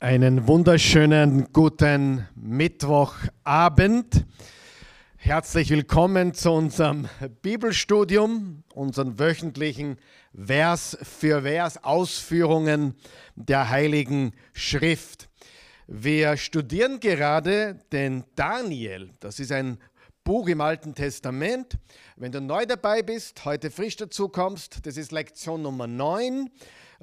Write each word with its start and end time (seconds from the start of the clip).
Einen 0.00 0.46
wunderschönen 0.48 1.50
guten 1.52 2.28
Mittwochabend. 2.34 4.26
Herzlich 5.16 5.70
willkommen 5.70 6.34
zu 6.34 6.50
unserem 6.50 7.08
Bibelstudium, 7.40 8.64
unseren 8.74 9.18
wöchentlichen 9.18 9.96
Vers 10.34 10.98
für 11.00 11.42
Vers 11.42 11.82
Ausführungen 11.82 12.96
der 13.34 13.70
Heiligen 13.70 14.32
Schrift. 14.52 15.30
Wir 15.86 16.36
studieren 16.36 17.00
gerade 17.00 17.78
den 17.92 18.24
Daniel. 18.34 19.12
Das 19.20 19.38
ist 19.38 19.52
ein 19.52 19.78
Buch 20.24 20.48
im 20.48 20.60
Alten 20.60 20.94
Testament. 20.94 21.78
Wenn 22.16 22.32
du 22.32 22.40
neu 22.40 22.66
dabei 22.66 23.02
bist, 23.02 23.44
heute 23.44 23.70
frisch 23.70 23.96
dazu 23.96 24.28
kommst, 24.28 24.84
das 24.86 24.96
ist 24.96 25.12
Lektion 25.12 25.62
Nummer 25.62 25.86
9. 25.86 26.50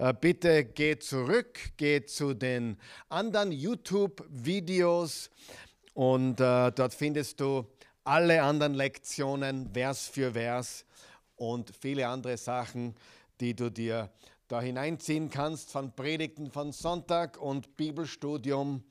Äh, 0.01 0.15
bitte 0.19 0.65
geh 0.65 0.97
zurück, 0.97 1.59
geh 1.77 2.03
zu 2.03 2.33
den 2.33 2.79
anderen 3.07 3.51
YouTube-Videos 3.51 5.29
und 5.93 6.39
äh, 6.39 6.71
dort 6.71 6.95
findest 6.95 7.39
du 7.39 7.67
alle 8.03 8.41
anderen 8.41 8.73
Lektionen, 8.73 9.69
Vers 9.71 10.07
für 10.07 10.31
Vers 10.31 10.85
und 11.35 11.71
viele 11.79 12.07
andere 12.07 12.35
Sachen, 12.37 12.95
die 13.39 13.55
du 13.55 13.69
dir 13.69 14.09
da 14.47 14.59
hineinziehen 14.59 15.29
kannst 15.29 15.69
von 15.69 15.93
Predigten 15.95 16.49
von 16.49 16.71
Sonntag 16.71 17.39
und 17.39 17.77
Bibelstudium 17.77 18.83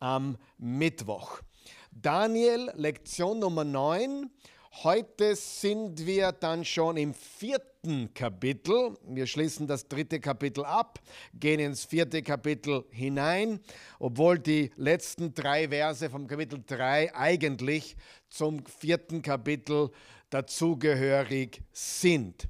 am 0.00 0.38
Mittwoch. 0.56 1.42
Daniel, 1.90 2.72
Lektion 2.74 3.38
Nummer 3.38 3.64
9. 3.64 4.30
Heute 4.82 5.36
sind 5.36 6.06
wir 6.06 6.32
dann 6.32 6.64
schon 6.64 6.96
im 6.96 7.12
vierten 7.12 7.73
Kapitel. 8.14 8.96
Wir 9.06 9.26
schließen 9.26 9.66
das 9.66 9.88
dritte 9.88 10.18
Kapitel 10.18 10.64
ab, 10.64 11.00
gehen 11.34 11.60
ins 11.60 11.84
vierte 11.84 12.22
Kapitel 12.22 12.84
hinein, 12.90 13.60
obwohl 13.98 14.38
die 14.38 14.70
letzten 14.76 15.34
drei 15.34 15.68
Verse 15.68 16.08
vom 16.08 16.26
Kapitel 16.26 16.62
3 16.66 17.14
eigentlich 17.14 17.96
zum 18.30 18.64
vierten 18.64 19.20
Kapitel 19.22 19.90
dazugehörig 20.30 21.60
sind. 21.72 22.48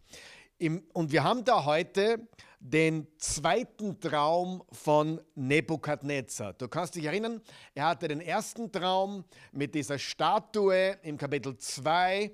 und 0.93 1.11
wir 1.13 1.25
haben 1.25 1.45
da 1.45 1.65
heute 1.65 2.29
den 2.65 3.07
zweiten 3.19 4.01
Traum 4.01 4.63
von 4.73 5.21
Nebukadnezar. 5.35 6.55
Du 6.55 6.67
kannst 6.67 6.95
dich 6.95 7.05
erinnern, 7.05 7.43
er 7.75 7.89
hatte 7.89 8.09
den 8.09 8.23
ersten 8.23 8.73
Traum 8.73 9.25
mit 9.53 9.75
dieser 9.75 9.99
Statue 9.99 10.97
im 11.03 11.19
Kapitel 11.19 11.59
2. 11.59 12.31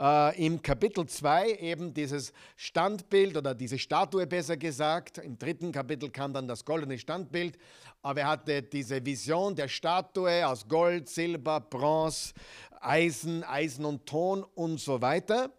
Äh, 0.00 0.44
Im 0.44 0.60
Kapitel 0.60 1.06
2 1.06 1.52
eben 1.60 1.94
dieses 1.94 2.32
Standbild 2.56 3.36
oder 3.36 3.54
diese 3.54 3.78
Statue 3.78 4.26
besser 4.26 4.56
gesagt. 4.56 5.18
Im 5.18 5.38
dritten 5.38 5.70
Kapitel 5.70 6.10
kam 6.10 6.32
dann 6.32 6.48
das 6.48 6.64
goldene 6.64 6.98
Standbild. 6.98 7.56
Aber 8.02 8.20
er 8.20 8.28
hatte 8.28 8.62
diese 8.62 9.04
Vision 9.04 9.54
der 9.54 9.68
Statue 9.68 10.46
aus 10.46 10.66
Gold, 10.66 11.08
Silber, 11.08 11.60
Bronze, 11.60 12.34
Eisen, 12.80 13.44
Eisen 13.44 13.84
und 13.84 14.04
Ton 14.04 14.44
und 14.54 14.80
so 14.80 15.00
weiter. 15.00 15.50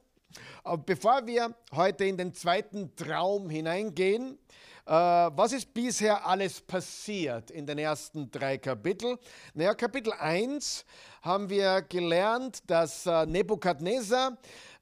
Aber 0.63 0.83
bevor 0.83 1.25
wir 1.25 1.55
heute 1.73 2.03
in 2.03 2.17
den 2.17 2.33
zweiten 2.33 2.93
Traum 2.95 3.49
hineingehen, 3.49 4.37
was 4.91 5.51
ist 5.51 5.73
bisher 5.73 6.25
alles 6.25 6.61
passiert 6.61 7.49
in 7.49 7.65
den 7.65 7.79
ersten 7.79 8.29
drei 8.29 8.57
Kapiteln? 8.57 9.17
Naja, 9.53 9.73
Kapitel 9.73 10.13
1 10.13 10.85
haben 11.23 11.49
wir 11.49 11.81
gelernt, 11.81 12.59
dass 12.67 13.05
äh, 13.07 13.25
Nebukadnezar 13.25 14.37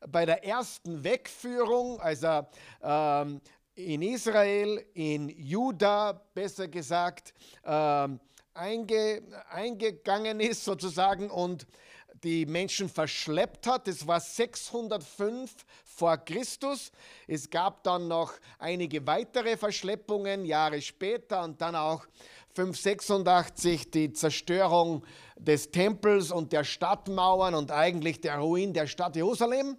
bei 0.10 0.26
der 0.26 0.44
ersten 0.44 1.04
Wegführung, 1.04 2.02
also 2.02 2.46
ähm, 2.82 3.40
in 3.76 4.02
Israel, 4.02 4.86
in 4.94 5.30
Juda 5.30 6.22
besser 6.34 6.68
gesagt, 6.68 7.34
ähm, 7.66 8.20
einge, 8.54 9.22
eingegangen 9.50 10.40
ist 10.40 10.66
sozusagen 10.66 11.30
und 11.30 11.66
die 12.24 12.46
Menschen 12.46 12.90
verschleppt 12.90 13.68
hat. 13.68 13.88
Das 13.88 14.08
war 14.08 14.20
605 14.20 15.52
vor 15.84 16.18
Christus. 16.18 16.92
Es 17.28 17.50
gab 17.50 17.84
dann 17.84 18.08
noch 18.08 18.34
einige 18.60 19.06
weitere 19.06 19.58
Verschleppungen 19.58 20.46
Jahre 20.46 20.82
später 20.82 21.44
und 21.44 21.62
dann 21.62 21.76
auch 21.76 22.06
586 22.56 23.90
die 23.90 24.14
Zerstörung 24.14 25.04
des 25.38 25.72
Tempels 25.72 26.32
und 26.32 26.54
der 26.54 26.64
Stadtmauern 26.64 27.56
und 27.56 27.72
eigentlich 27.72 28.22
der 28.22 28.38
Ruin 28.38 28.74
der 28.74 28.88
Stadt 28.88 29.16
Jerusalem. 29.16 29.78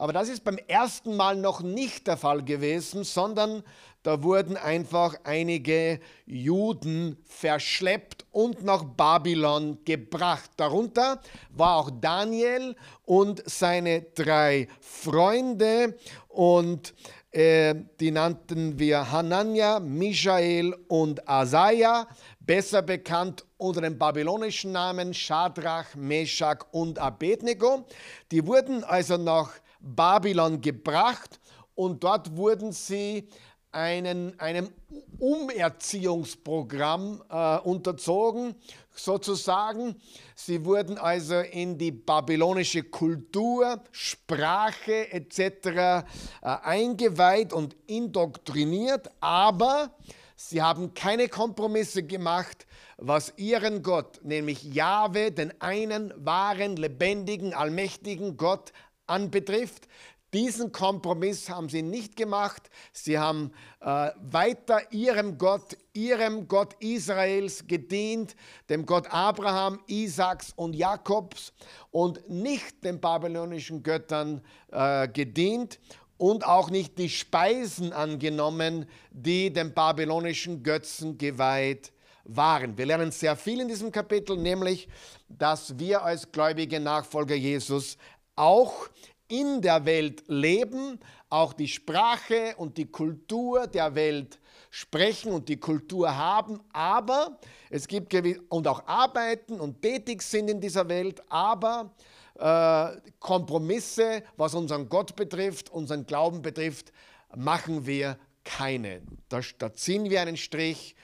Aber 0.00 0.14
das 0.14 0.30
ist 0.30 0.44
beim 0.44 0.56
ersten 0.66 1.14
Mal 1.14 1.36
noch 1.36 1.60
nicht 1.60 2.06
der 2.06 2.16
Fall 2.16 2.42
gewesen, 2.42 3.04
sondern 3.04 3.62
da 4.02 4.22
wurden 4.22 4.56
einfach 4.56 5.14
einige 5.24 6.00
Juden 6.24 7.18
verschleppt 7.26 8.24
und 8.30 8.64
nach 8.64 8.82
Babylon 8.82 9.76
gebracht. 9.84 10.52
Darunter 10.56 11.20
war 11.50 11.76
auch 11.76 11.90
Daniel 11.90 12.76
und 13.04 13.42
seine 13.44 14.00
drei 14.14 14.68
Freunde 14.80 15.98
und 16.28 16.94
äh, 17.30 17.74
die 18.00 18.10
nannten 18.10 18.78
wir 18.78 19.12
Hanania, 19.12 19.80
Michael 19.80 20.74
und 20.88 21.28
Asaja, 21.28 22.08
besser 22.40 22.80
bekannt 22.80 23.44
unter 23.58 23.82
dem 23.82 23.98
babylonischen 23.98 24.72
Namen 24.72 25.12
Shadrach, 25.12 25.94
Meshach 25.94 26.64
und 26.70 26.98
Abednego. 26.98 27.84
Die 28.30 28.46
wurden 28.46 28.82
also 28.82 29.18
nach 29.18 29.50
Babylon 29.80 30.60
gebracht 30.60 31.40
und 31.74 32.04
dort 32.04 32.36
wurden 32.36 32.72
sie 32.72 33.26
einen, 33.72 34.38
einem 34.40 34.70
Umerziehungsprogramm 35.18 37.22
äh, 37.28 37.58
unterzogen, 37.58 38.54
sozusagen. 38.94 40.00
Sie 40.34 40.64
wurden 40.64 40.96
also 40.98 41.40
in 41.40 41.76
die 41.78 41.92
babylonische 41.92 42.82
Kultur, 42.84 43.82
Sprache 43.92 45.12
etc. 45.12 45.66
Äh, 45.66 46.02
eingeweiht 46.42 47.52
und 47.52 47.76
indoktriniert, 47.86 49.10
aber 49.20 49.90
sie 50.36 50.62
haben 50.62 50.94
keine 50.94 51.28
Kompromisse 51.28 52.02
gemacht, 52.02 52.66
was 52.96 53.34
ihren 53.36 53.82
Gott, 53.82 54.20
nämlich 54.22 54.62
Jahwe, 54.62 55.32
den 55.32 55.52
einen 55.60 56.14
wahren, 56.16 56.76
lebendigen, 56.76 57.52
allmächtigen 57.54 58.36
Gott 58.36 58.72
anbetrifft. 59.10 59.88
Diesen 60.32 60.70
Kompromiss 60.70 61.50
haben 61.50 61.68
sie 61.68 61.82
nicht 61.82 62.14
gemacht. 62.14 62.70
Sie 62.92 63.18
haben 63.18 63.52
äh, 63.80 64.10
weiter 64.20 64.92
ihrem 64.92 65.38
Gott, 65.38 65.76
ihrem 65.92 66.46
Gott 66.46 66.74
Israels 66.78 67.66
gedient, 67.66 68.36
dem 68.68 68.86
Gott 68.86 69.12
Abraham, 69.12 69.80
Isaaks 69.88 70.52
und 70.54 70.74
Jakobs 70.74 71.52
und 71.90 72.30
nicht 72.30 72.84
den 72.84 73.00
babylonischen 73.00 73.82
Göttern 73.82 74.40
äh, 74.70 75.08
gedient 75.08 75.80
und 76.16 76.46
auch 76.46 76.70
nicht 76.70 76.96
die 76.98 77.08
Speisen 77.08 77.92
angenommen, 77.92 78.86
die 79.10 79.52
den 79.52 79.74
babylonischen 79.74 80.62
Götzen 80.62 81.18
geweiht 81.18 81.92
waren. 82.24 82.78
Wir 82.78 82.86
lernen 82.86 83.10
sehr 83.10 83.34
viel 83.34 83.60
in 83.60 83.68
diesem 83.68 83.90
Kapitel, 83.90 84.36
nämlich, 84.36 84.88
dass 85.28 85.78
wir 85.78 86.04
als 86.04 86.30
gläubige 86.30 86.78
Nachfolger 86.78 87.34
Jesus 87.34 87.96
auch 88.40 88.88
in 89.28 89.60
der 89.60 89.84
Welt 89.84 90.24
leben, 90.26 90.98
auch 91.28 91.52
die 91.52 91.68
Sprache 91.68 92.54
und 92.56 92.78
die 92.78 92.86
Kultur 92.86 93.66
der 93.66 93.94
Welt 93.94 94.38
sprechen 94.70 95.32
und 95.32 95.48
die 95.48 95.58
Kultur 95.58 96.16
haben, 96.16 96.60
aber 96.72 97.38
es 97.68 97.86
gibt 97.86 98.14
und 98.48 98.66
auch 98.66 98.86
arbeiten 98.86 99.60
und 99.60 99.82
tätig 99.82 100.22
sind 100.22 100.48
in 100.48 100.60
dieser 100.60 100.88
Welt, 100.88 101.22
aber 101.28 101.92
äh, 102.38 102.96
Kompromisse, 103.18 104.22
was 104.36 104.54
unseren 104.54 104.88
Gott 104.88 105.14
betrifft, 105.16 105.70
unseren 105.70 106.06
Glauben 106.06 106.40
betrifft, 106.40 106.92
machen 107.36 107.86
wir 107.86 108.18
keine. 108.44 109.02
Da, 109.28 109.40
da 109.58 109.72
ziehen 109.72 110.08
wir 110.08 110.22
einen 110.22 110.36
Strich. 110.36 110.96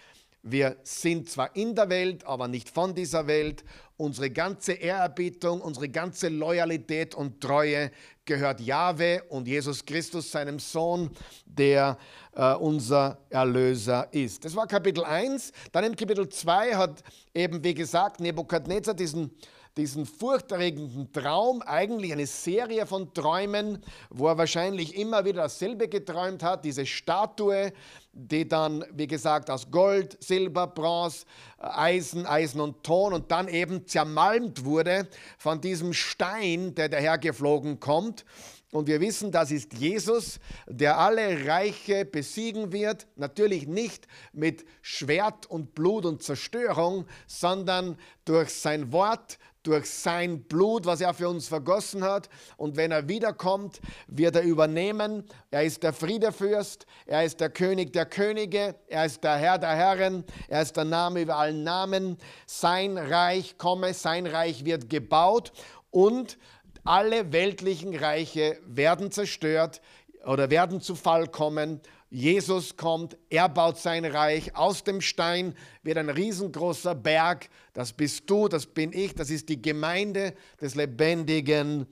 Wir 0.43 0.77
sind 0.85 1.29
zwar 1.29 1.55
in 1.57 1.75
der 1.75 1.89
Welt, 1.89 2.25
aber 2.25 2.49
nicht 2.49 2.71
von 2.71 2.95
dieser 2.95 3.27
Welt. 3.27 3.65
Unsere 3.99 4.31
ganze 4.31 4.73
Ehrerbietung, 4.75 5.61
unsere 5.63 5.89
ganze 5.89 6.29
Loyalität 6.29 7.15
und 7.15 7.41
Treue 7.41 7.91
gehört 8.27 8.61
Jahwe 8.61 9.23
und 9.31 9.49
Jesus 9.49 9.85
Christus, 9.87 10.31
seinem 10.31 10.59
Sohn, 10.59 11.11
der 11.47 11.97
äh, 12.35 12.55
unser 12.55 13.19
Erlöser 13.31 14.09
ist. 14.13 14.45
Das 14.45 14.55
war 14.55 14.67
Kapitel 14.67 15.03
1. 15.03 15.53
Dann 15.73 15.85
im 15.85 15.97
Kapitel 15.97 16.29
2 16.29 16.75
hat 16.75 17.03
eben, 17.33 17.65
wie 17.65 17.73
gesagt, 17.73 18.21
Nebukadnezar 18.21 18.95
diesen 18.95 19.31
diesen 19.77 20.07
furchterregenden 20.07 21.13
Traum, 21.13 21.63
eigentlich 21.63 22.13
eine 22.13 22.27
Serie 22.27 22.87
von 22.87 23.13
Träumen, 23.13 23.83
wo 24.11 24.29
er 24.29 24.39
wahrscheinlich 24.39 24.97
immer 24.97 25.25
wieder 25.25 25.43
dasselbe 25.43 25.89
geträumt 25.89 26.43
hat, 26.43 26.65
diese 26.65 26.87
Statue, 26.87 27.73
die 28.13 28.49
dann, 28.49 28.85
wie 28.93 29.07
gesagt, 29.07 29.51
aus 29.51 29.71
Gold, 29.71 30.17
Silber, 30.23 30.67
Bronze, 30.67 31.27
Eisen, 31.59 32.27
Eisen 32.27 32.61
und 32.61 32.83
Ton 32.83 33.13
und 33.13 33.31
dann 33.31 33.49
eben 33.49 33.87
zermalmt 33.87 34.65
wurde 34.65 35.09
von 35.37 35.61
diesem 35.61 35.93
Stein, 35.93 36.75
der 36.75 36.89
dahergeflogen 36.89 37.79
kommt. 37.79 38.25
Und 38.73 38.89
wir 38.89 39.01
wissen, 39.01 39.31
das 39.31 39.51
ist 39.51 39.75
Jesus, 39.75 40.41
der 40.67 40.99
alle 40.99 41.47
Reiche 41.47 42.05
besiegen 42.05 42.73
wird. 42.73 43.07
Natürlich 43.17 43.67
nicht 43.67 44.09
mit 44.33 44.65
Schwert 44.83 45.47
und 45.47 45.75
Blut 45.75 46.05
und 46.05 46.23
Zerstörung, 46.23 47.07
sondern 47.27 47.97
durch 48.25 48.51
sein 48.51 48.93
Wort, 48.93 49.39
durch 49.67 49.91
sein 49.91 50.43
Blut, 50.45 50.87
was 50.87 51.01
er 51.01 51.15
für 51.15 51.29
uns 51.29 51.49
vergossen 51.49 52.05
hat. 52.05 52.29
Und 52.57 52.77
wenn 52.77 52.93
er 52.93 53.09
wiederkommt, 53.09 53.81
wird 54.07 54.37
er 54.37 54.43
übernehmen. 54.43 55.25
Er 55.51 55.65
ist 55.65 55.83
der 55.83 55.93
Friedefürst, 55.93 56.87
er 57.07 57.25
ist 57.25 57.41
der 57.41 57.51
König 57.51 57.93
der 57.93 58.07
Könige, 58.07 58.75
er 58.89 59.07
ist 59.07 59.25
der 59.25 59.37
Herr 59.37 59.59
der 59.59 59.75
Herren, 59.75 60.25
er 60.49 60.63
ist 60.63 60.77
der 60.77 60.85
Name 60.85 61.23
über 61.23 61.37
allen 61.37 61.63
Namen. 61.65 62.19
Sein 62.47 62.97
Reich 62.99 63.59
komme, 63.59 63.95
sein 63.95 64.27
Reich 64.27 64.65
wird 64.65 64.89
gebaut 64.89 65.53
und 65.91 66.39
alle 66.85 67.33
weltlichen 67.33 67.97
Reiche 67.97 68.59
werden 68.65 69.11
zerstört 69.11 69.81
oder 70.25 70.51
werden 70.51 70.81
zu 70.81 70.95
Fall 70.95 71.27
kommen. 71.27 71.81
Jesus 72.09 72.77
kommt, 72.77 73.17
er 73.31 73.49
baut 73.49 73.79
sein 73.79 74.05
Reich. 74.05 74.55
Aus 74.55 74.85
dem 74.85 75.01
Stein 75.01 75.55
wird 75.83 75.99
ein 75.99 76.09
riesengroßer 76.09 76.95
Berg. 76.95 77.49
Das 77.73 77.93
bist 77.93 78.31
du, 78.31 78.47
das 78.49 78.67
bin 78.67 78.93
ich, 78.93 79.15
das 79.15 79.31
ist 79.31 79.49
die 79.49 79.61
Gemeinde 79.61 80.35
des 80.61 80.77
lebendigen 80.77 81.87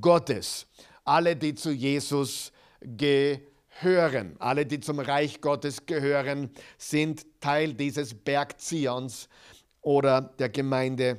Gottes. 0.00 0.66
Alle, 1.04 1.34
die 1.34 1.54
zu 1.54 1.72
Jesus 1.72 2.52
gehören, 2.80 4.36
alle, 4.38 4.66
die 4.66 4.78
zum 4.78 5.00
Reich 5.00 5.40
Gottes 5.40 5.84
gehören, 5.84 6.50
sind 6.78 7.26
Teil 7.40 7.74
dieses 7.74 8.14
Bergzions 8.14 9.28
oder 9.82 10.20
der 10.20 10.48
Gemeinde 10.48 11.18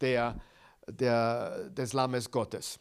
der, 0.00 0.40
der, 0.86 1.68
des 1.68 1.92
Lammes 1.92 2.30
Gottes. 2.30 2.78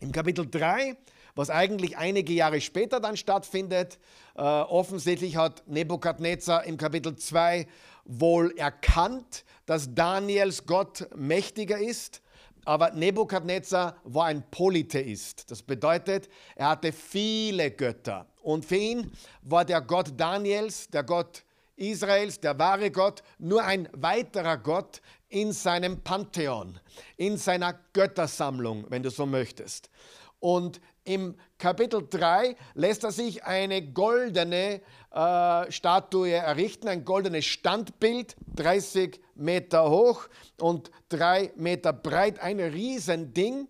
Im 0.00 0.10
Kapitel 0.10 0.48
3 0.50 0.96
was 1.34 1.50
eigentlich 1.50 1.96
einige 1.96 2.32
Jahre 2.32 2.60
später 2.60 3.00
dann 3.00 3.16
stattfindet. 3.16 3.98
Äh, 4.34 4.40
offensichtlich 4.40 5.36
hat 5.36 5.66
Nebukadnezar 5.66 6.64
im 6.64 6.76
Kapitel 6.76 7.16
2 7.16 7.66
wohl 8.04 8.56
erkannt, 8.56 9.44
dass 9.66 9.94
Daniels 9.94 10.66
Gott 10.66 11.08
mächtiger 11.14 11.78
ist. 11.78 12.20
Aber 12.64 12.92
Nebukadnezar 12.92 13.96
war 14.04 14.26
ein 14.26 14.44
Polytheist. 14.50 15.50
Das 15.50 15.62
bedeutet, 15.62 16.28
er 16.54 16.68
hatte 16.68 16.92
viele 16.92 17.70
Götter. 17.70 18.26
Und 18.40 18.64
für 18.64 18.76
ihn 18.76 19.12
war 19.42 19.64
der 19.64 19.80
Gott 19.80 20.12
Daniels, 20.16 20.88
der 20.88 21.02
Gott 21.02 21.44
Israels, 21.76 22.38
der 22.38 22.58
wahre 22.58 22.90
Gott, 22.90 23.22
nur 23.38 23.64
ein 23.64 23.88
weiterer 23.92 24.58
Gott 24.58 25.00
in 25.28 25.52
seinem 25.52 26.02
Pantheon, 26.02 26.78
in 27.16 27.36
seiner 27.36 27.74
Göttersammlung, 27.92 28.84
wenn 28.88 29.02
du 29.02 29.10
so 29.10 29.26
möchtest. 29.26 29.90
Und 30.38 30.80
im 31.04 31.36
Kapitel 31.58 32.06
3 32.08 32.56
lässt 32.74 33.04
er 33.04 33.12
sich 33.12 33.44
eine 33.44 33.82
goldene 33.92 34.80
äh, 35.10 35.70
Statue 35.72 36.32
errichten, 36.32 36.88
ein 36.88 37.04
goldenes 37.04 37.44
Standbild, 37.44 38.36
30 38.54 39.20
Meter 39.34 39.90
hoch 39.90 40.28
und 40.60 40.90
3 41.08 41.52
Meter 41.56 41.92
breit, 41.92 42.40
ein 42.40 42.60
Riesending, 42.60 43.68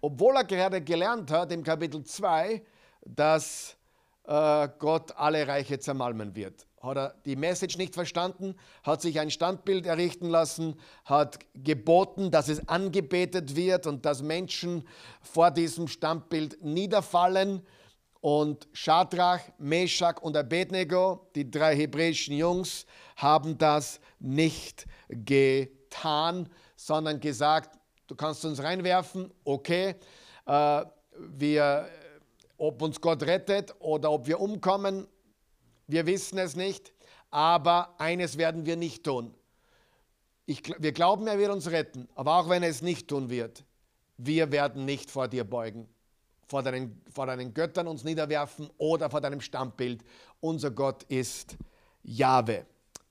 obwohl 0.00 0.36
er 0.36 0.44
gerade 0.44 0.80
gelernt 0.80 1.30
hat 1.30 1.52
im 1.52 1.62
Kapitel 1.62 2.04
2, 2.04 2.62
dass 3.04 3.76
äh, 4.24 4.68
Gott 4.78 5.16
alle 5.16 5.46
Reiche 5.46 5.78
zermalmen 5.78 6.34
wird 6.34 6.66
hat 6.82 6.96
er 6.96 7.14
die 7.24 7.36
Message 7.36 7.78
nicht 7.78 7.94
verstanden, 7.94 8.56
hat 8.82 9.00
sich 9.00 9.20
ein 9.20 9.30
Standbild 9.30 9.86
errichten 9.86 10.28
lassen, 10.28 10.74
hat 11.04 11.38
geboten, 11.54 12.30
dass 12.32 12.48
es 12.48 12.68
angebetet 12.68 13.54
wird 13.54 13.86
und 13.86 14.04
dass 14.04 14.20
Menschen 14.22 14.86
vor 15.20 15.52
diesem 15.52 15.86
Standbild 15.86 16.62
niederfallen. 16.62 17.62
Und 18.20 18.68
Shadrach, 18.72 19.40
Meshach 19.58 20.20
und 20.20 20.36
Abednego, 20.36 21.28
die 21.34 21.50
drei 21.50 21.76
hebräischen 21.76 22.36
Jungs, 22.36 22.86
haben 23.16 23.58
das 23.58 24.00
nicht 24.18 24.86
getan, 25.08 26.48
sondern 26.76 27.20
gesagt, 27.20 27.78
du 28.06 28.14
kannst 28.14 28.44
uns 28.44 28.62
reinwerfen, 28.62 29.32
okay, 29.44 29.96
äh, 30.46 30.84
wir, 31.16 31.88
ob 32.56 32.82
uns 32.82 33.00
Gott 33.00 33.22
rettet 33.24 33.74
oder 33.80 34.10
ob 34.10 34.26
wir 34.26 34.40
umkommen, 34.40 35.06
wir 35.86 36.06
wissen 36.06 36.38
es 36.38 36.56
nicht, 36.56 36.92
aber 37.30 37.94
eines 37.98 38.38
werden 38.38 38.66
wir 38.66 38.76
nicht 38.76 39.04
tun. 39.04 39.34
Ich, 40.46 40.62
wir 40.78 40.92
glauben, 40.92 41.26
er 41.26 41.38
wird 41.38 41.50
uns 41.50 41.70
retten, 41.70 42.08
aber 42.14 42.36
auch 42.38 42.48
wenn 42.48 42.62
er 42.62 42.68
es 42.68 42.82
nicht 42.82 43.08
tun 43.08 43.30
wird, 43.30 43.64
wir 44.18 44.52
werden 44.52 44.84
nicht 44.84 45.10
vor 45.10 45.28
dir 45.28 45.44
beugen, 45.44 45.88
vor 46.46 46.62
deinen, 46.62 47.00
vor 47.10 47.26
deinen 47.26 47.54
Göttern 47.54 47.86
uns 47.86 48.04
niederwerfen 48.04 48.68
oder 48.76 49.10
vor 49.10 49.20
deinem 49.20 49.40
Stammbild. 49.40 50.04
Unser 50.40 50.70
Gott 50.70 51.04
ist 51.04 51.56
Jahwe. 52.02 52.66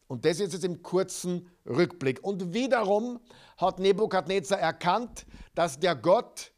Und 0.08 0.26
das 0.26 0.40
ist 0.40 0.54
jetzt 0.54 0.66
im 0.66 0.84
kurzen 0.84 1.50
Rückblick. 1.66 2.22
Und 2.24 2.54
wiederum 2.54 3.20
hat 3.58 3.80
Nebukadnezar 3.80 4.60
erkannt, 4.60 5.26
dass 5.56 5.80
der 5.80 5.96
Gott, 5.96 6.52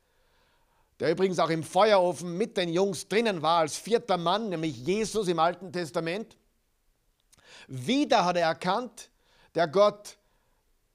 der 0.99 1.11
übrigens 1.11 1.39
auch 1.39 1.49
im 1.49 1.63
Feuerofen 1.63 2.37
mit 2.37 2.57
den 2.57 2.69
Jungs 2.69 3.07
drinnen 3.07 3.41
war 3.41 3.59
als 3.59 3.77
vierter 3.77 4.17
Mann, 4.17 4.49
nämlich 4.49 4.77
Jesus 4.77 5.27
im 5.27 5.39
Alten 5.39 5.71
Testament. 5.71 6.37
Wieder 7.67 8.25
hat 8.25 8.37
er 8.37 8.47
erkannt, 8.47 9.09
der 9.55 9.67
Gott 9.67 10.17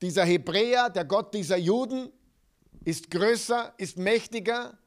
dieser 0.00 0.24
Hebräer, 0.24 0.90
der 0.90 1.04
Gott 1.04 1.34
dieser 1.34 1.56
Juden 1.56 2.10
ist 2.84 3.10
größer, 3.10 3.74
ist 3.76 3.98
mächtiger, 3.98 4.78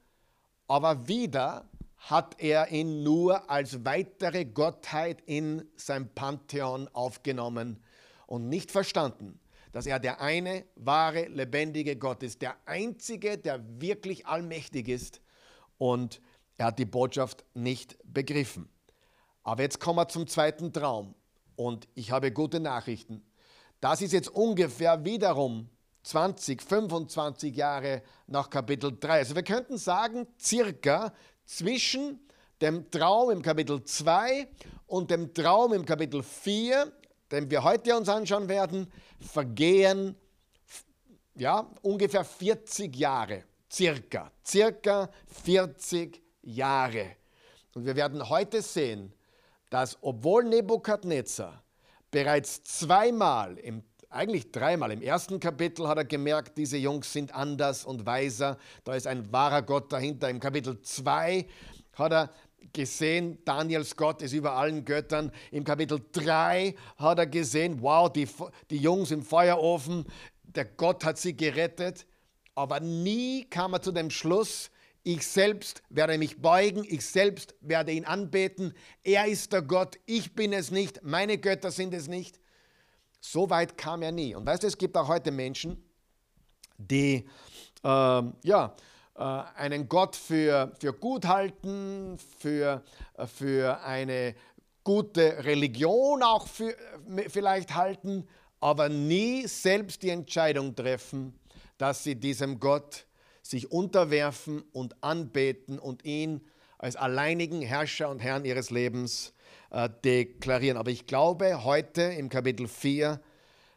aber 0.67 1.07
wieder 1.07 1.65
hat 1.97 2.35
er 2.39 2.71
ihn 2.71 3.03
nur 3.03 3.49
als 3.49 3.83
weitere 3.85 4.45
Gottheit 4.45 5.21
in 5.25 5.69
sein 5.75 6.09
Pantheon 6.13 6.87
aufgenommen 6.93 7.83
und 8.25 8.47
nicht 8.49 8.71
verstanden, 8.71 9.39
dass 9.71 9.85
er 9.85 10.00
der 10.00 10.21
eine 10.21 10.65
wahre, 10.75 11.25
lebendige 11.27 11.95
Gott 11.95 12.23
ist, 12.23 12.41
der 12.41 12.56
einzige, 12.65 13.38
der 13.38 13.63
wirklich 13.81 14.25
allmächtig 14.25 14.88
ist 14.88 15.21
und 15.77 16.21
er 16.57 16.68
hat 16.68 16.79
die 16.79 16.85
Botschaft 16.85 17.44
nicht 17.53 17.97
begriffen. 18.03 18.69
Aber 19.44 19.63
jetzt 19.63 19.79
kommen 19.79 19.97
wir 19.97 20.07
zum 20.07 20.27
zweiten 20.27 20.71
Traum 20.71 21.15
und 21.56 21.88
ich 21.95 22.12
habe 22.12 22.31
gute 22.31 22.59
Nachrichten. 22.59 23.23
Das 23.79 24.01
ist 24.01 24.13
jetzt 24.13 24.29
ungefähr 24.29 25.03
wiederum 25.03 25.69
20, 26.03 26.62
25 26.62 27.56
Jahre 27.56 28.03
nach 28.27 28.50
Kapitel 28.50 28.95
3. 29.00 29.19
Also 29.19 29.35
wir 29.35 29.44
könnten 29.44 29.77
sagen, 29.77 30.27
circa 30.39 31.13
zwischen 31.45 32.19
dem 32.62 32.89
Traum 32.91 33.31
im 33.31 33.41
Kapitel 33.41 33.83
2 33.83 34.47
und 34.88 35.09
dem 35.09 35.33
Traum 35.33 35.74
im 35.74 35.85
Kapitel 35.85 36.21
4 36.21 36.91
den 37.31 37.49
wir 37.49 37.63
heute 37.63 37.95
uns 37.95 38.09
anschauen 38.09 38.49
werden, 38.49 38.91
vergehen 39.19 40.15
ja, 41.35 41.69
ungefähr 41.81 42.23
40 42.23 42.95
Jahre, 42.95 43.43
circa, 43.71 44.31
circa 44.45 45.09
40 45.43 46.21
Jahre. 46.41 47.15
Und 47.73 47.85
wir 47.85 47.95
werden 47.95 48.27
heute 48.29 48.61
sehen, 48.61 49.13
dass 49.69 49.97
obwohl 50.01 50.43
Nebukadnezar 50.43 51.63
bereits 52.11 52.63
zweimal, 52.63 53.57
im, 53.57 53.83
eigentlich 54.09 54.51
dreimal, 54.51 54.91
im 54.91 55.01
ersten 55.01 55.39
Kapitel 55.39 55.88
hat 55.88 55.97
er 55.97 56.03
gemerkt, 56.03 56.57
diese 56.57 56.77
Jungs 56.77 57.13
sind 57.13 57.33
anders 57.33 57.85
und 57.85 58.05
weiser, 58.05 58.57
da 58.83 58.93
ist 58.95 59.07
ein 59.07 59.31
wahrer 59.31 59.61
Gott 59.61 59.93
dahinter. 59.93 60.29
Im 60.29 60.41
Kapitel 60.41 60.81
2 60.81 61.47
hat 61.93 62.11
er 62.11 62.29
gesehen, 62.74 63.38
Daniels 63.46 63.96
Gott 63.96 64.22
ist 64.22 64.34
über 64.34 64.53
allen 64.53 64.86
Göttern. 64.86 65.32
Im 65.51 65.63
Kapitel 65.63 66.00
3 66.12 66.75
hat 66.98 67.20
er 67.20 67.27
gesehen, 67.27 67.82
wow, 67.82 68.12
die, 68.12 68.27
die 68.70 68.77
Jungs 68.77 69.12
im 69.12 69.24
Feuerofen, 69.24 70.06
der 70.44 70.65
Gott 70.65 71.03
hat 71.03 71.18
sie 71.18 71.36
gerettet. 71.36 72.06
Aber 72.56 72.80
nie 72.80 73.46
kam 73.46 73.74
er 73.74 73.82
zu 73.82 73.91
dem 73.91 74.10
Schluss, 74.10 74.72
ich 75.03 75.25
selbst 75.25 75.82
werde 75.89 76.18
mich 76.18 76.41
beugen, 76.41 76.84
ich 76.88 77.03
selbst 77.06 77.56
werde 77.62 77.91
ihn 77.91 78.06
anbeten. 78.06 78.74
Er 79.03 79.25
ist 79.25 79.51
der 79.51 79.63
Gott, 79.63 79.98
ich 80.06 80.36
bin 80.36 80.53
es 80.53 80.70
nicht, 80.70 81.03
meine 81.03 81.38
Götter 81.39 81.72
sind 81.72 81.94
es 81.94 82.08
nicht. 82.08 82.39
So 83.20 83.50
weit 83.50 83.77
kam 83.77 84.01
er 84.01 84.12
nie. 84.12 84.36
Und 84.36 84.46
weißt 84.46 84.63
du, 84.63 84.68
es 84.68 84.77
gibt 84.77 84.96
auch 84.98 85.08
heute 85.08 85.32
Menschen, 85.32 85.84
die, 86.77 87.27
äh, 87.84 88.22
ja, 88.44 88.75
einen 89.21 89.87
Gott 89.87 90.15
für, 90.15 90.71
für 90.79 90.93
gut 90.93 91.25
halten, 91.27 92.17
für, 92.39 92.83
äh, 93.17 93.27
für 93.27 93.81
eine 93.83 94.35
gute 94.83 95.45
Religion 95.45 96.23
auch 96.23 96.47
für, 96.47 96.71
äh, 96.71 97.29
vielleicht 97.29 97.75
halten, 97.75 98.27
aber 98.59 98.89
nie 98.89 99.47
selbst 99.47 100.03
die 100.03 100.09
Entscheidung 100.09 100.75
treffen, 100.75 101.39
dass 101.77 102.03
sie 102.03 102.15
diesem 102.15 102.59
Gott 102.59 103.05
sich 103.41 103.71
unterwerfen 103.71 104.63
und 104.71 105.03
anbeten 105.03 105.79
und 105.79 106.05
ihn 106.05 106.41
als 106.77 106.95
alleinigen 106.95 107.61
Herrscher 107.61 108.09
und 108.09 108.19
Herrn 108.19 108.45
ihres 108.45 108.69
Lebens 108.69 109.33
äh, 109.71 109.89
deklarieren. 110.03 110.77
Aber 110.77 110.89
ich 110.89 111.05
glaube, 111.05 111.63
heute 111.63 112.01
im 112.01 112.29
Kapitel 112.29 112.67
4 112.67 113.19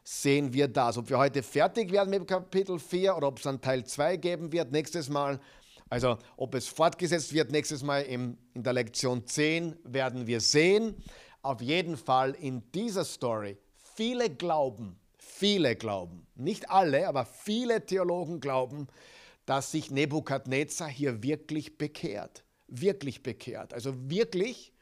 sehen 0.05 0.53
wir 0.53 0.69
das. 0.69 0.99
Ob 0.99 1.09
wir 1.09 1.19
heute 1.19 1.43
fertig 1.43 1.91
werden 1.91 2.11
mit 2.11 2.29
Kapitel 2.29 2.79
4 2.79 3.17
oder 3.17 3.29
ob 3.29 3.39
es 3.39 3.45
dann 3.45 3.61
Teil 3.61 3.85
2 3.85 4.19
geben 4.19 4.53
wird 4.53 4.71
nächstes 4.71 5.09
Mal. 5.09 5.41
Also 5.89 6.19
ob 6.37 6.55
es 6.55 6.69
fortgesetzt 6.69 7.33
wird 7.33 7.51
nächstes 7.51 7.83
Mal 7.83 8.03
in, 8.03 8.37
der 8.55 8.75
Lektion 8.75 9.27
10, 9.27 9.77
werden 9.85 10.27
wir 10.27 10.41
sehen. 10.41 11.03
Auf 11.43 11.61
jeden 11.61 11.97
Fall 11.97 12.33
in 12.33 12.63
dieser 12.73 13.05
Story, 13.05 13.59
viele 13.97 14.31
glauben, 14.31 14.97
viele 15.19 15.77
glauben, 15.77 16.27
nicht 16.35 16.71
alle, 16.71 17.07
aber 17.09 17.25
viele 17.25 17.85
Theologen 17.85 18.41
glauben, 18.41 18.89
dass 19.47 19.73
sich 19.73 19.91
Nebukadnezar 19.91 20.89
hier 20.89 21.23
wirklich 21.23 21.77
bekehrt. 21.77 22.45
Wirklich 22.67 23.23
bekehrt. 23.23 23.75
Also 23.75 23.93
wirklich 24.09 24.73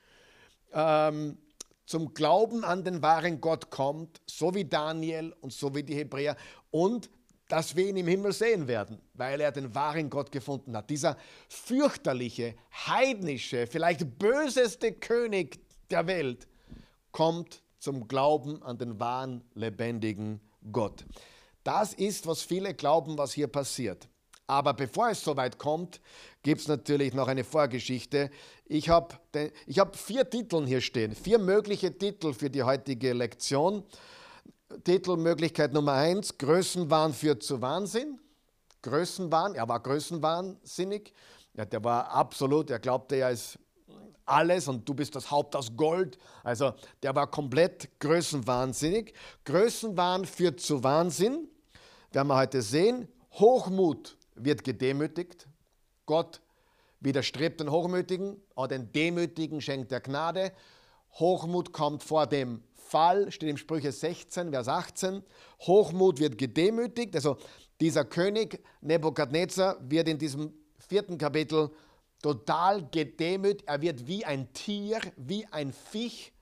ähm, 0.73 1.37
zum 1.85 2.15
Glauben 2.15 2.65
an 2.65 2.85
den 2.85 3.03
wahren 3.03 3.41
Gott 3.41 3.71
kommt, 3.71 4.21
so 4.27 4.55
wie 4.55 4.65
Daniel 4.65 5.35
und 5.41 5.53
so 5.53 5.75
wie 5.75 5.83
die 5.83 5.95
Hebräer 5.95 6.37
und 6.71 7.11
dass 7.49 7.77
wir 7.77 7.87
ihn 7.87 7.99
im 7.99 8.07
Himmel 8.07 8.33
sehen 8.33 8.67
werden, 8.67 8.99
weil 9.13 9.41
er 9.41 9.53
den 9.53 9.75
wahren 9.75 10.09
Gott 10.09 10.33
gefunden 10.33 10.75
hat. 10.75 10.89
Dieser 10.89 11.19
fürchterliche, 11.49 12.55
heidnische, 12.87 13.67
vielleicht 13.67 14.19
böseste 14.19 14.93
König 14.93 15.61
der 15.91 16.07
Welt 16.07 16.49
kommt 17.11 17.63
zum 17.79 18.09
Glauben 18.09 18.63
an 18.63 18.79
den 18.79 18.99
wahren, 18.99 19.45
lebendigen 19.55 20.41
Gott. 20.73 21.05
Das 21.63 21.93
ist, 21.93 22.27
was 22.27 22.43
viele 22.43 22.75
glauben, 22.75 23.19
was 23.19 23.33
hier 23.33 23.49
passiert. 23.49 24.09
Aber 24.47 24.75
bevor 24.75 25.11
es 25.11 25.23
soweit 25.23 25.59
kommt, 25.59 26.01
gibt 26.43 26.61
es 26.61 26.69
natürlich 26.69 27.15
noch 27.15 27.29
eine 27.29 27.45
Vorgeschichte. 27.45 28.31
Ich 28.65 28.89
habe 28.89 29.15
hab 29.69 29.97
vier 29.97 30.29
Titel 30.29 30.67
hier 30.67 30.81
stehen, 30.81 31.15
vier 31.15 31.39
mögliche 31.39 31.97
Titel 31.97 32.33
für 32.33 32.51
die 32.51 32.63
heutige 32.63 33.13
Lektion. 33.13 33.85
Titelmöglichkeit 34.85 35.73
Nummer 35.73 35.93
eins: 35.93 36.39
Größenwahn 36.39 37.13
führt 37.13 37.43
zu 37.43 37.61
Wahnsinn. 37.61 38.19
Größenwahn, 38.83 39.55
er 39.55 39.69
war 39.69 39.81
größenwahnsinnig. 39.81 41.13
Ja, 41.55 41.65
der 41.65 41.85
war 41.85 42.11
absolut, 42.11 42.71
er 42.71 42.79
glaubte, 42.79 43.17
er 43.17 43.31
ist 43.31 43.59
alles 44.25 44.69
und 44.69 44.89
du 44.89 44.95
bist 44.95 45.15
das 45.15 45.31
Haupt 45.31 45.55
aus 45.55 45.77
Gold. 45.77 46.19
Also 46.43 46.73
der 47.03 47.15
war 47.15 47.31
komplett 47.31 48.01
größenwahnsinnig. 48.01 49.15
Größenwahn 49.45 50.25
führt 50.25 50.61
zu 50.61 50.83
Wahnsinn. 50.83 51.49
Werden 52.13 52.29
wir 52.29 52.37
heute 52.37 52.63
sehen. 52.63 53.09
Hochmut 53.33 54.17
wird 54.35 54.65
gedemütigt. 54.65 55.47
Gott 56.07 56.41
widerstrebt 57.01 57.61
den 57.61 57.71
Hochmütigen, 57.71 58.41
aber 58.55 58.69
den 58.69 58.93
Demütigen 58.93 59.61
schenkt 59.61 59.93
er 59.93 60.01
Gnade. 60.01 60.53
Hochmut 61.15 61.73
kommt 61.73 62.03
vor 62.03 62.27
dem 62.27 62.63
Fall, 62.75 63.31
steht 63.31 63.49
im 63.49 63.57
Sprüche 63.57 63.93
16, 63.93 64.51
Vers 64.51 64.69
18. 64.69 65.23
Hochmut 65.61 66.21
wird 66.21 66.39
gedemütigt. 66.39 67.15
Also 67.15 67.37
dieser 67.81 68.05
König 68.05 68.63
Nebukadnezar 68.81 69.77
wird 69.81 70.09
in 70.09 70.19
diesem 70.19 70.53
vierten 70.79 71.19
Kapitel 71.19 71.71
total 72.23 72.87
gedemütigt. 72.91 73.67
Er 73.67 73.81
wird 73.81 74.07
wie 74.07 74.25
ein 74.25 74.53
Tier, 74.53 75.01
wie 75.17 75.47
ein 75.47 75.73
Viech. 75.73 76.33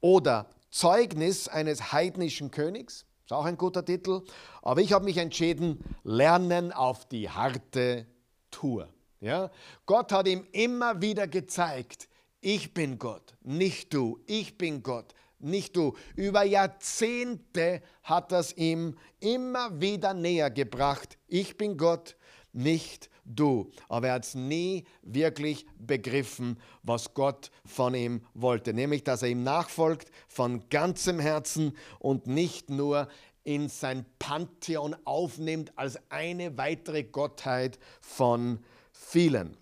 Oder 0.00 0.50
Zeugnis 0.70 1.48
eines 1.48 1.92
heidnischen 1.92 2.50
Königs. 2.50 3.06
Ist 3.24 3.32
auch 3.32 3.44
ein 3.44 3.56
guter 3.56 3.84
Titel. 3.84 4.22
Aber 4.62 4.80
ich 4.80 4.92
habe 4.92 5.04
mich 5.04 5.16
entschieden, 5.16 5.84
lernen 6.04 6.72
auf 6.72 7.06
die 7.08 7.30
harte 7.30 8.06
Tour. 8.50 8.88
Ja? 9.20 9.50
Gott 9.86 10.12
hat 10.12 10.28
ihm 10.28 10.46
immer 10.52 11.00
wieder 11.00 11.26
gezeigt, 11.26 12.08
ich 12.40 12.72
bin 12.72 12.98
Gott, 12.98 13.34
nicht 13.42 13.92
du. 13.92 14.20
Ich 14.26 14.56
bin 14.58 14.82
Gott, 14.82 15.14
nicht 15.40 15.76
du. 15.76 15.96
Über 16.14 16.44
Jahrzehnte 16.44 17.82
hat 18.04 18.30
das 18.30 18.52
ihm 18.52 18.96
immer 19.18 19.80
wieder 19.80 20.14
näher 20.14 20.50
gebracht. 20.50 21.18
Ich 21.26 21.56
bin 21.56 21.76
Gott, 21.76 22.16
nicht 22.52 23.10
du. 23.24 23.70
Aber 23.88 24.08
er 24.08 24.14
hat 24.14 24.24
es 24.24 24.34
nie 24.34 24.84
wirklich 25.02 25.66
begriffen, 25.78 26.58
was 26.82 27.12
Gott 27.12 27.50
von 27.64 27.94
ihm 27.94 28.22
wollte. 28.34 28.72
Nämlich, 28.72 29.02
dass 29.02 29.22
er 29.22 29.28
ihm 29.28 29.42
nachfolgt 29.42 30.10
von 30.28 30.68
ganzem 30.68 31.18
Herzen 31.18 31.76
und 31.98 32.26
nicht 32.28 32.70
nur 32.70 33.08
in 33.48 33.70
sein 33.70 34.04
Pantheon 34.18 34.94
aufnimmt 35.06 35.72
als 35.74 35.98
eine 36.10 36.58
weitere 36.58 37.04
Gottheit 37.04 37.78
von 38.02 38.58
vielen. 38.92 39.56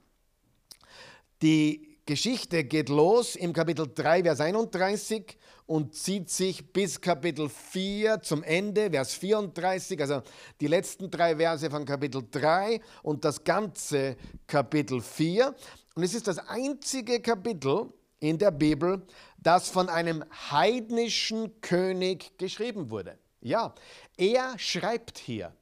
Die 1.41 1.97
Geschichte 2.05 2.65
geht 2.65 2.89
los 2.89 3.37
im 3.37 3.53
Kapitel 3.53 3.87
3, 3.87 4.25
Vers 4.25 4.41
31 4.41 5.39
und 5.67 5.95
zieht 5.95 6.31
sich 6.31 6.73
bis 6.73 7.01
Kapitel 7.01 7.49
4 7.49 8.23
zum 8.23 8.43
Ende, 8.43 8.91
Vers 8.91 9.15
34, 9.15 10.01
also 10.01 10.23
die 10.61 10.67
letzten 10.67 11.09
drei 11.09 11.37
Verse 11.37 11.71
von 11.71 11.85
Kapitel 11.85 12.25
3 12.29 12.81
und 13.05 13.25
das 13.25 13.45
ganze 13.45 14.17
Kapitel 14.49 15.01
4. 15.01 15.55
Und 15.95 16.03
es 16.03 16.13
ist 16.13 16.27
das 16.27 16.39
einzige 16.39 17.21
Kapitel 17.21 17.93
in 18.19 18.37
der 18.37 18.51
Bibel, 18.51 19.07
das 19.39 19.69
von 19.69 19.89
einem 19.89 20.25
heidnischen 20.51 21.61
König 21.61 22.37
geschrieben 22.37 22.91
wurde. 22.91 23.17
Ja, 23.47 23.77
er 24.17 24.59
schreibt 24.59 25.19
hier. 25.19 25.53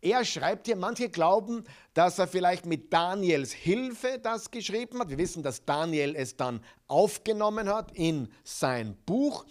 Er 0.00 0.24
schreibt 0.24 0.68
hier, 0.68 0.76
manche 0.76 1.10
glauben, 1.10 1.64
dass 1.92 2.18
er 2.18 2.28
vielleicht 2.28 2.64
mit 2.64 2.90
Daniels 2.90 3.52
Hilfe 3.52 4.18
das 4.22 4.50
geschrieben 4.50 5.00
hat. 5.00 5.10
Wir 5.10 5.18
wissen, 5.18 5.42
dass 5.42 5.62
Daniel 5.66 6.16
es 6.16 6.38
dann 6.38 6.64
aufgenommen 6.86 7.68
hat 7.68 7.92
in 7.92 8.32
sein 8.42 8.96
Buch. 9.04 9.44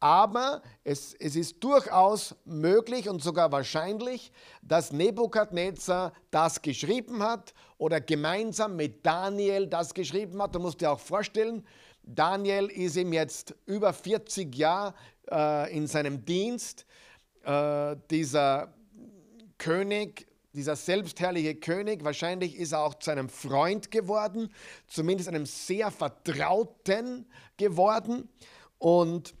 Aber 0.00 0.62
es, 0.84 1.12
es 1.20 1.36
ist 1.36 1.62
durchaus 1.62 2.34
möglich 2.46 3.10
und 3.10 3.22
sogar 3.22 3.52
wahrscheinlich, 3.52 4.32
dass 4.62 4.90
Nebukadnezar 4.90 6.14
das 6.30 6.62
geschrieben 6.62 7.22
hat 7.22 7.52
oder 7.76 8.00
gemeinsam 8.00 8.74
mit 8.74 9.04
Daniel 9.04 9.66
das 9.66 9.92
geschrieben 9.92 10.40
hat. 10.40 10.54
Du 10.54 10.60
musst 10.60 10.80
dir 10.80 10.92
auch 10.92 11.00
vorstellen, 11.00 11.66
Daniel 12.02 12.68
ist 12.68 12.96
ihm 12.96 13.12
jetzt 13.12 13.54
über 13.66 13.92
40 13.92 14.54
Jahre 14.56 14.94
äh, 15.30 15.76
in 15.76 15.86
seinem 15.86 16.24
Dienst. 16.24 16.86
Äh, 17.48 17.96
dieser 18.10 18.74
König, 19.56 20.26
dieser 20.52 20.76
selbstherrliche 20.76 21.54
König, 21.54 22.04
wahrscheinlich 22.04 22.56
ist 22.56 22.72
er 22.72 22.80
auch 22.82 22.92
zu 22.94 23.10
einem 23.10 23.30
Freund 23.30 23.90
geworden, 23.90 24.52
zumindest 24.86 25.30
einem 25.30 25.46
sehr 25.46 25.90
Vertrauten 25.90 27.26
geworden. 27.56 28.28
Und, 28.76 29.34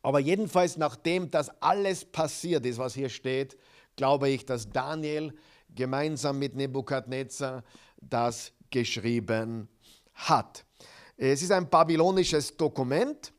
aber 0.00 0.20
jedenfalls, 0.20 0.76
nachdem 0.76 1.28
das 1.28 1.50
alles 1.60 2.04
passiert 2.04 2.64
ist, 2.64 2.78
was 2.78 2.94
hier 2.94 3.08
steht, 3.08 3.56
glaube 3.96 4.28
ich, 4.28 4.46
dass 4.46 4.70
Daniel 4.70 5.34
gemeinsam 5.74 6.38
mit 6.38 6.54
Nebukadnezar 6.54 7.64
das 8.00 8.52
geschrieben 8.70 9.68
hat. 10.14 10.64
Es 11.16 11.42
ist 11.42 11.50
ein 11.50 11.68
babylonisches 11.68 12.56
Dokument 12.56 13.32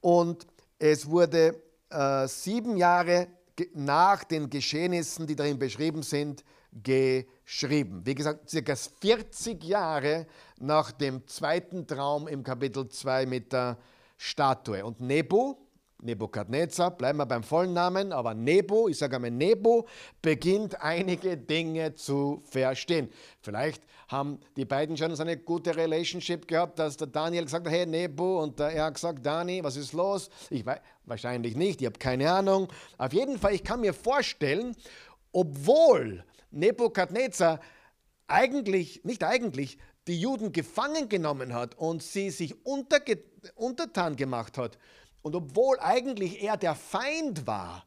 und 0.00 0.46
es 0.78 1.06
wurde 1.10 1.67
äh, 1.90 2.26
sieben 2.28 2.76
Jahre 2.76 3.28
nach 3.74 4.24
den 4.24 4.48
Geschehnissen, 4.50 5.26
die 5.26 5.36
darin 5.36 5.58
beschrieben 5.58 6.02
sind, 6.02 6.44
geschrieben. 6.72 8.02
Wie 8.04 8.14
gesagt, 8.14 8.48
circa 8.48 8.74
40 8.76 9.64
Jahre 9.64 10.26
nach 10.58 10.92
dem 10.92 11.26
zweiten 11.26 11.86
Traum 11.86 12.28
im 12.28 12.42
Kapitel 12.42 12.88
2 12.88 13.26
mit 13.26 13.52
der 13.52 13.78
Statue. 14.16 14.84
Und 14.84 15.00
Nebu, 15.00 15.56
Nebukadnezar, 16.00 16.92
bleiben 16.92 17.18
wir 17.18 17.26
beim 17.26 17.42
vollen 17.42 17.72
Namen, 17.72 18.12
aber 18.12 18.32
Nebo, 18.34 18.88
ich 18.88 18.98
sage 18.98 19.16
einmal 19.16 19.32
Nebo, 19.32 19.86
beginnt 20.22 20.80
einige 20.80 21.36
Dinge 21.36 21.94
zu 21.94 22.40
verstehen. 22.44 23.10
Vielleicht 23.40 23.82
haben 24.06 24.38
die 24.56 24.64
beiden 24.64 24.96
schon 24.96 25.14
so 25.16 25.22
eine 25.22 25.36
gute 25.36 25.76
Relationship 25.76 26.46
gehabt, 26.46 26.78
dass 26.78 26.96
der 26.96 27.08
Daniel 27.08 27.44
gesagt 27.44 27.66
hat, 27.66 27.72
hey 27.72 27.84
Nebo, 27.84 28.40
und 28.42 28.60
er 28.60 28.84
hat 28.84 28.94
gesagt, 28.94 29.26
Dani, 29.26 29.62
was 29.62 29.76
ist 29.76 29.92
los? 29.92 30.30
Ich 30.50 30.64
weiß, 30.64 30.78
wahrscheinlich 31.04 31.56
nicht, 31.56 31.80
ich 31.80 31.86
habe 31.86 31.98
keine 31.98 32.30
Ahnung. 32.30 32.68
Auf 32.96 33.12
jeden 33.12 33.38
Fall, 33.38 33.54
ich 33.54 33.64
kann 33.64 33.80
mir 33.80 33.92
vorstellen, 33.92 34.76
obwohl 35.32 36.24
Nebukadnezar 36.50 37.60
eigentlich, 38.28 39.04
nicht 39.04 39.24
eigentlich, 39.24 39.78
die 40.06 40.20
Juden 40.20 40.52
gefangen 40.52 41.08
genommen 41.08 41.52
hat 41.52 41.74
und 41.76 42.02
sie 42.02 42.30
sich 42.30 42.54
untertan 42.64 44.16
gemacht 44.16 44.56
hat, 44.56 44.78
und 45.22 45.34
obwohl 45.34 45.78
eigentlich 45.80 46.42
er 46.42 46.56
der 46.56 46.74
Feind 46.74 47.46
war, 47.46 47.84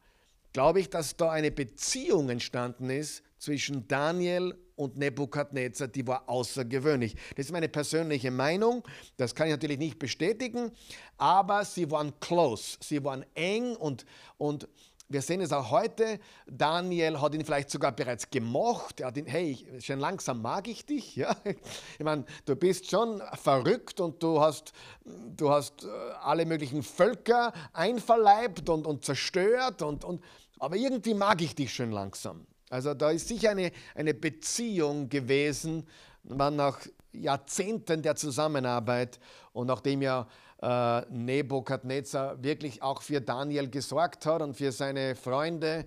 glaube 0.53 0.79
ich, 0.79 0.89
dass 0.89 1.15
da 1.15 1.31
eine 1.31 1.51
Beziehung 1.51 2.29
entstanden 2.29 2.89
ist 2.89 3.23
zwischen 3.37 3.87
Daniel 3.87 4.55
und 4.75 4.97
Nebukadnezar, 4.97 5.87
die 5.87 6.05
war 6.05 6.27
außergewöhnlich. 6.27 7.15
Das 7.35 7.45
ist 7.45 7.51
meine 7.51 7.69
persönliche 7.69 8.31
Meinung, 8.31 8.83
das 9.17 9.33
kann 9.35 9.47
ich 9.47 9.51
natürlich 9.51 9.77
nicht 9.77 9.99
bestätigen, 9.99 10.71
aber 11.17 11.63
sie 11.65 11.89
waren 11.89 12.19
close, 12.19 12.77
sie 12.81 13.03
waren 13.03 13.25
eng 13.35 13.75
und, 13.75 14.05
und 14.37 14.67
wir 15.11 15.21
sehen 15.21 15.41
es 15.41 15.51
auch 15.51 15.71
heute. 15.71 16.19
Daniel 16.47 17.19
hat 17.19 17.33
ihn 17.33 17.43
vielleicht 17.43 17.69
sogar 17.69 17.91
bereits 17.91 18.29
gemocht. 18.29 19.01
Er 19.01 19.07
hat 19.07 19.17
ihn, 19.17 19.25
hey, 19.25 19.57
schon 19.79 19.99
langsam 19.99 20.41
mag 20.41 20.67
ich 20.67 20.85
dich. 20.85 21.15
Ja? 21.15 21.35
Ich 21.43 22.05
meine, 22.05 22.25
du 22.45 22.55
bist 22.55 22.89
schon 22.89 23.21
verrückt 23.33 23.99
und 23.99 24.23
du 24.23 24.39
hast, 24.39 24.73
du 25.03 25.49
hast 25.49 25.83
äh, 25.83 25.87
alle 26.21 26.45
möglichen 26.45 26.83
Völker 26.83 27.53
einverleibt 27.73 28.69
und, 28.69 28.87
und 28.87 29.03
zerstört. 29.03 29.81
Und, 29.81 30.03
und, 30.03 30.23
aber 30.59 30.75
irgendwie 30.75 31.13
mag 31.13 31.41
ich 31.41 31.55
dich 31.55 31.73
schon 31.73 31.91
langsam. 31.91 32.45
Also 32.69 32.93
da 32.93 33.11
ist 33.11 33.27
sicher 33.27 33.51
eine, 33.51 33.71
eine 33.95 34.13
Beziehung 34.13 35.09
gewesen, 35.09 35.85
man 36.23 36.55
nach 36.55 36.79
Jahrzehnten 37.11 38.01
der 38.01 38.15
Zusammenarbeit 38.15 39.19
und 39.53 39.67
nachdem 39.67 40.01
ja 40.01 40.27
äh, 40.61 41.01
Nebukadnezar 41.09 42.41
wirklich 42.43 42.81
auch 42.81 43.01
für 43.01 43.21
Daniel 43.21 43.69
gesorgt 43.69 44.25
hat 44.25 44.41
und 44.41 44.55
für 44.55 44.71
seine 44.71 45.15
Freunde 45.15 45.85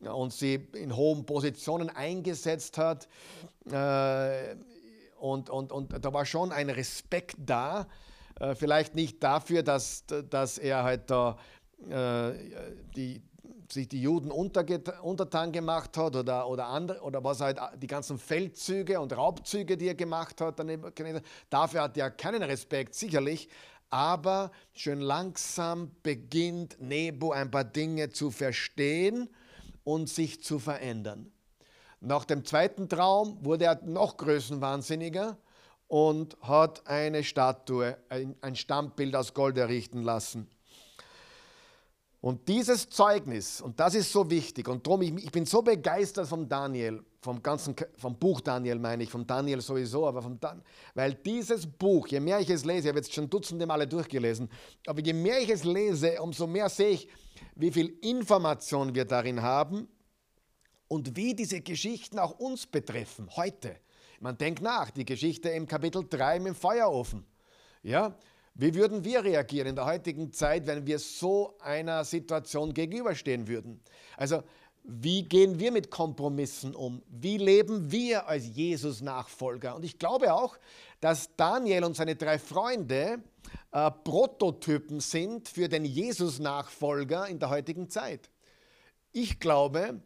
und 0.00 0.32
sie 0.32 0.68
in 0.74 0.94
hohen 0.94 1.24
Positionen 1.24 1.90
eingesetzt 1.90 2.78
hat. 2.78 3.08
Äh, 3.70 4.56
und, 5.18 5.48
und, 5.50 5.72
und 5.72 6.04
da 6.04 6.12
war 6.12 6.26
schon 6.26 6.52
ein 6.52 6.70
Respekt 6.70 7.36
da. 7.38 7.86
Äh, 8.38 8.54
vielleicht 8.54 8.94
nicht 8.94 9.22
dafür, 9.22 9.62
dass, 9.62 10.04
dass 10.06 10.58
er 10.58 10.82
halt 10.82 11.10
da 11.10 11.38
äh, 11.88 12.32
die, 12.94 13.22
sich 13.70 13.88
die 13.88 14.00
Juden 14.00 14.30
untertan 14.30 15.52
gemacht 15.52 15.96
hat 15.96 16.16
oder, 16.16 16.48
oder, 16.48 16.66
andere, 16.66 17.00
oder 17.00 17.24
was 17.24 17.40
halt 17.40 17.58
die 17.76 17.86
ganzen 17.86 18.18
Feldzüge 18.18 19.00
und 19.00 19.16
Raubzüge, 19.16 19.76
die 19.76 19.88
er 19.88 19.94
gemacht 19.94 20.40
hat. 20.40 20.60
Dafür 21.50 21.82
hat 21.82 21.96
er 21.96 22.10
keinen 22.10 22.42
Respekt, 22.42 22.94
sicherlich. 22.94 23.48
Aber 23.90 24.50
schön 24.72 25.00
langsam 25.00 25.90
beginnt 26.02 26.80
Nebo 26.80 27.32
ein 27.32 27.50
paar 27.50 27.64
Dinge 27.64 28.10
zu 28.10 28.30
verstehen 28.30 29.28
und 29.84 30.08
sich 30.08 30.42
zu 30.42 30.58
verändern. 30.58 31.32
Nach 32.00 32.24
dem 32.24 32.44
zweiten 32.44 32.88
Traum 32.88 33.44
wurde 33.44 33.66
er 33.66 33.82
noch 33.84 34.16
größenwahnsinniger 34.16 35.38
und 35.88 36.36
hat 36.42 36.86
eine 36.86 37.22
Statue, 37.24 37.96
ein, 38.08 38.56
Stammbild 38.56 39.14
aus 39.14 39.34
Gold 39.34 39.56
errichten 39.56 40.02
lassen. 40.02 40.48
Und 42.26 42.48
dieses 42.48 42.88
Zeugnis, 42.88 43.60
und 43.60 43.78
das 43.78 43.94
ist 43.94 44.10
so 44.10 44.28
wichtig, 44.28 44.66
und 44.66 44.84
darum, 44.84 45.00
ich, 45.02 45.14
ich 45.14 45.30
bin 45.30 45.46
so 45.46 45.62
begeistert 45.62 46.26
vom 46.26 46.48
Daniel, 46.48 47.04
vom 47.20 47.40
ganzen, 47.40 47.76
vom 47.96 48.18
Buch 48.18 48.40
Daniel 48.40 48.80
meine 48.80 49.04
ich, 49.04 49.10
vom 49.10 49.24
Daniel 49.24 49.60
sowieso, 49.60 50.08
aber 50.08 50.20
vom 50.20 50.40
Dan 50.40 50.60
weil 50.94 51.14
dieses 51.14 51.68
Buch, 51.68 52.08
je 52.08 52.18
mehr 52.18 52.40
ich 52.40 52.50
es 52.50 52.64
lese, 52.64 52.80
ich 52.80 52.88
habe 52.88 52.98
jetzt 52.98 53.14
schon 53.14 53.30
dutzende 53.30 53.64
Male 53.64 53.86
durchgelesen, 53.86 54.50
aber 54.88 55.00
je 55.02 55.12
mehr 55.12 55.40
ich 55.40 55.50
es 55.50 55.62
lese, 55.62 56.20
umso 56.20 56.48
mehr 56.48 56.68
sehe 56.68 56.88
ich, 56.88 57.08
wie 57.54 57.70
viel 57.70 57.96
Information 58.02 58.92
wir 58.92 59.04
darin 59.04 59.40
haben 59.40 59.86
und 60.88 61.14
wie 61.14 61.32
diese 61.32 61.60
Geschichten 61.60 62.18
auch 62.18 62.40
uns 62.40 62.66
betreffen, 62.66 63.28
heute. 63.36 63.76
Man 64.18 64.36
denkt 64.36 64.62
nach, 64.62 64.90
die 64.90 65.04
Geschichte 65.04 65.50
im 65.50 65.68
Kapitel 65.68 66.04
3 66.10 66.38
im 66.38 66.56
Feuerofen. 66.56 67.24
Ja, 67.84 68.16
wie 68.58 68.74
würden 68.74 69.04
wir 69.04 69.22
reagieren 69.22 69.68
in 69.68 69.76
der 69.76 69.84
heutigen 69.84 70.32
Zeit, 70.32 70.66
wenn 70.66 70.86
wir 70.86 70.98
so 70.98 71.58
einer 71.60 72.04
Situation 72.04 72.72
gegenüberstehen 72.72 73.48
würden? 73.48 73.80
Also, 74.16 74.42
wie 74.82 75.24
gehen 75.24 75.58
wir 75.58 75.72
mit 75.72 75.90
Kompromissen 75.90 76.74
um? 76.74 77.02
Wie 77.08 77.38
leben 77.38 77.90
wir 77.90 78.28
als 78.28 78.46
Jesus-Nachfolger? 78.46 79.74
Und 79.74 79.84
ich 79.84 79.98
glaube 79.98 80.32
auch, 80.32 80.56
dass 81.00 81.34
Daniel 81.36 81.84
und 81.84 81.96
seine 81.96 82.14
drei 82.14 82.38
Freunde 82.38 83.22
äh, 83.72 83.90
Prototypen 83.90 85.00
sind 85.00 85.48
für 85.48 85.68
den 85.68 85.84
Jesus-Nachfolger 85.84 87.26
in 87.26 87.38
der 87.38 87.50
heutigen 87.50 87.90
Zeit. 87.90 88.30
Ich 89.12 89.40
glaube, 89.40 90.00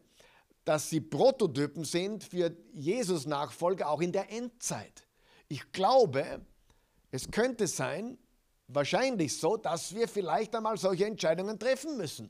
dass 0.65 0.89
sie 0.89 0.99
Prototypen 0.99 1.85
sind 1.85 2.23
für 2.23 2.51
Jesus-Nachfolger 2.73 3.89
auch 3.89 4.01
in 4.01 4.11
der 4.11 4.31
Endzeit. 4.31 5.07
Ich 5.47 5.71
glaube, 5.71 6.41
es 7.11 7.29
könnte 7.29 7.67
sein, 7.67 8.17
wahrscheinlich 8.73 9.37
so, 9.37 9.57
dass 9.57 9.93
wir 9.93 10.07
vielleicht 10.07 10.55
einmal 10.55 10.77
solche 10.77 11.05
Entscheidungen 11.05 11.59
treffen 11.59 11.97
müssen. 11.97 12.29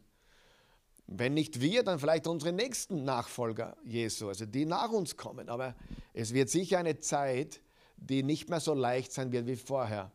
Wenn 1.08 1.34
nicht 1.34 1.60
wir, 1.60 1.84
dann 1.84 2.00
vielleicht 2.00 2.28
unsere 2.28 2.54
nächsten 2.54 3.04
Nachfolger 3.04 3.76
Jesu, 3.84 4.30
also 4.30 4.46
die 4.46 4.66
nach 4.66 4.92
uns 4.92 5.18
kommen. 5.18 5.50
Aber 5.50 5.76
es 6.14 6.34
wird 6.34 6.50
sicher 6.50 6.80
eine 6.80 7.00
Zeit, 7.00 7.62
die 7.98 8.24
nicht 8.24 8.50
mehr 8.50 8.60
so 8.60 8.74
leicht 8.74 9.12
sein 9.12 9.32
wird 9.32 9.46
wie 9.46 9.58
vorher. 9.58 10.12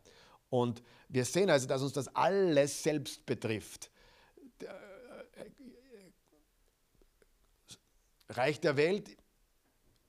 Und 0.49 0.83
wir 1.09 1.25
sehen 1.25 1.51
also, 1.51 1.67
dass 1.67 1.83
uns 1.83 1.93
das 1.93 2.09
alles 2.15 2.83
selbst 2.83 3.27
betrifft. 3.27 3.91
Reich 8.29 8.61
der 8.61 8.77
Welt, 8.77 9.17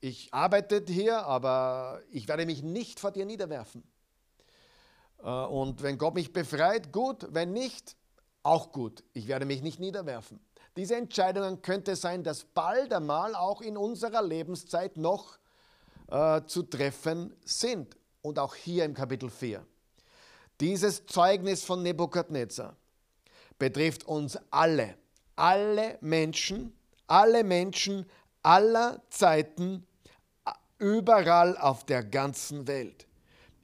ich 0.00 0.32
arbeite 0.32 0.84
hier, 0.88 1.24
aber 1.24 2.02
ich 2.10 2.28
werde 2.28 2.46
mich 2.46 2.62
nicht 2.62 2.98
vor 2.98 3.10
dir 3.10 3.26
niederwerfen. 3.26 3.82
Äh, 5.22 5.28
und 5.28 5.82
wenn 5.82 5.98
Gott 5.98 6.14
mich 6.14 6.32
befreit, 6.32 6.92
gut, 6.92 7.26
wenn 7.30 7.52
nicht, 7.52 7.96
auch 8.42 8.72
gut. 8.72 9.04
Ich 9.12 9.28
werde 9.28 9.44
mich 9.44 9.62
nicht 9.62 9.80
niederwerfen. 9.80 10.40
Diese 10.76 10.96
Entscheidungen 10.96 11.60
könnte 11.60 11.96
sein, 11.96 12.22
dass 12.22 12.44
bald 12.44 12.92
einmal 12.92 13.34
auch 13.34 13.60
in 13.60 13.76
unserer 13.76 14.22
Lebenszeit 14.22 14.96
noch 14.96 15.38
äh, 16.08 16.42
zu 16.46 16.62
treffen 16.62 17.34
sind. 17.44 17.96
Und 18.22 18.38
auch 18.38 18.54
hier 18.54 18.84
im 18.84 18.94
Kapitel 18.94 19.30
4. 19.30 19.64
Dieses 20.60 21.06
Zeugnis 21.06 21.64
von 21.64 21.82
Nebukadnezar 21.82 22.76
betrifft 23.58 24.06
uns 24.06 24.38
alle, 24.50 24.96
alle 25.36 25.98
Menschen, 26.00 26.72
alle 27.06 27.44
Menschen 27.44 28.06
aller 28.42 29.02
Zeiten, 29.10 29.84
überall 30.78 31.56
auf 31.58 31.84
der 31.84 32.04
ganzen 32.04 32.66
Welt. 32.68 33.07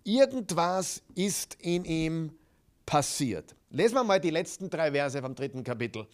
Irgendwas 0.05 1.03
ist 1.15 1.57
in 1.61 1.85
ihm 1.87 2.39
passiert. 2.85 3.57
Lesen 3.71 3.95
wir 3.95 4.05
mal 4.05 4.21
die 4.21 4.31
letzten 4.31 4.69
drei 4.69 4.93
Verse 4.93 5.21
vom 5.21 5.35
dritten 5.35 5.65
Kapitel. 5.65 6.07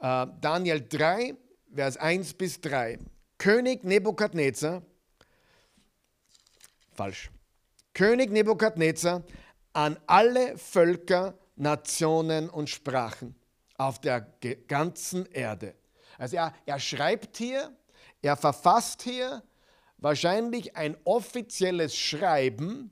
Äh, 0.00 0.26
Daniel 0.40 0.86
3, 0.88 1.34
Vers 1.74 1.96
1 1.96 2.34
bis 2.34 2.60
3. 2.60 2.98
König 3.36 3.84
Nebukadnezar, 3.84 4.82
falsch, 6.92 7.30
König 7.94 8.30
Nebukadnezar 8.30 9.24
an 9.72 9.98
alle 10.06 10.56
Völker, 10.56 11.34
Nationen 11.56 12.48
und 12.48 12.70
Sprachen 12.70 13.34
auf 13.76 14.00
der 14.00 14.20
ganzen 14.68 15.26
Erde. 15.26 15.74
Also 16.16 16.36
er, 16.36 16.54
er 16.64 16.78
schreibt 16.78 17.38
hier, 17.38 17.74
er 18.22 18.36
verfasst 18.36 19.02
hier 19.02 19.42
wahrscheinlich 19.98 20.76
ein 20.76 20.96
offizielles 21.04 21.96
Schreiben 21.96 22.90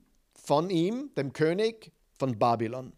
von 0.48 0.70
ihm, 0.70 1.10
dem 1.14 1.34
König 1.34 1.92
von 2.18 2.38
Babylon. 2.38 2.94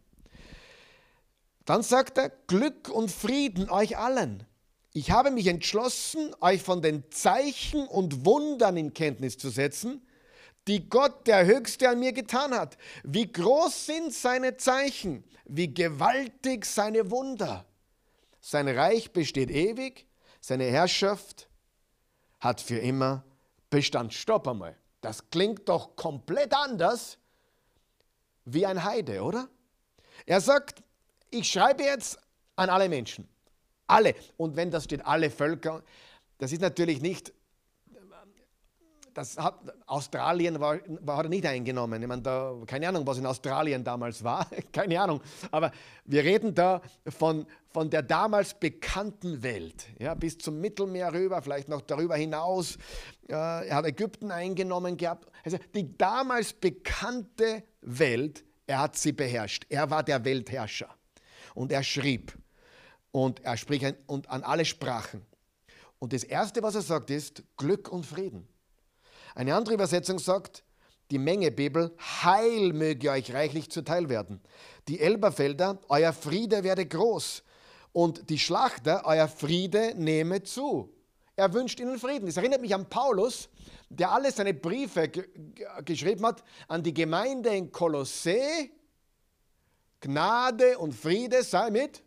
Dann 1.65 1.83
sagt 1.83 2.17
er, 2.17 2.31
Glück 2.47 2.89
und 2.89 3.11
Frieden 3.11 3.69
euch 3.69 3.99
allen. 3.99 4.47
Ich 4.93 5.11
habe 5.11 5.33
mich 5.33 5.49
entschlossen, 5.49 6.33
euch 6.41 6.63
von 6.63 6.81
den 6.81 7.11
Zeichen 7.11 7.89
und 7.89 8.25
Wundern 8.25 8.77
in 8.77 8.95
Kenntnis 8.95 9.37
zu 9.37 9.51
setzen, 9.51 10.07
die 10.69 10.89
Gott 10.89 11.27
der 11.27 11.45
Höchste 11.45 11.89
an 11.89 11.99
mir 11.99 12.13
getan 12.13 12.55
hat. 12.55 12.79
Wie 13.03 13.31
groß 13.31 13.87
sind 13.87 14.15
seine 14.15 14.57
Zeichen, 14.57 15.25
wie 15.45 15.75
gewaltig 15.75 16.65
seine 16.65 17.11
Wunder. 17.11 17.67
Sein 18.41 18.69
Reich 18.69 19.13
besteht 19.13 19.51
ewig, 19.51 20.07
seine 20.41 20.67
Herrschaft 20.67 21.49
hat 22.39 22.61
für 22.61 22.79
immer 22.79 23.25
Bestand. 23.71 24.15
Stopp 24.15 24.47
einmal. 24.47 24.77
Das 25.01 25.31
klingt 25.31 25.69
doch 25.69 25.97
komplett 25.97 26.55
anders 26.55 27.19
wie 28.53 28.67
ein 28.67 28.85
Heide, 28.85 29.23
oder? 29.23 29.49
Er 30.27 30.41
sagt, 30.41 30.83
ich 31.31 31.51
schreibe 31.51 31.83
jetzt 31.83 32.19
an 32.57 32.71
alle 32.71 32.89
Menschen. 32.89 33.29
Alle. 33.87 34.15
Und 34.37 34.57
wenn 34.57 34.71
das 34.71 34.85
steht, 34.85 35.05
alle 35.05 35.31
Völker, 35.31 35.83
das 36.39 36.53
ist 36.53 36.61
natürlich 36.61 37.01
nicht, 37.01 37.33
das 39.15 39.37
hat, 39.37 39.55
Australien 39.87 40.61
war, 40.61 40.79
war 41.01 41.17
hat 41.17 41.27
er 41.27 41.29
nicht 41.29 41.47
eingenommen. 41.47 42.01
Ich 42.01 42.09
meine, 42.09 42.23
da, 42.23 42.57
keine 42.67 42.89
Ahnung, 42.89 43.07
was 43.07 43.19
in 43.19 43.27
Australien 43.27 43.85
damals 43.85 44.23
war, 44.23 44.47
keine 44.73 45.01
Ahnung. 45.01 45.21
Aber 45.51 45.73
wir 46.05 46.23
reden 46.25 46.55
da 46.55 46.81
von, 47.07 47.47
von 47.69 47.91
der 47.91 48.03
damals 48.03 48.55
bekannten 48.55 49.43
Welt, 49.43 49.87
ja, 49.99 50.15
bis 50.15 50.39
zum 50.39 50.61
Mittelmeer 50.61 51.13
rüber, 51.13 51.43
vielleicht 51.43 51.69
noch 51.69 51.83
darüber 51.83 52.17
hinaus. 52.17 52.79
Er 53.29 53.75
hat 53.75 53.85
Ägypten 53.85 54.31
eingenommen 54.31 54.97
gehabt. 54.97 55.31
Also 55.45 55.59
die 55.75 55.97
damals 55.97 56.53
bekannte 56.53 57.63
Welt, 57.81 58.45
er 58.67 58.81
hat 58.81 58.97
sie 58.97 59.13
beherrscht. 59.13 59.67
Er 59.69 59.91
war 59.91 60.03
der 60.03 60.25
Weltherrscher. 60.25 60.95
Und 61.55 61.73
er 61.73 61.83
schrieb. 61.83 62.37
Und 63.13 63.41
er 63.45 63.57
spricht 63.57 63.97
und 64.07 64.29
an 64.31 64.43
alle 64.43 64.65
Sprachen. 64.65 65.27
Und 65.99 66.13
das 66.13 66.25
Erste, 66.25 66.63
was 66.63 66.75
er 66.75 66.83
sagt, 66.83 67.11
ist 67.11 67.43
Glück 67.57 67.91
und 67.91 68.07
Frieden. 68.07 68.49
Eine 69.35 69.55
andere 69.55 69.75
Übersetzung 69.75 70.19
sagt, 70.19 70.65
die 71.11 71.19
Menge 71.19 71.51
Bibel, 71.51 71.95
Heil 71.99 72.73
möge 72.73 73.11
euch 73.11 73.33
reichlich 73.35 73.71
zuteil 73.71 74.09
werden. 74.09 74.41
Die 74.87 75.01
Elberfelder, 75.01 75.81
euer 75.89 76.13
Friede 76.13 76.63
werde 76.63 76.87
groß. 76.87 77.43
Und 77.93 78.31
die 78.31 78.39
Schlachter, 78.39 79.03
euer 79.05 79.27
Friede 79.27 79.95
nehme 79.97 80.45
zu. 80.45 80.95
Er 81.35 81.53
wünscht 81.53 81.81
ihnen 81.81 81.99
Frieden. 81.99 82.27
Das 82.27 82.37
erinnert 82.37 82.61
mich 82.61 82.75
an 82.75 82.89
Paulus, 82.89 83.49
der 83.91 84.13
alle 84.13 84.31
seine 84.31 84.55
Briefe 84.55 85.11
geschrieben 85.85 86.25
hat 86.25 86.43
an 86.69 86.83
die 86.83 86.95
Gemeinde 86.95 87.51
in 87.51 87.71
Kolossee. 87.71 88.71
Gnade 90.01 90.79
und 90.79 90.95
Friede 90.95 91.43
sei 91.43 91.71
mit 91.71 92.03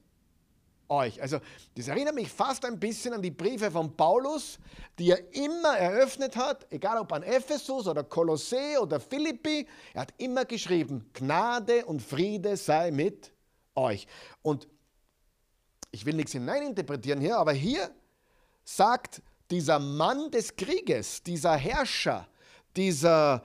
euch. 0.89 1.21
Also 1.21 1.39
das 1.75 1.87
erinnert 1.87 2.15
mich 2.15 2.29
fast 2.29 2.65
ein 2.65 2.79
bisschen 2.79 3.13
an 3.13 3.21
die 3.21 3.31
Briefe 3.31 3.69
von 3.69 3.95
Paulus, 3.95 4.59
die 4.97 5.11
er 5.11 5.33
immer 5.33 5.77
eröffnet 5.77 6.35
hat, 6.35 6.65
egal 6.71 6.97
ob 6.99 7.11
an 7.11 7.23
Ephesus 7.23 7.87
oder 7.87 8.03
Kolossee 8.03 8.77
oder 8.77 8.99
Philippi. 8.99 9.67
Er 9.93 10.01
hat 10.01 10.13
immer 10.17 10.45
geschrieben, 10.45 11.09
Gnade 11.13 11.85
und 11.85 12.01
Friede 12.01 12.57
sei 12.57 12.91
mit 12.91 13.31
euch. 13.75 14.07
Und 14.41 14.67
ich 15.91 16.05
will 16.05 16.15
nichts 16.15 16.31
hineininterpretieren 16.31 17.19
hier, 17.19 17.37
aber 17.37 17.53
hier 17.53 17.93
sagt 18.63 19.21
dieser 19.53 19.77
Mann 19.77 20.31
des 20.31 20.55
Krieges, 20.55 21.21
dieser 21.21 21.55
Herrscher, 21.55 22.27
dieser, 22.75 23.43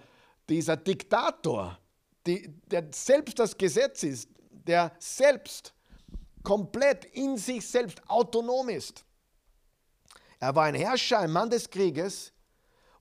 dieser 0.48 0.74
Diktator, 0.74 1.78
die, 2.26 2.48
der 2.66 2.88
selbst 2.94 3.38
das 3.38 3.58
Gesetz 3.58 4.04
ist, 4.04 4.30
der 4.50 4.90
selbst 4.98 5.74
komplett 6.42 7.04
in 7.04 7.36
sich 7.36 7.68
selbst 7.68 8.00
autonom 8.08 8.70
ist. 8.70 9.04
Er 10.40 10.54
war 10.54 10.64
ein 10.64 10.74
Herrscher, 10.74 11.18
ein 11.18 11.30
Mann 11.30 11.50
des 11.50 11.68
Krieges 11.68 12.32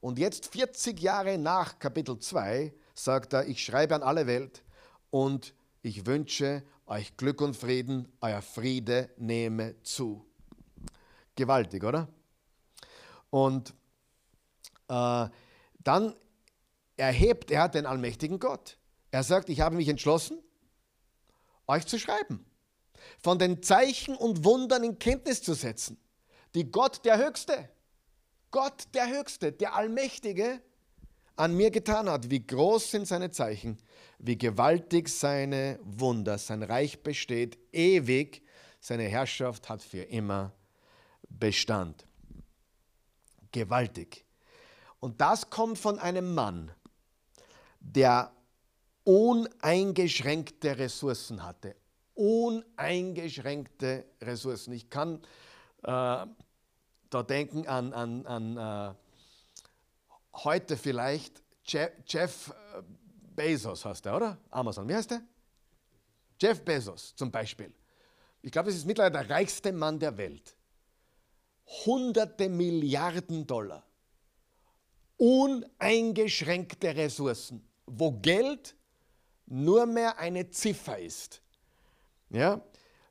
und 0.02 0.20
jetzt 0.20 0.48
40 0.48 1.00
Jahre 1.00 1.38
nach 1.38 1.80
Kapitel 1.80 2.20
2 2.20 2.74
sagt 2.94 3.32
er, 3.32 3.48
ich 3.48 3.64
schreibe 3.64 3.96
an 3.96 4.04
alle 4.04 4.28
Welt 4.28 4.66
und 5.12 5.54
ich 5.82 6.06
wünsche 6.06 6.62
euch 6.86 7.16
Glück 7.16 7.40
und 7.40 7.56
Frieden, 7.56 8.12
euer 8.20 8.42
Friede 8.42 9.10
nehme 9.16 9.82
zu. 9.84 10.26
Gewaltig, 11.38 11.86
oder? 11.86 12.10
Und 13.30 13.74
äh, 14.88 15.28
dann 15.80 16.16
erhebt 16.96 17.52
er 17.52 17.70
den 17.70 17.86
allmächtigen 17.86 18.40
Gott. 18.40 18.78
Er 19.12 19.24
sagt, 19.24 19.50
ich 19.50 19.62
habe 19.62 19.76
mich 19.76 19.88
entschlossen, 19.88 20.40
euch 21.68 21.86
zu 21.86 22.00
schreiben, 22.00 22.46
von 23.20 23.40
den 23.40 23.62
Zeichen 23.62 24.16
und 24.16 24.44
Wundern 24.44 24.84
in 24.84 25.00
Kenntnis 25.00 25.42
zu 25.42 25.54
setzen, 25.54 25.98
die 26.56 26.72
Gott 26.72 27.06
der 27.06 27.18
Höchste, 27.18 27.70
Gott 28.52 28.86
der 28.94 29.10
Höchste, 29.10 29.52
der 29.52 29.76
Allmächtige, 29.76 30.62
an 31.38 31.56
mir 31.56 31.70
getan 31.70 32.10
hat. 32.10 32.30
Wie 32.30 32.46
groß 32.46 32.92
sind 32.92 33.08
seine 33.08 33.30
Zeichen, 33.32 33.78
wie 34.18 34.38
gewaltig 34.38 35.08
seine 35.08 35.80
Wunder. 35.84 36.38
Sein 36.38 36.64
Reich 36.64 37.04
besteht 37.04 37.58
ewig, 37.72 38.42
seine 38.80 39.04
Herrschaft 39.04 39.70
hat 39.70 39.82
für 39.84 40.02
immer 40.02 40.54
Bestand. 41.30 42.07
Gewaltig. 43.52 44.26
Und 45.00 45.22
das 45.22 45.50
kommt 45.50 45.78
von 45.78 46.00
einem 46.00 46.34
Mann, 46.34 46.72
der 47.80 48.32
uneingeschränkte 49.04 50.78
Ressourcen 50.78 51.44
hatte. 51.44 51.76
Uneingeschränkte 52.14 54.06
Ressourcen. 54.22 54.74
Ich 54.74 54.90
kann 54.90 55.22
äh, 55.84 56.26
da 57.10 57.24
denken 57.24 57.68
an, 57.68 57.94
an, 57.94 58.26
an 58.26 58.58
äh, 58.58 58.96
heute 60.44 60.76
vielleicht 60.76 61.42
Jeff, 61.66 61.92
Jeff 62.06 62.50
äh, 62.50 62.82
Bezos, 63.36 63.86
heißt 63.86 64.04
der, 64.04 64.16
oder? 64.16 64.38
Amazon. 64.50 64.90
Wie 64.90 64.96
heißt 64.96 65.12
der? 65.12 65.22
Jeff 66.42 66.64
Bezos 66.66 67.16
zum 67.16 67.32
Beispiel. 67.32 67.74
Ich 68.42 68.52
glaube, 68.52 68.68
das 68.68 68.76
ist 68.76 68.86
mittlerweile 68.86 69.26
der 69.26 69.30
reichste 69.30 69.72
Mann 69.72 70.00
der 70.00 70.18
Welt. 70.18 70.57
Hunderte 71.86 72.50
Milliarden 72.50 73.46
Dollar. 73.46 73.84
Uneingeschränkte 75.18 76.96
Ressourcen, 76.96 77.68
wo 77.86 78.12
Geld 78.12 78.76
nur 79.48 79.86
mehr 79.86 80.18
eine 80.20 80.50
Ziffer 80.50 81.00
ist. 81.00 81.42
Ja? 82.30 82.62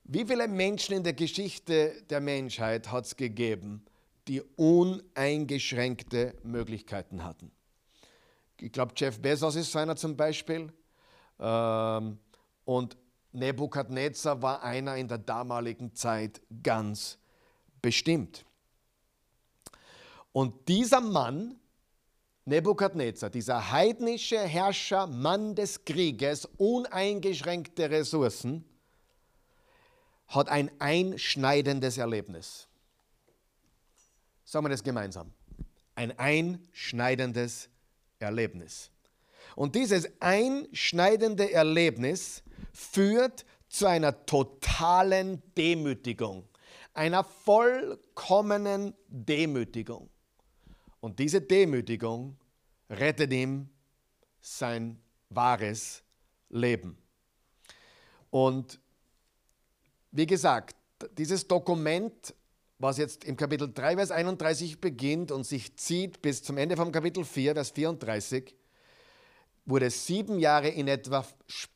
Wie 0.04 0.24
viele 0.24 0.46
Menschen 0.46 0.96
in 0.96 1.02
der 1.02 1.14
Geschichte 1.14 2.02
der 2.08 2.20
Menschheit 2.20 2.92
hat 2.92 3.06
es 3.06 3.16
gegeben, 3.16 3.84
die 4.28 4.40
uneingeschränkte 4.40 6.36
Möglichkeiten 6.44 7.24
hatten? 7.24 7.50
Ich 8.60 8.72
glaube, 8.72 8.94
Jeff 8.96 9.20
Bezos 9.20 9.56
ist 9.56 9.74
einer 9.76 9.96
zum 9.96 10.16
Beispiel. 10.16 10.72
Ähm, 11.38 12.18
und 12.64 12.96
Nebukadnezar 13.32 14.40
war 14.40 14.62
einer 14.62 14.96
in 14.96 15.08
der 15.08 15.18
damaligen 15.18 15.94
Zeit 15.94 16.40
ganz 16.62 17.18
bestimmt. 17.86 18.44
Und 20.32 20.66
dieser 20.66 21.00
Mann, 21.00 21.54
Nebukadnezar, 22.44 23.30
dieser 23.30 23.70
heidnische 23.70 24.40
Herrscher, 24.40 25.06
Mann 25.06 25.54
des 25.54 25.84
Krieges, 25.84 26.48
uneingeschränkte 26.56 27.88
Ressourcen, 27.88 28.64
hat 30.26 30.48
ein 30.48 30.68
einschneidendes 30.80 31.96
Erlebnis. 31.96 32.66
Sagen 34.44 34.64
wir 34.64 34.70
das 34.70 34.82
gemeinsam. 34.82 35.32
Ein 35.94 36.18
einschneidendes 36.18 37.68
Erlebnis. 38.18 38.90
Und 39.54 39.76
dieses 39.76 40.08
einschneidende 40.20 41.52
Erlebnis 41.52 42.42
führt 42.72 43.46
zu 43.68 43.86
einer 43.86 44.26
totalen 44.26 45.40
Demütigung, 45.56 46.48
einer 46.96 47.24
vollkommenen 47.24 48.94
Demütigung. 49.08 50.08
Und 51.00 51.18
diese 51.18 51.40
Demütigung 51.40 52.36
rettet 52.88 53.32
ihm 53.32 53.68
sein 54.40 54.98
wahres 55.28 56.02
Leben. 56.48 56.96
Und 58.30 58.80
wie 60.10 60.26
gesagt, 60.26 60.76
dieses 61.18 61.46
Dokument, 61.46 62.34
was 62.78 62.96
jetzt 62.96 63.24
im 63.24 63.36
Kapitel 63.36 63.72
3, 63.72 63.96
Vers 63.96 64.10
31 64.10 64.80
beginnt 64.80 65.30
und 65.30 65.44
sich 65.44 65.76
zieht 65.76 66.22
bis 66.22 66.42
zum 66.42 66.56
Ende 66.56 66.76
vom 66.76 66.92
Kapitel 66.92 67.24
4, 67.24 67.54
Vers 67.54 67.70
34, 67.72 68.54
wurde 69.66 69.90
sieben 69.90 70.38
Jahre 70.38 70.68
in 70.68 70.88
etwa 70.88 71.26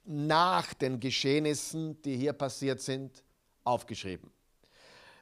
nach 0.04 0.72
den 0.74 1.00
Geschehnissen, 1.00 2.00
die 2.02 2.16
hier 2.16 2.32
passiert 2.32 2.80
sind, 2.80 3.22
aufgeschrieben. 3.64 4.30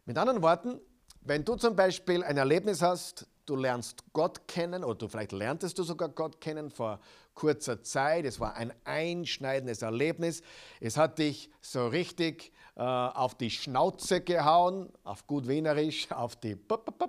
Mit 0.08 0.16
anderen 0.16 0.40
Worten, 0.40 0.80
wenn 1.20 1.44
du 1.44 1.54
zum 1.56 1.76
Beispiel 1.76 2.24
ein 2.24 2.38
Erlebnis 2.38 2.80
hast, 2.80 3.26
du 3.44 3.56
lernst 3.56 4.04
Gott 4.14 4.48
kennen 4.48 4.82
oder 4.82 4.94
du 4.94 5.06
vielleicht 5.06 5.32
lerntest 5.32 5.78
du 5.78 5.82
sogar 5.82 6.08
Gott 6.08 6.40
kennen 6.40 6.70
vor 6.70 6.98
kurzer 7.34 7.82
Zeit, 7.82 8.24
es 8.24 8.40
war 8.40 8.54
ein 8.54 8.72
einschneidendes 8.84 9.82
Erlebnis, 9.82 10.40
es 10.80 10.96
hat 10.96 11.18
dich 11.18 11.50
so 11.60 11.88
richtig 11.88 12.54
äh, 12.76 12.80
auf 12.80 13.34
die 13.34 13.50
Schnauze 13.50 14.22
gehauen, 14.22 14.88
auf 15.04 15.26
gut 15.26 15.46
Wienerisch, 15.46 16.10
auf 16.10 16.36
die, 16.36 16.56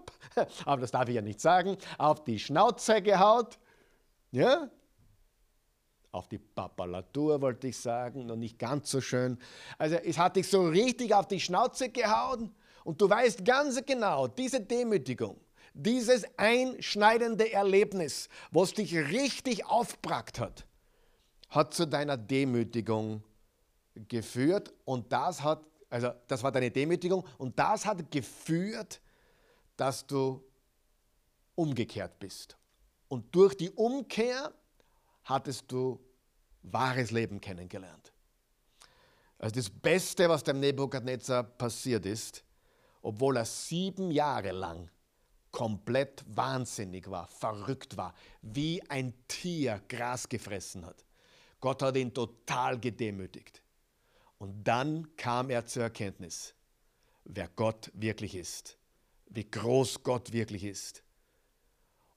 aber 0.66 0.82
das 0.82 0.92
darf 0.92 1.08
ich 1.08 1.16
ja 1.16 1.22
nicht 1.22 1.40
sagen, 1.40 1.78
auf 1.98 2.26
die 2.26 2.38
Schnauze 2.38 3.02
gehaut, 3.02 3.60
ja, 4.32 4.70
auf 6.12 6.28
die 6.28 6.40
Papalatur 6.40 7.40
wollte 7.40 7.70
ich 7.70 7.78
sagen, 7.78 8.26
noch 8.26 8.36
nicht 8.36 8.60
ganz 8.60 8.92
so 8.92 9.00
schön. 9.00 9.40
Also 9.78 9.96
es 9.96 10.18
hat 10.18 10.36
dich 10.36 10.50
so 10.50 10.68
richtig 10.68 11.14
auf 11.14 11.30
die 11.30 11.40
Schnauze 11.40 11.88
gehauen 11.88 12.54
und 12.84 13.02
du 13.02 13.10
weißt 13.10 13.44
ganz 13.46 13.84
genau, 13.86 14.28
diese 14.28 14.62
Demütigung, 14.62 15.39
dieses 15.74 16.26
einschneidende 16.38 17.52
Erlebnis, 17.52 18.30
was 18.52 18.74
dich 18.74 18.96
richtig 18.96 19.65
aufbrackt 19.65 20.39
hat, 20.39 20.65
hat 21.50 21.74
zu 21.74 21.86
deiner 21.86 22.18
Demütigung 22.18 23.24
geführt 24.08 24.74
und 24.86 25.12
das 25.12 25.44
hat, 25.44 25.63
also 25.89 26.12
das 26.28 26.44
war 26.44 26.52
deine 26.52 26.72
Demütigung 26.72 27.26
und 27.38 27.58
das 27.58 27.86
hat 27.86 28.12
geführt, 28.12 29.02
dass 29.76 30.06
du 30.06 30.44
umgekehrt 31.56 32.20
bist. 32.20 32.58
Und 33.08 33.34
durch 33.34 33.56
die 33.56 33.72
Umkehr 33.72 34.54
hattest 35.24 35.72
du 35.72 36.00
wahres 36.63 37.12
Leben 37.12 37.42
kennengelernt. 37.42 38.13
Also 39.38 39.56
das 39.56 39.70
Beste, 39.70 40.28
was 40.30 40.44
dem 40.44 40.60
Nebukadnezar 40.60 41.44
passiert 41.44 42.06
ist, 42.06 42.44
obwohl 43.02 43.38
er 43.38 43.46
sieben 43.46 44.12
Jahre 44.12 44.52
lang 44.52 44.90
komplett 45.52 46.24
wahnsinnig 46.28 47.10
war, 47.10 47.28
verrückt 47.28 47.98
war, 47.98 48.14
wie 48.42 48.82
ein 48.90 49.14
Tier 49.28 49.82
Gras 49.88 50.30
gefressen 50.30 50.86
hat. 50.86 51.06
Gott 51.60 51.82
hat 51.82 51.98
ihn 51.98 52.14
total 52.14 52.80
gedemütigt. 52.80 53.62
Und 54.38 54.64
dann 54.64 55.16
kam 55.18 55.50
er 55.50 55.66
zur 55.66 55.84
Erkenntnis, 55.84 56.54
wer 57.26 57.50
Gott 57.50 57.92
wirklich 57.94 58.36
ist, 58.36 58.78
wie 59.28 59.50
groß 59.50 60.04
Gott 60.04 60.32
wirklich 60.32 60.64
ist. 60.64 61.04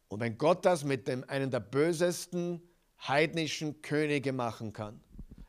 Und 0.09 0.21
wenn 0.21 0.39
Gott 0.39 0.65
das 0.65 0.85
mit 0.85 1.09
dem, 1.09 1.25
einem 1.29 1.51
der 1.51 1.61
bösesten 1.61 2.63
heidnischen 3.09 3.83
Könige 3.83 4.33
machen 4.33 4.73
kann, 4.73 5.01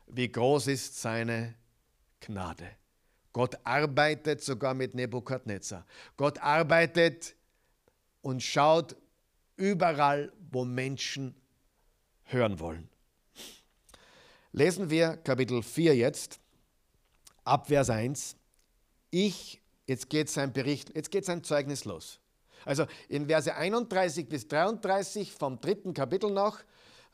wie 0.06 0.30
groß 0.30 0.68
ist 0.68 1.00
seine 1.00 1.54
Gnade. 2.20 2.68
Gott 3.34 3.58
arbeitet 3.64 4.42
sogar 4.42 4.74
mit 4.74 4.94
Nebukadnezar. 4.94 5.84
Gott 6.16 6.38
arbeitet 6.38 7.34
und 8.22 8.42
schaut 8.42 8.96
überall, 9.56 10.32
wo 10.52 10.64
Menschen 10.64 11.34
hören 12.22 12.60
wollen. 12.60 12.88
Lesen 14.52 14.88
wir 14.88 15.16
Kapitel 15.16 15.64
4 15.64 15.96
jetzt. 15.96 16.38
Ab 17.42 17.66
Vers 17.66 17.90
1. 17.90 18.36
ich, 19.10 19.60
jetzt 19.86 20.08
geht 20.08 20.30
sein 20.30 20.52
Bericht, 20.52 20.94
jetzt 20.94 21.10
geht 21.10 21.26
sein 21.26 21.42
Zeugnis 21.42 21.84
los. 21.84 22.20
Also 22.64 22.86
in 23.08 23.26
Verse 23.26 23.52
31 23.52 24.28
bis 24.28 24.46
33 24.46 25.32
vom 25.32 25.60
dritten 25.60 25.92
Kapitel 25.92 26.30
noch 26.30 26.60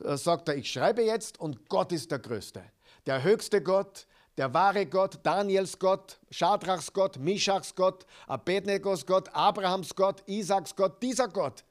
äh, 0.04 0.18
sagt 0.18 0.48
er, 0.48 0.56
ich 0.56 0.70
schreibe 0.70 1.02
jetzt 1.02 1.40
und 1.40 1.68
Gott 1.70 1.92
ist 1.92 2.10
der 2.10 2.18
Größte. 2.18 2.62
Der 3.06 3.22
höchste 3.22 3.62
Gott, 3.62 4.06
der 4.36 4.52
wahre 4.54 4.86
Gott, 4.86 5.18
Daniels 5.22 5.78
Gott, 5.78 6.18
Schadrachs 6.30 6.92
Gott, 6.92 7.18
Mischachs 7.18 7.74
Gott, 7.74 8.06
Abednegos 8.26 9.04
Gott, 9.04 9.28
Abrahams 9.34 9.94
Gott, 9.94 10.22
Isaaks 10.26 10.74
Gott, 10.74 11.02
dieser 11.02 11.28
Gott, 11.28 11.64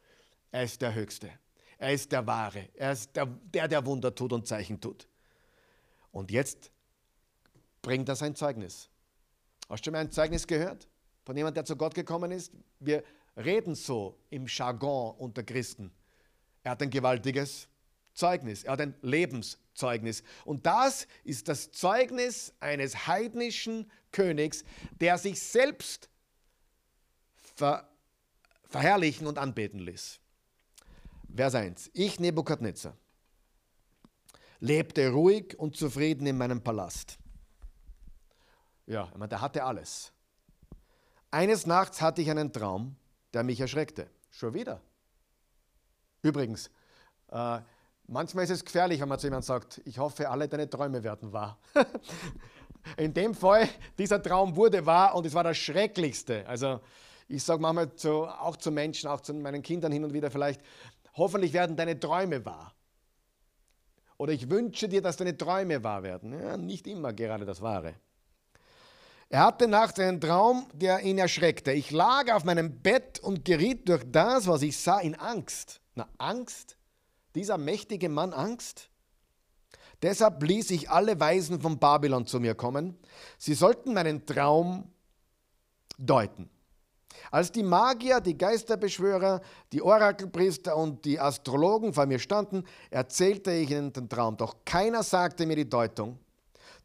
er 0.52 0.64
ist 0.64 0.82
der 0.82 0.94
Höchste. 0.94 1.32
Er 1.78 1.94
ist 1.94 2.12
der 2.12 2.26
Wahre. 2.26 2.70
Er 2.74 2.92
ist 2.92 3.16
der, 3.16 3.26
der, 3.26 3.68
der 3.68 3.86
Wunder 3.86 4.14
tut 4.14 4.34
und 4.34 4.48
Zeichen 4.48 4.82
tut. 4.82 5.08
Und 6.12 6.32
jetzt 6.32 6.72
bringt 7.82 8.10
er 8.10 8.16
sein 8.16 8.36
Zeugnis. 8.36 8.90
Hast 9.70 9.82
du 9.82 9.86
schon 9.86 9.94
mal 9.94 10.00
ein 10.00 10.12
Zeugnis 10.12 10.46
gehört? 10.46 10.88
Von 11.26 11.38
jemandem, 11.38 11.56
der 11.56 11.66
zu 11.66 11.76
Gott 11.76 11.94
gekommen 11.94 12.32
ist? 12.32 12.52
Wir 12.80 13.04
reden 13.38 13.76
so 13.76 14.18
im 14.30 14.48
Jargon 14.48 15.16
unter 15.18 15.44
Christen. 15.44 15.92
Er 16.64 16.72
hat 16.72 16.82
ein 16.82 16.90
gewaltiges 16.90 17.68
Zeugnis, 18.14 18.64
er 18.64 18.74
hat 18.74 18.82
ein 18.82 18.96
Lebenszeugnis. 19.02 20.24
Und 20.46 20.66
das 20.66 21.08
ist 21.24 21.48
das 21.48 21.72
Zeugnis 21.72 22.54
eines 22.60 23.08
heidnischen 23.08 23.90
Königs, 24.12 24.64
der 25.00 25.18
sich 25.18 25.42
selbst 25.42 26.10
ver 27.56 27.86
verherrlichen 28.70 29.26
und 29.26 29.40
anbeten 29.40 29.80
ließ. 29.80 30.20
Vers 31.36 31.56
1. 31.56 31.90
Ich, 31.94 32.20
Nebukadnezar, 32.20 32.96
lebte 34.60 35.10
ruhig 35.10 35.58
und 35.58 35.76
zufrieden 35.76 36.28
in 36.28 36.38
meinem 36.38 36.62
Palast. 36.62 37.18
Ja, 38.86 39.06
der 39.06 39.42
hatte 39.42 39.64
alles. 39.64 40.12
Eines 41.32 41.66
Nachts 41.66 42.02
hatte 42.02 42.22
ich 42.22 42.30
einen 42.30 42.52
Traum, 42.52 42.96
der 43.34 43.44
mich 43.44 43.60
erschreckte. 43.60 44.10
Schon 44.32 44.54
wieder. 44.54 44.82
Übrigens, 46.22 46.70
äh, 47.30 47.62
manchmal 48.10 48.44
ist 48.44 48.50
es 48.50 48.66
gefährlich, 48.66 49.00
wenn 49.00 49.08
man 49.08 49.20
zu 49.20 49.28
jemandem 49.28 49.48
sagt, 49.48 49.82
ich 49.86 49.98
hoffe, 49.98 50.30
alle 50.30 50.48
deine 50.48 50.70
Träume 50.70 51.04
werden 51.04 51.32
wahr. 51.32 51.58
In 52.98 53.14
dem 53.14 53.34
Fall, 53.34 53.68
dieser 53.98 54.22
Traum 54.22 54.56
wurde 54.56 54.86
wahr 54.86 55.16
und 55.16 55.26
es 55.26 55.34
war 55.34 55.44
das 55.44 55.58
Schrecklichste. 55.58 56.46
Also 56.48 56.80
ich 57.28 57.44
sage 57.44 57.62
manchmal 57.62 57.94
zu, 57.96 58.26
auch 58.26 58.58
zu 58.58 58.72
Menschen, 58.72 59.10
auch 59.10 59.22
zu 59.22 59.34
meinen 59.34 59.62
Kindern 59.62 59.92
hin 59.92 60.04
und 60.04 60.14
wieder 60.14 60.32
vielleicht, 60.32 60.62
hoffentlich 61.14 61.54
werden 61.54 61.76
deine 61.76 62.00
Träume 62.00 62.44
wahr. 62.46 62.74
Oder 64.18 64.34
ich 64.34 64.50
wünsche 64.50 64.90
dir, 64.90 65.02
dass 65.02 65.18
deine 65.18 65.38
Träume 65.38 65.84
wahr 65.84 66.04
werden. 66.04 66.34
Ja, 66.34 66.58
nicht 66.58 66.88
immer 66.88 67.14
gerade 67.14 67.46
das 67.46 67.62
Wahre. 67.62 67.96
Er 69.30 69.46
hatte 69.46 69.68
nachts 69.68 70.00
einen 70.00 70.20
Traum, 70.20 70.68
der 70.74 71.02
ihn 71.02 71.20
erschreckte. 71.20 71.72
Ich 71.72 71.92
lag 71.92 72.34
auf 72.34 72.44
meinem 72.44 72.82
Bett 72.82 73.20
und 73.20 73.46
geriet 73.46 73.88
durch 73.88 74.04
das, 74.08 74.48
was 74.48 74.64
ich 74.64 74.78
sah, 74.78 75.00
in 75.00 75.16
Angst. 75.16 75.82
Na, 75.94 76.10
Angst? 76.18 76.79
Dieser 77.36 77.58
mächtige 77.58 78.10
Mann 78.10 78.34
Angst? 78.34 78.90
Deshalb 80.02 80.42
ließ 80.42 80.72
ich 80.72 80.90
alle 80.90 81.20
Weisen 81.20 81.60
von 81.62 81.78
Babylon 81.78 82.26
zu 82.26 82.40
mir 82.40 82.56
kommen. 82.56 82.98
Sie 83.38 83.54
sollten 83.54 83.94
meinen 83.94 84.26
Traum 84.26 84.90
deuten. 85.98 86.50
Als 87.32 87.52
die 87.52 87.64
Magier, 87.64 88.22
die 88.22 88.38
Geisterbeschwörer, 88.38 89.42
die 89.74 89.82
Orakelpriester 89.82 90.76
und 90.76 91.04
die 91.06 91.20
Astrologen 91.20 91.94
vor 91.94 92.06
mir 92.06 92.20
standen, 92.20 92.64
erzählte 92.90 93.52
ich 93.52 93.70
ihnen 93.72 93.92
den 93.92 94.08
Traum. 94.08 94.38
Doch 94.38 94.58
keiner 94.64 95.04
sagte 95.04 95.46
mir 95.46 95.56
die 95.56 95.70
Deutung. 95.70 96.18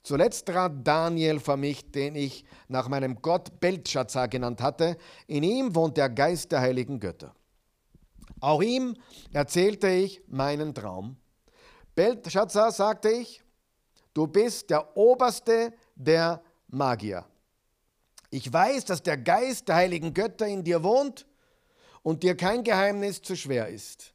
Zuletzt 0.03 0.47
trat 0.47 0.73
Daniel 0.87 1.41
vor 1.41 1.57
mich, 1.57 1.91
den 1.91 2.15
ich 2.15 2.45
nach 2.69 2.89
meinem 2.89 3.23
Gott 3.23 3.59
Belshazzar 3.61 4.29
genannt 4.29 4.61
hatte. 4.61 4.99
In 5.27 5.43
ihm 5.43 5.75
wohnt 5.75 5.97
der 5.97 6.11
Geist 6.11 6.53
der 6.53 6.61
heiligen 6.61 7.01
Götter. 7.01 7.35
Auch 8.45 8.61
ihm 8.61 8.95
erzählte 9.33 9.89
ich 9.89 10.21
meinen 10.27 10.75
Traum. 10.75 11.17
Belshazzar 11.95 12.73
sagte 12.73 13.09
ich, 13.09 13.43
du 14.13 14.27
bist 14.27 14.69
der 14.69 14.99
oberste 14.99 15.73
der 15.95 16.43
Magier. 16.69 17.25
Ich 18.29 18.53
weiß, 18.53 18.85
dass 18.85 19.03
der 19.03 19.17
Geist 19.17 19.69
der 19.69 19.77
heiligen 19.77 20.13
Götter 20.13 20.47
in 20.47 20.63
dir 20.63 20.83
wohnt 20.83 21.25
und 22.03 22.23
dir 22.23 22.37
kein 22.37 22.63
Geheimnis 22.63 23.23
zu 23.23 23.35
schwer 23.35 23.69
ist. 23.69 24.13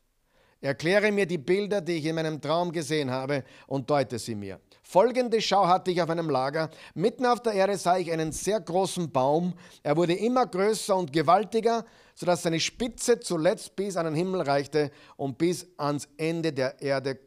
Erkläre 0.61 1.11
mir 1.11 1.25
die 1.25 1.39
Bilder, 1.39 1.81
die 1.81 1.93
ich 1.93 2.05
in 2.05 2.13
meinem 2.13 2.39
Traum 2.39 2.71
gesehen 2.71 3.09
habe, 3.09 3.43
und 3.65 3.89
deute 3.89 4.19
sie 4.19 4.35
mir. 4.35 4.59
Folgende 4.91 5.39
Schau 5.39 5.67
hatte 5.67 5.91
ich 5.91 6.01
auf 6.01 6.09
einem 6.09 6.31
Lager. 6.31 6.71
Mitten 6.95 7.23
auf 7.27 7.43
der 7.43 7.53
Erde 7.53 7.77
sah 7.77 7.99
ich 7.99 8.11
einen 8.11 8.31
sehr 8.31 8.59
großen 8.59 9.11
Baum. 9.11 9.53
Er 9.83 9.95
wurde 9.95 10.15
immer 10.15 10.47
größer 10.47 10.95
und 10.95 11.13
gewaltiger, 11.13 11.85
sodass 12.15 12.41
seine 12.41 12.59
Spitze 12.59 13.19
zuletzt 13.19 13.75
bis 13.75 13.97
an 13.97 14.05
den 14.05 14.15
Himmel 14.15 14.41
reichte 14.41 14.89
und 15.15 15.37
bis 15.37 15.67
ans 15.77 16.09
Ende 16.17 16.53
der 16.53 16.81
Erde 16.81 17.19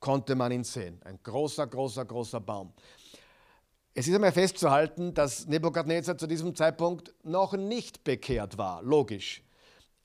konnte 0.00 0.34
man 0.36 0.50
ihn 0.50 0.64
sehen. 0.64 0.98
Ein 1.04 1.18
großer, 1.22 1.66
großer, 1.66 2.06
großer 2.06 2.40
Baum. 2.40 2.72
Es 3.92 4.08
ist 4.08 4.14
einmal 4.14 4.32
festzuhalten, 4.32 5.12
dass 5.12 5.46
Nebukadnezar 5.46 6.16
zu 6.16 6.26
diesem 6.26 6.56
Zeitpunkt 6.56 7.12
noch 7.24 7.52
nicht 7.52 8.04
bekehrt 8.04 8.56
war. 8.56 8.82
Logisch. 8.82 9.42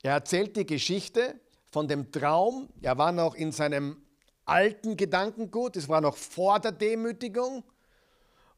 Er 0.02 0.12
erzählt 0.12 0.56
die 0.56 0.66
Geschichte 0.66 1.40
von 1.70 1.88
dem 1.88 2.12
Traum. 2.12 2.68
Er 2.82 2.98
war 2.98 3.12
noch 3.12 3.34
in 3.34 3.50
seinem 3.50 4.03
alten 4.44 4.96
Gedankengut, 4.96 5.76
es 5.76 5.88
war 5.88 6.00
noch 6.00 6.16
vor 6.16 6.60
der 6.60 6.72
Demütigung. 6.72 7.64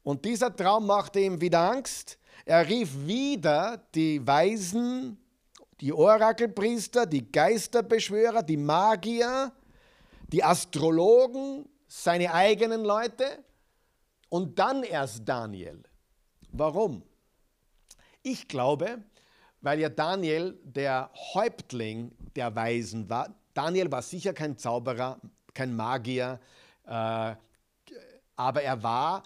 Und 0.03 0.25
dieser 0.25 0.55
Traum 0.55 0.87
machte 0.87 1.19
ihm 1.19 1.41
wieder 1.41 1.71
Angst. 1.71 2.17
Er 2.45 2.67
rief 2.67 2.89
wieder 3.05 3.85
die 3.93 4.25
Weisen, 4.25 5.17
die 5.81 5.93
Orakelpriester, 5.93 7.05
die 7.05 7.31
Geisterbeschwörer, 7.31 8.41
die 8.41 8.57
Magier, 8.57 9.51
die 10.27 10.43
Astrologen, 10.43 11.67
seine 11.87 12.33
eigenen 12.33 12.83
Leute 12.83 13.43
und 14.29 14.59
dann 14.59 14.83
erst 14.83 15.27
Daniel. 15.27 15.83
Warum? 16.51 17.03
Ich 18.23 18.47
glaube, 18.47 19.03
weil 19.61 19.79
ja 19.79 19.89
Daniel 19.89 20.59
der 20.63 21.11
Häuptling 21.33 22.11
der 22.35 22.55
Weisen 22.55 23.09
war. 23.09 23.33
Daniel 23.53 23.91
war 23.91 24.01
sicher 24.01 24.33
kein 24.33 24.57
Zauberer, 24.57 25.19
kein 25.57 25.75
Magier, 25.75 26.39
äh, 26.85 27.35
aber 28.35 28.61
er 28.61 28.83
war 28.83 29.23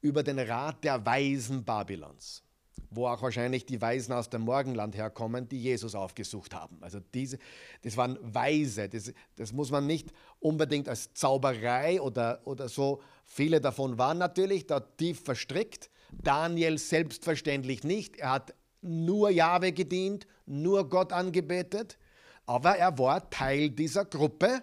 über 0.00 0.22
den 0.22 0.38
Rat 0.38 0.84
der 0.84 1.04
Weisen 1.04 1.64
Babylons, 1.64 2.44
wo 2.90 3.08
auch 3.08 3.20
wahrscheinlich 3.20 3.66
die 3.66 3.80
Weisen 3.80 4.12
aus 4.12 4.30
dem 4.30 4.42
Morgenland 4.42 4.96
herkommen, 4.96 5.48
die 5.48 5.60
Jesus 5.60 5.96
aufgesucht 5.96 6.54
haben. 6.54 6.78
Also 6.80 7.00
diese, 7.12 7.38
das 7.82 7.96
waren 7.96 8.16
Weise, 8.22 8.88
das, 8.88 9.12
das 9.34 9.52
muss 9.52 9.72
man 9.72 9.88
nicht 9.88 10.12
unbedingt 10.38 10.88
als 10.88 11.12
Zauberei 11.14 12.00
oder, 12.00 12.40
oder 12.44 12.68
so, 12.68 13.02
viele 13.24 13.60
davon 13.60 13.98
waren 13.98 14.18
natürlich 14.18 14.68
da 14.68 14.78
tief 14.78 15.20
verstrickt. 15.24 15.90
Daniel 16.12 16.78
selbstverständlich 16.78 17.82
nicht, 17.82 18.18
er 18.18 18.30
hat 18.30 18.54
nur 18.82 19.30
Jahwe 19.30 19.72
gedient, 19.72 20.28
nur 20.46 20.88
Gott 20.88 21.12
angebetet, 21.12 21.98
aber 22.46 22.76
er 22.76 22.96
war 22.98 23.28
Teil 23.30 23.70
dieser 23.70 24.04
Gruppe 24.04 24.62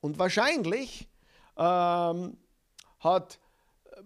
und 0.00 0.18
wahrscheinlich 0.18 1.08
ähm, 1.56 2.36
hat 3.00 3.38
äh, 3.84 4.02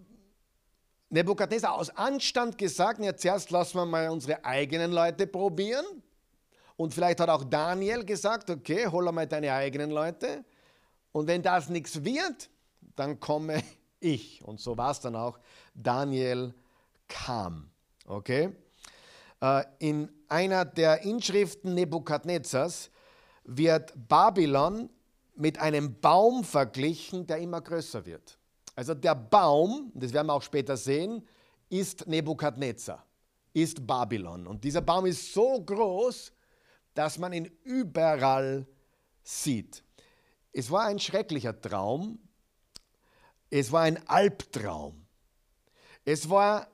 Nebukadnezar 1.09 1.73
aus 1.73 1.89
Anstand 1.91 2.57
gesagt, 2.57 2.99
ja, 3.03 3.15
zuerst 3.15 3.51
lassen 3.51 3.77
wir 3.77 3.85
mal 3.85 4.09
unsere 4.09 4.43
eigenen 4.43 4.91
Leute 4.91 5.27
probieren. 5.27 5.85
Und 6.75 6.93
vielleicht 6.93 7.19
hat 7.19 7.29
auch 7.29 7.43
Daniel 7.43 8.03
gesagt, 8.03 8.49
okay, 8.49 8.87
hol 8.87 9.11
mal 9.11 9.27
deine 9.27 9.53
eigenen 9.53 9.91
Leute. 9.91 10.43
Und 11.11 11.27
wenn 11.27 11.43
das 11.43 11.69
nichts 11.69 12.03
wird, 12.03 12.49
dann 12.95 13.19
komme 13.19 13.63
ich. 13.99 14.43
Und 14.43 14.59
so 14.59 14.75
war 14.75 14.91
es 14.91 14.99
dann 14.99 15.15
auch. 15.15 15.39
Daniel 15.75 16.53
kam. 17.07 17.69
Okay? 18.07 18.49
Äh, 19.39 19.63
in 19.79 20.11
einer 20.27 20.65
der 20.65 21.03
Inschriften 21.03 21.75
Nebukadnezars 21.75 22.89
wird 23.43 23.93
Babylon 24.07 24.89
mit 25.35 25.59
einem 25.59 25.99
Baum 25.99 26.43
verglichen, 26.43 27.25
der 27.25 27.37
immer 27.37 27.61
größer 27.61 28.05
wird. 28.05 28.37
Also 28.75 28.93
der 28.93 29.15
Baum, 29.15 29.91
das 29.93 30.13
werden 30.13 30.27
wir 30.27 30.33
auch 30.33 30.41
später 30.41 30.77
sehen, 30.77 31.27
ist 31.69 32.07
Nebukadnezar, 32.07 33.05
ist 33.53 33.85
Babylon. 33.85 34.47
Und 34.47 34.63
dieser 34.63 34.81
Baum 34.81 35.05
ist 35.05 35.33
so 35.33 35.61
groß, 35.61 36.31
dass 36.93 37.17
man 37.17 37.33
ihn 37.33 37.51
überall 37.63 38.67
sieht. 39.23 39.83
Es 40.51 40.69
war 40.69 40.85
ein 40.85 40.99
schrecklicher 40.99 41.59
Traum. 41.59 42.19
Es 43.49 43.71
war 43.71 43.81
ein 43.81 44.07
Albtraum. 44.07 45.05
Es 46.05 46.29
war 46.29 46.67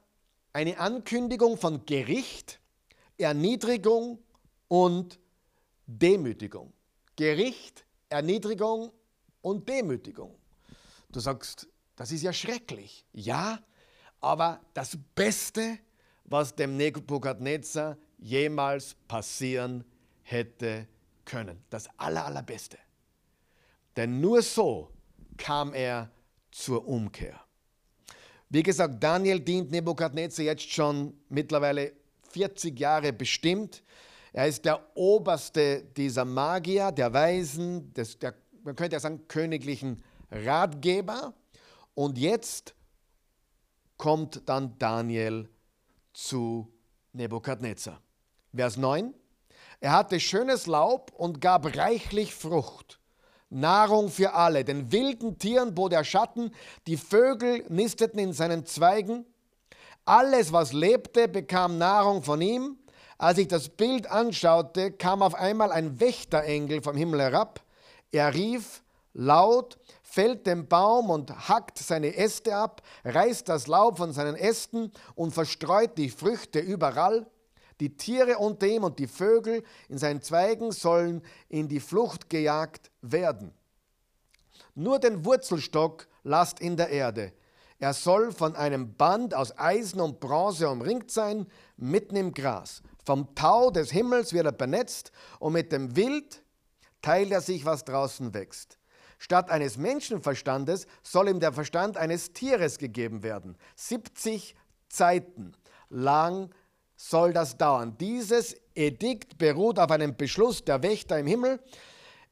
eine 0.53 0.79
Ankündigung 0.79 1.57
von 1.57 1.85
Gericht, 1.85 2.59
Erniedrigung 3.17 4.19
und 4.67 5.19
Demütigung. 5.85 6.73
Gericht, 7.15 7.85
Erniedrigung 8.09 8.91
und 9.41 9.67
Demütigung. 9.69 10.35
Du 11.11 11.19
sagst, 11.19 11.67
das 11.95 12.11
ist 12.11 12.23
ja 12.23 12.33
schrecklich. 12.33 13.05
Ja, 13.13 13.59
aber 14.21 14.61
das 14.73 14.97
Beste, 15.15 15.79
was 16.25 16.55
dem 16.55 16.77
Nebukadnezar 16.77 17.97
jemals 18.17 18.95
passieren 19.07 19.83
hätte 20.23 20.87
können. 21.25 21.63
Das 21.69 21.87
aller, 21.97 22.25
allerbeste. 22.25 22.77
Denn 23.95 24.19
nur 24.19 24.41
so 24.41 24.91
kam 25.37 25.73
er 25.73 26.11
zur 26.51 26.87
Umkehr. 26.87 27.39
Wie 28.49 28.63
gesagt, 28.63 29.03
Daniel 29.03 29.39
dient 29.39 29.71
Nebukadnezar 29.71 30.45
jetzt 30.45 30.69
schon 30.69 31.13
mittlerweile 31.29 31.93
40 32.31 32.79
Jahre 32.79 33.13
bestimmt. 33.13 33.83
Er 34.33 34.47
ist 34.47 34.65
der 34.65 34.79
oberste 34.95 35.83
dieser 35.83 36.25
Magier, 36.25 36.91
der 36.91 37.13
Weisen, 37.13 37.93
des, 37.93 38.19
der, 38.19 38.35
man 38.63 38.75
könnte 38.75 38.95
ja 38.95 38.99
sagen, 38.99 39.27
königlichen 39.27 40.03
Ratgeber. 40.31 41.33
Und 41.95 42.17
jetzt 42.17 42.75
kommt 43.97 44.47
dann 44.47 44.77
Daniel 44.79 45.49
zu 46.13 46.71
Nebukadnezar. 47.13 48.01
Vers 48.55 48.77
9. 48.77 49.13
Er 49.81 49.91
hatte 49.93 50.19
schönes 50.19 50.67
Laub 50.67 51.11
und 51.15 51.41
gab 51.41 51.75
reichlich 51.75 52.33
Frucht. 52.33 52.99
Nahrung 53.49 54.09
für 54.09 54.33
alle. 54.33 54.63
Den 54.63 54.91
wilden 54.91 55.37
Tieren 55.37 55.73
bot 55.73 55.93
er 55.93 56.03
Schatten, 56.03 56.53
die 56.87 56.97
Vögel 56.97 57.65
nisteten 57.69 58.19
in 58.19 58.33
seinen 58.33 58.65
Zweigen. 58.65 59.25
Alles, 60.05 60.51
was 60.51 60.73
lebte, 60.73 61.27
bekam 61.27 61.77
Nahrung 61.77 62.23
von 62.23 62.41
ihm. 62.41 62.78
Als 63.19 63.37
ich 63.37 63.49
das 63.49 63.67
Bild 63.67 64.09
anschaute, 64.09 64.93
kam 64.93 65.21
auf 65.21 65.35
einmal 65.35 65.73
ein 65.73 65.99
Wächterengel 65.99 66.81
vom 66.81 66.95
Himmel 66.95 67.19
herab. 67.19 67.61
Er 68.13 68.33
rief 68.33 68.81
laut, 69.13 69.77
fällt 70.01 70.47
den 70.47 70.69
Baum 70.69 71.09
und 71.09 71.49
hackt 71.49 71.79
seine 71.79 72.15
Äste 72.15 72.55
ab, 72.55 72.81
reißt 73.03 73.49
das 73.49 73.67
Laub 73.67 73.97
von 73.97 74.13
seinen 74.13 74.37
Ästen 74.37 74.93
und 75.15 75.33
verstreut 75.33 75.97
die 75.97 76.09
Früchte 76.09 76.59
überall. 76.59 77.27
Die 77.81 77.97
Tiere 77.97 78.37
unter 78.37 78.67
ihm 78.67 78.85
und 78.85 78.99
die 78.99 79.07
Vögel 79.07 79.63
in 79.89 79.97
seinen 79.97 80.21
Zweigen 80.21 80.71
sollen 80.71 81.21
in 81.49 81.67
die 81.67 81.81
Flucht 81.81 82.29
gejagt 82.29 82.89
werden. 83.01 83.53
Nur 84.75 84.97
den 84.97 85.25
Wurzelstock 85.25 86.07
lasst 86.23 86.61
in 86.61 86.77
der 86.77 86.87
Erde. 86.87 87.33
Er 87.79 87.93
soll 87.93 88.31
von 88.31 88.55
einem 88.55 88.95
Band 88.95 89.33
aus 89.33 89.57
Eisen 89.57 89.99
und 89.99 90.21
Bronze 90.21 90.69
umringt 90.69 91.11
sein, 91.11 91.47
mitten 91.75 92.15
im 92.15 92.33
Gras. 92.33 92.81
Vom 93.09 93.33
Tau 93.33 93.71
des 93.71 93.89
Himmels 93.89 94.33
wird 94.33 94.45
er 94.45 94.51
benetzt 94.51 95.11
und 95.39 95.53
mit 95.53 95.71
dem 95.71 95.95
Wild 95.95 96.43
teilt 97.01 97.31
er 97.31 97.41
sich, 97.41 97.65
was 97.65 97.83
draußen 97.83 98.35
wächst. 98.35 98.77
Statt 99.17 99.49
eines 99.49 99.77
Menschenverstandes 99.77 100.85
soll 101.01 101.29
ihm 101.29 101.39
der 101.39 101.51
Verstand 101.51 101.97
eines 101.97 102.33
Tieres 102.33 102.77
gegeben 102.77 103.23
werden. 103.23 103.57
70 103.77 104.53
Zeiten 104.89 105.53
lang 105.89 106.53
soll 106.95 107.33
das 107.33 107.57
dauern. 107.57 107.97
Dieses 107.99 108.55
Edikt 108.75 109.39
beruht 109.39 109.79
auf 109.79 109.89
einem 109.89 110.15
Beschluss 110.15 110.63
der 110.63 110.83
Wächter 110.83 111.17
im 111.17 111.25
Himmel. 111.25 111.59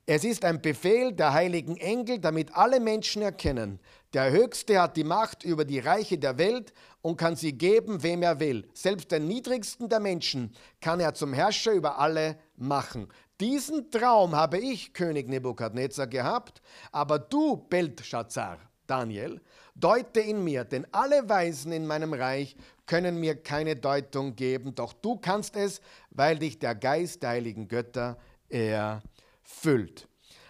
Es 0.05 0.23
ist 0.23 0.45
ein 0.45 0.61
Befehl 0.61 1.11
der 1.11 1.33
heiligen 1.33 1.77
Engel, 1.77 2.19
damit 2.19 2.55
alle 2.55 2.79
Menschen 2.79 3.23
erkennen, 3.23 3.79
der 4.13 4.31
Höchste 4.31 4.81
hat 4.81 4.95
die 4.95 5.03
Macht 5.03 5.43
über 5.43 5.65
die 5.65 5.79
Reiche 5.79 6.17
der 6.17 6.37
Welt 6.37 6.73
und 7.07 7.15
kann 7.15 7.37
sie 7.37 7.53
geben, 7.53 8.03
wem 8.03 8.21
er 8.21 8.37
will. 8.41 8.67
Selbst 8.73 9.13
den 9.13 9.29
niedrigsten 9.29 9.87
der 9.87 10.01
Menschen 10.01 10.51
kann 10.81 10.99
er 10.99 11.13
zum 11.13 11.31
Herrscher 11.31 11.71
über 11.71 11.99
alle 11.99 12.37
machen. 12.57 13.07
Diesen 13.39 13.89
Traum 13.89 14.35
habe 14.35 14.57
ich, 14.57 14.91
König 14.91 15.29
Nebukadnezar, 15.29 16.07
gehabt, 16.07 16.61
aber 16.91 17.17
du, 17.17 17.55
Beltschazar, 17.55 18.57
Daniel, 18.87 19.39
deute 19.73 20.19
in 20.19 20.43
mir, 20.43 20.65
denn 20.65 20.85
alle 20.91 21.29
Weisen 21.29 21.71
in 21.71 21.87
meinem 21.87 22.11
Reich 22.11 22.57
können 22.85 23.21
mir 23.21 23.41
keine 23.41 23.77
Deutung 23.77 24.35
geben, 24.35 24.75
doch 24.75 24.91
du 24.91 25.15
kannst 25.15 25.55
es, 25.55 25.79
weil 26.09 26.37
dich 26.37 26.59
der 26.59 26.75
Geist 26.75 27.23
der 27.23 27.29
heiligen 27.29 27.69
Götter 27.69 28.17
erfüllt. 28.49 30.09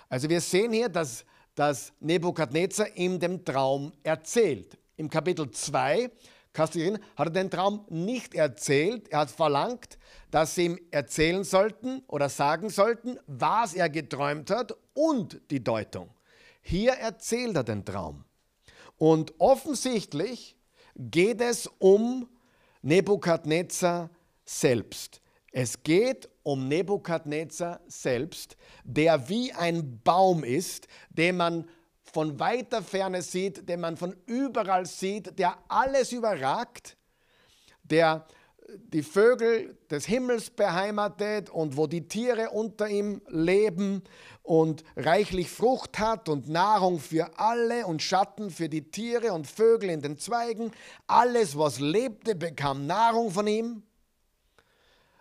Also 0.09 0.27
wir 0.27 0.41
sehen 0.41 0.71
hier, 0.73 0.89
dass, 0.89 1.23
dass 1.53 1.93
Nebukadnezar 1.99 2.87
ihm 2.95 3.19
den 3.19 3.45
Traum 3.45 3.91
erzählt. 4.01 4.75
Im 4.95 5.07
Kapitel 5.07 5.51
2 5.51 6.09
hat 6.59 6.75
er 6.75 7.29
den 7.29 7.49
Traum 7.49 7.85
nicht 7.89 8.33
erzählt. 8.33 9.07
Er 9.09 9.19
hat 9.19 9.31
verlangt, 9.31 9.97
dass 10.31 10.55
sie 10.55 10.65
ihm 10.65 10.79
erzählen 10.91 11.43
sollten 11.43 12.03
oder 12.07 12.29
sagen 12.29 12.69
sollten, 12.69 13.19
was 13.27 13.73
er 13.73 13.89
geträumt 13.89 14.49
hat 14.49 14.75
und 14.93 15.41
die 15.51 15.63
Deutung. 15.63 16.09
Hier 16.61 16.93
erzählt 16.93 17.55
er 17.55 17.63
den 17.63 17.85
Traum. 17.85 18.25
Und 18.97 19.33
offensichtlich 19.39 20.57
geht 20.95 21.41
es 21.41 21.67
um 21.79 22.27
Nebukadnezar 22.81 24.09
selbst. 24.43 25.21
Es 25.51 25.83
geht 25.83 26.29
um 26.43 26.67
Nebukadnezar 26.67 27.81
selbst, 27.87 28.57
der 28.83 29.29
wie 29.29 29.53
ein 29.53 30.01
Baum 30.03 30.43
ist, 30.43 30.87
den 31.09 31.37
man 31.37 31.67
von 32.11 32.39
weiter 32.39 32.81
Ferne 32.81 33.21
sieht, 33.21 33.67
den 33.67 33.81
man 33.81 33.97
von 33.97 34.15
überall 34.25 34.85
sieht, 34.85 35.37
der 35.37 35.57
alles 35.67 36.11
überragt, 36.11 36.97
der 37.83 38.27
die 38.69 39.03
Vögel 39.03 39.77
des 39.89 40.05
Himmels 40.05 40.49
beheimatet 40.49 41.49
und 41.49 41.77
wo 41.77 41.87
die 41.87 42.07
Tiere 42.07 42.49
unter 42.49 42.89
ihm 42.89 43.21
leben 43.27 44.03
und 44.43 44.83
reichlich 44.95 45.49
Frucht 45.49 45.99
hat 45.99 46.27
und 46.27 46.49
Nahrung 46.49 46.99
für 46.99 47.39
alle 47.39 47.85
und 47.85 48.01
Schatten 48.01 48.49
für 48.49 48.67
die 48.67 48.91
Tiere 48.91 49.33
und 49.33 49.47
Vögel 49.47 49.89
in 49.89 50.01
den 50.01 50.17
Zweigen. 50.17 50.71
Alles, 51.07 51.57
was 51.57 51.79
lebte, 51.79 52.35
bekam 52.35 52.87
Nahrung 52.87 53.31
von 53.31 53.47
ihm. 53.47 53.83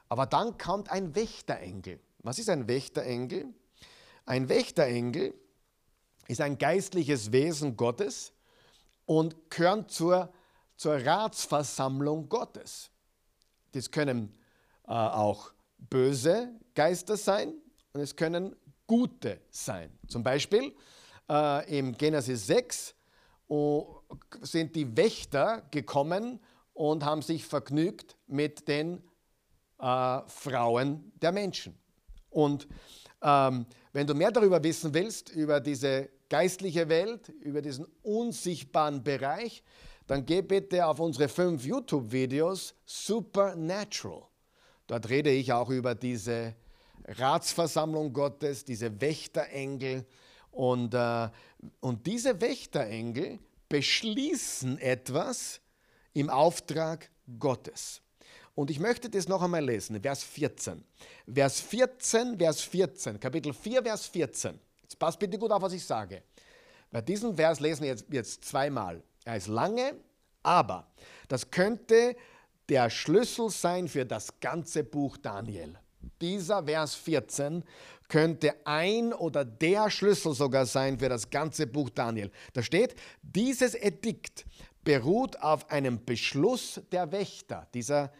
Aber 0.09 0.27
dann 0.27 0.59
kommt 0.59 0.91
ein 0.91 1.15
Wächterengel. 1.15 2.01
Was 2.23 2.39
ist 2.39 2.51
ein 2.51 2.69
Wächterengel? 2.69 3.47
Ein 4.25 4.49
Wächterengel 4.49 5.35
ist 6.29 6.41
ein 6.41 6.59
geistliches 6.59 7.33
Wesen 7.33 7.77
Gottes 7.77 8.33
und 9.05 9.51
gehört 9.51 9.91
zur, 9.91 10.33
zur 10.77 11.05
Ratsversammlung 11.05 12.29
Gottes. 12.29 12.91
Das 13.73 13.91
können 13.91 14.35
äh, 14.87 14.93
auch 14.93 15.53
böse 15.79 16.53
Geister 16.75 17.17
sein 17.17 17.55
und 17.93 18.01
es 18.01 18.17
können 18.17 18.57
gute 18.87 19.41
sein. 19.51 19.91
Zum 20.09 20.23
Beispiel 20.23 20.75
äh, 21.29 21.79
im 21.79 21.97
Genesis 21.97 22.47
6 22.47 22.95
oh, 23.49 24.01
sind 24.43 24.75
die 24.75 24.97
Wächter 24.97 25.63
gekommen 25.71 26.41
und 26.73 27.05
haben 27.05 27.23
sich 27.23 27.45
vergnügt 27.45 28.17
mit 28.27 28.69
den 28.69 29.03
äh, 29.79 30.21
Frauen 30.27 31.13
der 31.21 31.33
Menschen. 31.33 31.79
Und 32.31 32.69
ähm, 33.23 33.67
wenn 33.93 34.07
du 34.07 34.15
mehr 34.15 34.31
darüber 34.31 34.63
wissen 34.63 34.93
willst, 34.93 35.31
über 35.31 35.61
diese 35.61 36.11
geistliche 36.29 36.89
Welt, 36.89 37.29
über 37.41 37.63
diesen 37.63 37.87
unsichtbaren 38.03 39.03
Bereich, 39.03 39.63
dann 40.07 40.25
geh 40.25 40.43
bitte 40.43 40.87
auf 40.87 41.01
unsere 41.01 41.29
fünf 41.29 41.65
YouTube-Videos 41.65 42.75
Supernatural. 42.85 44.23
Dort 44.87 45.09
rede 45.09 45.31
ich 45.31 45.53
auch 45.53 45.71
über 45.71 45.95
diese 45.95 46.55
Ratsversammlung 47.07 48.13
Gottes, 48.13 48.65
diese 48.65 49.01
Wächterengel. 49.01 50.07
Und, 50.53 50.95
äh, 50.95 51.29
und 51.81 52.07
diese 52.07 52.41
Wächterengel 52.41 53.39
beschließen 53.69 54.79
etwas 54.79 55.61
im 56.13 56.31
Auftrag 56.31 57.11
Gottes. 57.39 58.01
Und 58.55 58.71
ich 58.71 58.81
möchte 58.81 59.11
das 59.11 59.29
noch 59.29 59.43
einmal 59.43 59.65
lesen, 59.65 60.01
Vers 60.01 60.25
14. 60.25 60.83
Vers 61.33 61.61
14, 61.61 62.39
Vers 62.39 62.63
14, 62.63 63.21
Kapitel 63.21 63.53
4, 63.53 63.83
Vers 63.83 64.07
14. 64.07 64.59
Jetzt 64.87 65.01
passt 65.01 65.19
bitte 65.19 65.37
gut 65.37 65.51
auf, 65.51 65.61
was 65.63 65.73
ich 65.73 65.85
sage. 65.85 66.23
Bei 66.93 67.01
diesem 67.01 67.35
Vers 67.35 67.59
lesen 67.59 67.83
wir 67.83 67.89
jetzt, 67.89 68.07
jetzt 68.09 68.45
zweimal. 68.45 69.03
Er 69.25 69.37
ist 69.37 69.49
lange, 69.49 69.95
aber 70.45 70.87
das 71.27 71.51
könnte 71.51 72.15
der 72.69 72.89
Schlüssel 72.89 73.51
sein 73.51 73.89
für 73.89 74.07
das 74.07 74.39
ganze 74.39 74.85
Buch 74.85 75.17
Daniel. 75.17 75.77
Dieser 76.21 76.63
Vers 76.63 76.95
14 76.95 77.65
könnte 78.07 78.55
ein 78.65 79.13
oder 79.13 79.45
der 79.45 79.91
Schlüssel 79.91 80.35
sogar 80.35 80.67
sein 80.67 81.01
für 81.01 81.09
das 81.09 81.31
ganze 81.31 81.67
Buch 81.67 81.91
Daniel. 81.91 82.31
Da 82.53 82.63
steht, 82.63 82.95
dieses 83.23 83.75
Edikt 83.75 84.47
beruht 84.85 85.37
auf 85.43 85.69
einem 85.69 86.05
Beschluss 86.05 86.81
der 86.93 87.11
Wächter, 87.11 87.67
dieser 87.75 88.13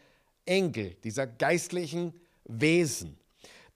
Engel, 0.45 0.97
dieser 1.05 1.29
geistlichen 1.29 2.13
Wesen. 2.43 3.17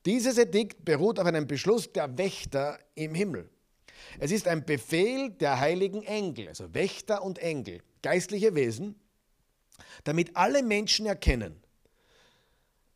Dieses 0.07 0.39
Edikt 0.39 0.85
beruht 0.85 1.19
auf 1.19 1.27
einem 1.27 1.47
Beschluss 1.47 1.93
der 1.93 2.17
Wächter 2.17 2.79
im 2.95 3.15
Himmel. 3.15 3.51
Es 4.19 4.31
ist 4.31 4.49
ein 4.49 4.65
Befehl 4.65 5.31
der 5.31 5.61
heiligen 5.61 6.03
Engel, 6.03 6.49
also 6.49 6.73
Wächter 6.75 7.23
und 7.23 7.39
Engel, 7.39 7.83
geistliche 8.03 8.55
Wesen, 8.55 8.99
damit 10.05 10.37
alle 10.37 10.63
Menschen 10.63 11.07
erkennen, 11.07 11.63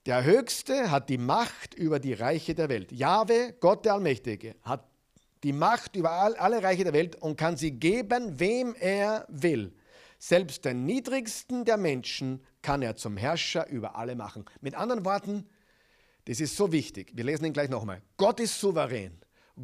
der 0.07 0.23
Höchste 0.23 0.91
hat 0.91 1.09
die 1.09 1.17
Macht 1.17 1.73
über 1.73 1.99
die 1.99 2.13
Reiche 2.13 2.55
der 2.55 2.69
Welt. 2.69 2.93
Jahwe, 2.93 3.55
Gott 3.59 3.87
der 3.87 3.95
Allmächtige, 3.95 4.55
hat 4.61 4.87
die 5.43 5.55
Macht 5.55 5.97
über 5.97 6.11
alle 6.11 6.63
Reiche 6.63 6.85
der 6.85 6.93
Welt 6.93 7.17
und 7.17 7.39
kann 7.39 7.57
sie 7.57 7.71
geben, 7.71 8.39
wem 8.39 8.75
er 8.79 9.25
will. 9.31 9.73
Selbst 10.19 10.67
den 10.67 10.85
niedrigsten 10.85 11.65
der 11.65 11.79
Menschen 11.79 12.45
kann 12.61 12.83
er 12.83 12.97
zum 12.97 13.17
Herrscher 13.17 13.67
über 13.69 13.97
alle 13.97 14.15
machen. 14.15 14.45
Mit 14.61 14.75
anderen 14.75 15.07
Worten, 15.07 15.49
das 16.25 16.41
ist 16.41 16.57
so 16.57 16.70
wichtig. 16.72 17.12
Wir 17.14 17.25
lesen 17.25 17.45
ihn 17.47 17.53
gleich 17.53 17.68
nochmal. 17.68 18.01
Gott 18.16 18.41
ist 18.41 18.59
souverän. 18.59 19.18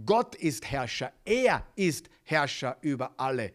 Gott 0.04 0.34
ist 0.34 0.64
Herrscher. 0.70 1.12
Er 1.24 1.66
ist 1.74 2.08
Herrscher 2.22 2.76
über 2.82 3.12
alle. 3.16 3.52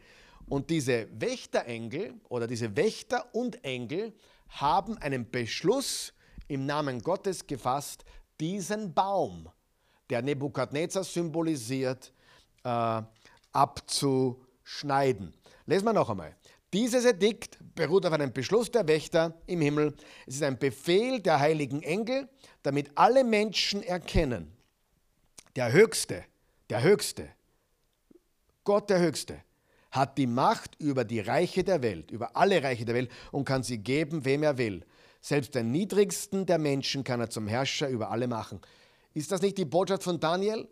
Und 0.47 0.69
diese 0.69 1.07
Wächterengel 1.19 2.15
oder 2.29 2.47
diese 2.47 2.75
Wächter 2.75 3.33
und 3.33 3.63
Engel 3.63 4.13
haben 4.49 4.97
einen 4.97 5.29
Beschluss 5.29 6.13
im 6.47 6.65
Namen 6.65 7.01
Gottes 7.01 7.47
gefasst, 7.47 8.05
diesen 8.39 8.93
Baum, 8.93 9.49
der 10.09 10.21
Nebukadnezar 10.21 11.03
symbolisiert, 11.03 12.13
äh, 12.63 13.01
abzuschneiden. 13.51 15.33
Lesen 15.65 15.85
wir 15.85 15.93
noch 15.93 16.09
einmal. 16.09 16.35
Dieses 16.73 17.05
Edikt 17.05 17.57
beruht 17.75 18.05
auf 18.05 18.13
einem 18.13 18.33
Beschluss 18.33 18.71
der 18.71 18.87
Wächter 18.87 19.33
im 19.45 19.61
Himmel. 19.61 19.93
Es 20.25 20.35
ist 20.35 20.43
ein 20.43 20.57
Befehl 20.57 21.21
der 21.21 21.39
heiligen 21.39 21.83
Engel, 21.83 22.27
damit 22.63 22.91
alle 22.95 23.23
Menschen 23.23 23.83
erkennen, 23.83 24.51
der 25.55 25.71
Höchste, 25.71 26.25
der 26.69 26.83
Höchste, 26.83 27.29
Gott 28.63 28.89
der 28.89 28.99
Höchste, 28.99 29.41
hat 29.91 30.17
die 30.17 30.27
Macht 30.27 30.75
über 30.79 31.05
die 31.05 31.21
Reiche 31.21 31.63
der 31.63 31.81
Welt, 31.81 32.11
über 32.11 32.35
alle 32.35 32.61
Reiche 32.61 32.83
der 32.83 32.95
Welt 32.95 33.11
und 33.31 33.45
kann 33.45 33.63
sie 33.63 33.77
geben, 33.77 34.25
wem 34.25 34.43
er 34.43 34.57
will. 34.57 34.83
Selbst 35.21 35.55
den 35.55 35.71
niedrigsten 35.71 36.45
der 36.45 36.57
Menschen 36.57 37.03
kann 37.03 37.21
er 37.21 37.29
zum 37.29 37.47
Herrscher 37.47 37.87
über 37.87 38.11
alle 38.11 38.27
machen. 38.27 38.59
Ist 39.13 39.31
das 39.31 39.41
nicht 39.41 39.57
die 39.57 39.65
Botschaft 39.65 40.03
von 40.03 40.19
Daniel? 40.19 40.67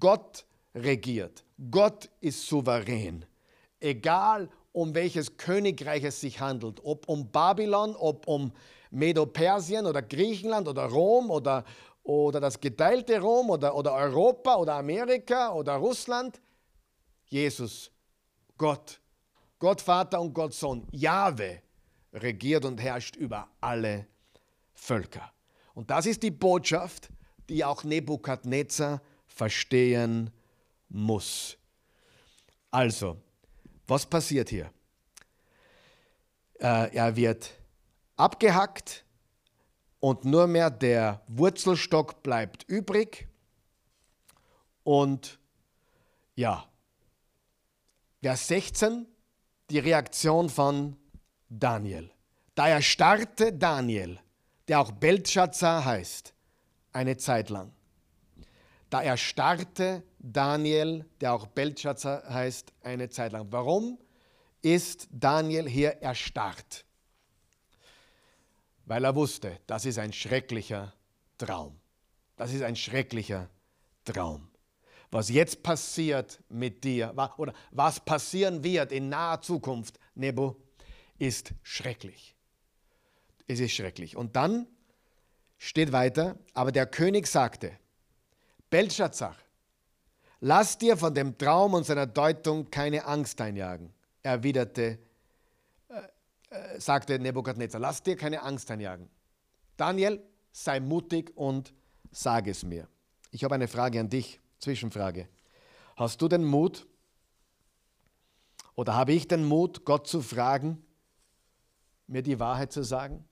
Gott 0.00 0.44
regiert. 0.74 1.44
Gott 1.70 2.10
ist 2.20 2.46
souverän. 2.46 3.24
Egal 3.78 4.50
um 4.74 4.92
welches 4.92 5.36
Königreich 5.36 6.02
es 6.02 6.20
sich 6.20 6.40
handelt, 6.40 6.80
ob 6.84 7.08
um 7.08 7.30
Babylon, 7.30 7.94
ob 7.94 8.26
um 8.26 8.52
Medo-Persien 8.90 9.86
oder 9.86 10.02
Griechenland 10.02 10.66
oder 10.66 10.86
Rom 10.86 11.30
oder, 11.30 11.64
oder 12.02 12.40
das 12.40 12.58
geteilte 12.58 13.20
Rom 13.20 13.50
oder, 13.50 13.74
oder 13.76 13.94
Europa 13.94 14.56
oder 14.56 14.74
Amerika 14.74 15.52
oder 15.52 15.74
Russland. 15.74 16.40
Jesus, 17.26 17.92
Gott, 18.58 19.00
Gott 19.60 19.80
Vater 19.80 20.20
und 20.20 20.34
Gott 20.34 20.52
Sohn, 20.52 20.86
Jahwe, 20.90 21.62
regiert 22.12 22.64
und 22.64 22.82
herrscht 22.82 23.14
über 23.14 23.46
alle 23.60 24.08
Völker. 24.72 25.32
Und 25.74 25.88
das 25.90 26.06
ist 26.06 26.24
die 26.24 26.32
Botschaft, 26.32 27.10
die 27.48 27.64
auch 27.64 27.84
Nebukadnezar 27.84 29.00
verstehen 29.28 30.30
muss. 30.88 31.56
Also, 32.72 33.18
was 33.86 34.06
passiert 34.06 34.48
hier? 34.48 34.70
Äh, 36.60 36.94
er 36.94 37.16
wird 37.16 37.50
abgehackt 38.16 39.04
und 40.00 40.24
nur 40.24 40.46
mehr 40.46 40.70
der 40.70 41.22
Wurzelstock 41.28 42.22
bleibt 42.22 42.64
übrig. 42.64 43.28
Und 44.82 45.38
ja, 46.34 46.64
Vers 48.22 48.48
16, 48.48 49.06
die 49.68 49.78
Reaktion 49.78 50.48
von 50.48 50.96
Daniel. 51.50 52.10
Da 52.54 52.68
erstarrte 52.68 53.52
Daniel, 53.52 54.18
der 54.68 54.80
auch 54.80 54.92
Belshazzar 54.92 55.84
heißt, 55.84 56.32
eine 56.92 57.16
Zeit 57.16 57.50
lang. 57.50 57.73
Da 58.94 59.02
erstarrte 59.02 60.04
Daniel, 60.20 61.04
der 61.20 61.32
auch 61.32 61.48
Belshazzar 61.48 62.32
heißt, 62.32 62.72
eine 62.80 63.08
Zeit 63.08 63.32
lang. 63.32 63.48
Warum 63.50 63.98
ist 64.62 65.08
Daniel 65.10 65.68
hier 65.68 66.00
erstarrt? 66.00 66.84
Weil 68.84 69.02
er 69.02 69.16
wusste, 69.16 69.58
das 69.66 69.84
ist 69.84 69.98
ein 69.98 70.12
schrecklicher 70.12 70.92
Traum. 71.38 71.76
Das 72.36 72.52
ist 72.52 72.62
ein 72.62 72.76
schrecklicher 72.76 73.50
Traum. 74.04 74.46
Was 75.10 75.28
jetzt 75.28 75.64
passiert 75.64 76.40
mit 76.48 76.84
dir 76.84 77.12
oder 77.36 77.52
was 77.72 77.98
passieren 77.98 78.62
wird 78.62 78.92
in 78.92 79.08
naher 79.08 79.40
Zukunft, 79.40 79.98
Nebo, 80.14 80.54
ist 81.18 81.52
schrecklich. 81.64 82.36
Es 83.48 83.58
ist 83.58 83.72
schrecklich. 83.72 84.14
Und 84.16 84.36
dann 84.36 84.68
steht 85.58 85.90
weiter, 85.90 86.38
aber 86.52 86.70
der 86.70 86.86
König 86.86 87.26
sagte, 87.26 87.76
Belshazzar, 88.74 89.36
Lass 90.40 90.76
dir 90.76 90.96
von 90.96 91.14
dem 91.14 91.38
Traum 91.38 91.74
und 91.74 91.86
seiner 91.86 92.08
Deutung 92.08 92.68
keine 92.72 93.06
Angst 93.06 93.40
einjagen, 93.40 93.94
erwiderte, 94.24 94.98
äh, 95.88 96.00
äh, 96.50 96.80
sagte 96.80 97.20
Nebukadnezar. 97.20 97.80
Lass 97.80 98.02
dir 98.02 98.16
keine 98.16 98.42
Angst 98.42 98.68
einjagen. 98.72 99.08
Daniel, 99.76 100.20
sei 100.50 100.80
mutig 100.80 101.30
und 101.36 101.72
sag 102.10 102.48
es 102.48 102.64
mir. 102.64 102.88
Ich 103.30 103.44
habe 103.44 103.54
eine 103.54 103.68
Frage 103.68 104.00
an 104.00 104.08
dich, 104.10 104.40
Zwischenfrage. 104.58 105.28
Hast 105.94 106.20
du 106.20 106.26
den 106.26 106.42
Mut 106.44 106.84
oder 108.74 108.96
habe 108.96 109.12
ich 109.12 109.28
den 109.28 109.44
Mut, 109.44 109.84
Gott 109.84 110.08
zu 110.08 110.20
fragen, 110.20 110.84
mir 112.08 112.22
die 112.22 112.40
Wahrheit 112.40 112.72
zu 112.72 112.82
sagen 112.82 113.24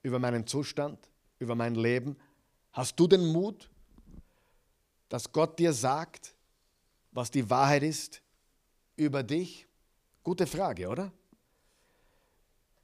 über 0.00 0.18
meinen 0.18 0.46
Zustand, 0.46 1.10
über 1.38 1.54
mein 1.54 1.74
Leben? 1.74 2.16
Hast 2.72 2.98
du 2.98 3.06
den 3.06 3.26
Mut? 3.30 3.70
Dass 5.08 5.32
Gott 5.32 5.58
dir 5.58 5.72
sagt, 5.72 6.34
was 7.12 7.30
die 7.30 7.48
Wahrheit 7.48 7.82
ist 7.82 8.22
über 8.96 9.22
dich? 9.22 9.66
Gute 10.22 10.46
Frage, 10.46 10.88
oder? 10.88 11.12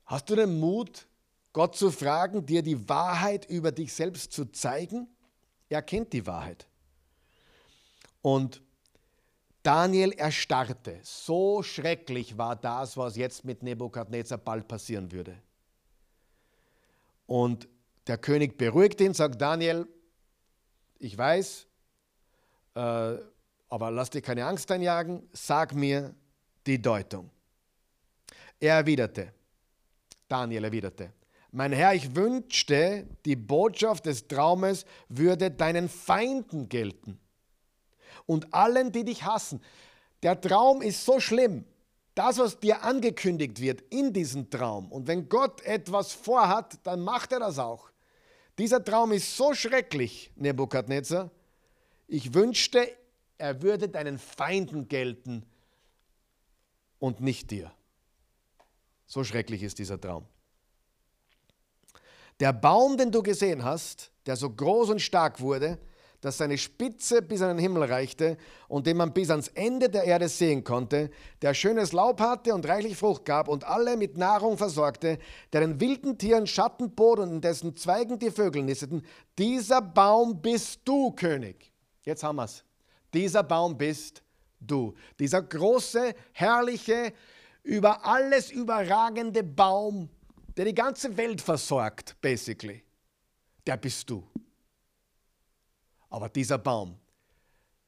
Hast 0.06 0.28
du 0.30 0.36
den 0.36 0.58
Mut, 0.58 1.06
Gott 1.52 1.76
zu 1.76 1.90
fragen, 1.90 2.44
dir 2.44 2.62
die 2.62 2.88
Wahrheit 2.88 3.48
über 3.48 3.72
dich 3.72 3.92
selbst 3.92 4.32
zu 4.32 4.46
zeigen? 4.46 5.08
Er 5.68 5.82
kennt 5.82 6.12
die 6.12 6.26
Wahrheit. 6.26 6.66
Und 8.22 8.62
Daniel 9.62 10.12
erstarrte. 10.12 11.00
So 11.02 11.62
schrecklich 11.62 12.36
war 12.36 12.54
das, 12.54 12.96
was 12.96 13.16
jetzt 13.16 13.44
mit 13.44 13.62
Nebukadnezar 13.62 14.38
bald 14.38 14.68
passieren 14.68 15.10
würde. 15.10 15.40
Und 17.26 17.66
der 18.06 18.18
König 18.18 18.58
beruhigt 18.58 19.00
ihn, 19.00 19.14
sagt 19.14 19.40
Daniel, 19.40 19.86
ich 20.98 21.16
weiß, 21.16 21.66
äh, 22.74 23.16
aber 23.68 23.90
lass 23.90 24.10
dir 24.10 24.22
keine 24.22 24.44
Angst 24.46 24.70
einjagen, 24.70 25.28
sag 25.32 25.74
mir 25.74 26.14
die 26.66 26.80
Deutung. 26.80 27.30
Er 28.60 28.76
erwiderte, 28.76 29.32
Daniel 30.28 30.64
erwiderte, 30.64 31.12
mein 31.50 31.72
Herr, 31.72 31.94
ich 31.94 32.16
wünschte, 32.16 33.06
die 33.24 33.36
Botschaft 33.36 34.06
des 34.06 34.26
Traumes 34.26 34.84
würde 35.08 35.52
deinen 35.52 35.88
Feinden 35.88 36.68
gelten 36.68 37.20
und 38.26 38.52
allen, 38.52 38.90
die 38.90 39.04
dich 39.04 39.22
hassen. 39.24 39.60
Der 40.22 40.40
Traum 40.40 40.82
ist 40.82 41.04
so 41.04 41.20
schlimm, 41.20 41.64
das, 42.14 42.38
was 42.38 42.58
dir 42.58 42.82
angekündigt 42.82 43.60
wird 43.60 43.82
in 43.90 44.12
diesem 44.12 44.50
Traum. 44.50 44.90
Und 44.90 45.06
wenn 45.06 45.28
Gott 45.28 45.60
etwas 45.62 46.12
vorhat, 46.12 46.78
dann 46.84 47.00
macht 47.00 47.32
er 47.32 47.40
das 47.40 47.58
auch. 47.58 47.90
Dieser 48.58 48.84
Traum 48.84 49.12
ist 49.12 49.36
so 49.36 49.52
schrecklich, 49.54 50.32
Nebukadnezar, 50.36 51.30
ich 52.06 52.34
wünschte, 52.34 52.88
er 53.38 53.62
würde 53.62 53.88
deinen 53.88 54.18
Feinden 54.18 54.88
gelten 54.88 55.44
und 56.98 57.20
nicht 57.20 57.50
dir. 57.50 57.72
So 59.06 59.24
schrecklich 59.24 59.62
ist 59.62 59.78
dieser 59.78 60.00
Traum. 60.00 60.26
Der 62.40 62.52
Baum, 62.52 62.96
den 62.96 63.12
du 63.12 63.22
gesehen 63.22 63.64
hast, 63.64 64.10
der 64.26 64.36
so 64.36 64.50
groß 64.50 64.90
und 64.90 65.00
stark 65.00 65.40
wurde, 65.40 65.78
dass 66.20 66.38
seine 66.38 66.56
Spitze 66.56 67.20
bis 67.20 67.42
an 67.42 67.48
den 67.48 67.58
Himmel 67.58 67.82
reichte 67.84 68.38
und 68.66 68.86
den 68.86 68.96
man 68.96 69.12
bis 69.12 69.28
ans 69.28 69.48
Ende 69.48 69.90
der 69.90 70.04
Erde 70.04 70.28
sehen 70.30 70.64
konnte, 70.64 71.10
der 71.42 71.52
schönes 71.52 71.92
Laub 71.92 72.18
hatte 72.18 72.54
und 72.54 72.66
reichlich 72.66 72.96
Frucht 72.96 73.26
gab 73.26 73.46
und 73.46 73.64
alle 73.64 73.98
mit 73.98 74.16
Nahrung 74.16 74.56
versorgte, 74.56 75.18
der 75.52 75.60
den 75.60 75.80
wilden 75.80 76.16
Tieren 76.16 76.46
Schatten 76.46 76.94
bot 76.94 77.18
und 77.18 77.30
in 77.30 77.40
dessen 77.42 77.76
Zweigen 77.76 78.18
die 78.18 78.30
Vögel 78.30 78.62
nisteten, 78.62 79.04
dieser 79.38 79.82
Baum 79.82 80.40
bist 80.40 80.80
du, 80.86 81.10
König. 81.10 81.73
Jetzt 82.04 82.22
haben 82.22 82.36
wir 82.36 82.44
es. 82.44 82.64
Dieser 83.12 83.42
Baum 83.42 83.76
bist 83.76 84.22
du. 84.60 84.94
Dieser 85.18 85.42
große, 85.42 86.14
herrliche, 86.32 87.12
über 87.62 88.04
alles 88.04 88.50
überragende 88.50 89.42
Baum, 89.42 90.10
der 90.56 90.66
die 90.66 90.74
ganze 90.74 91.16
Welt 91.16 91.40
versorgt, 91.40 92.16
basically. 92.20 92.84
Der 93.66 93.76
bist 93.76 94.08
du. 94.10 94.28
Aber 96.10 96.28
dieser 96.28 96.58
Baum 96.58 96.98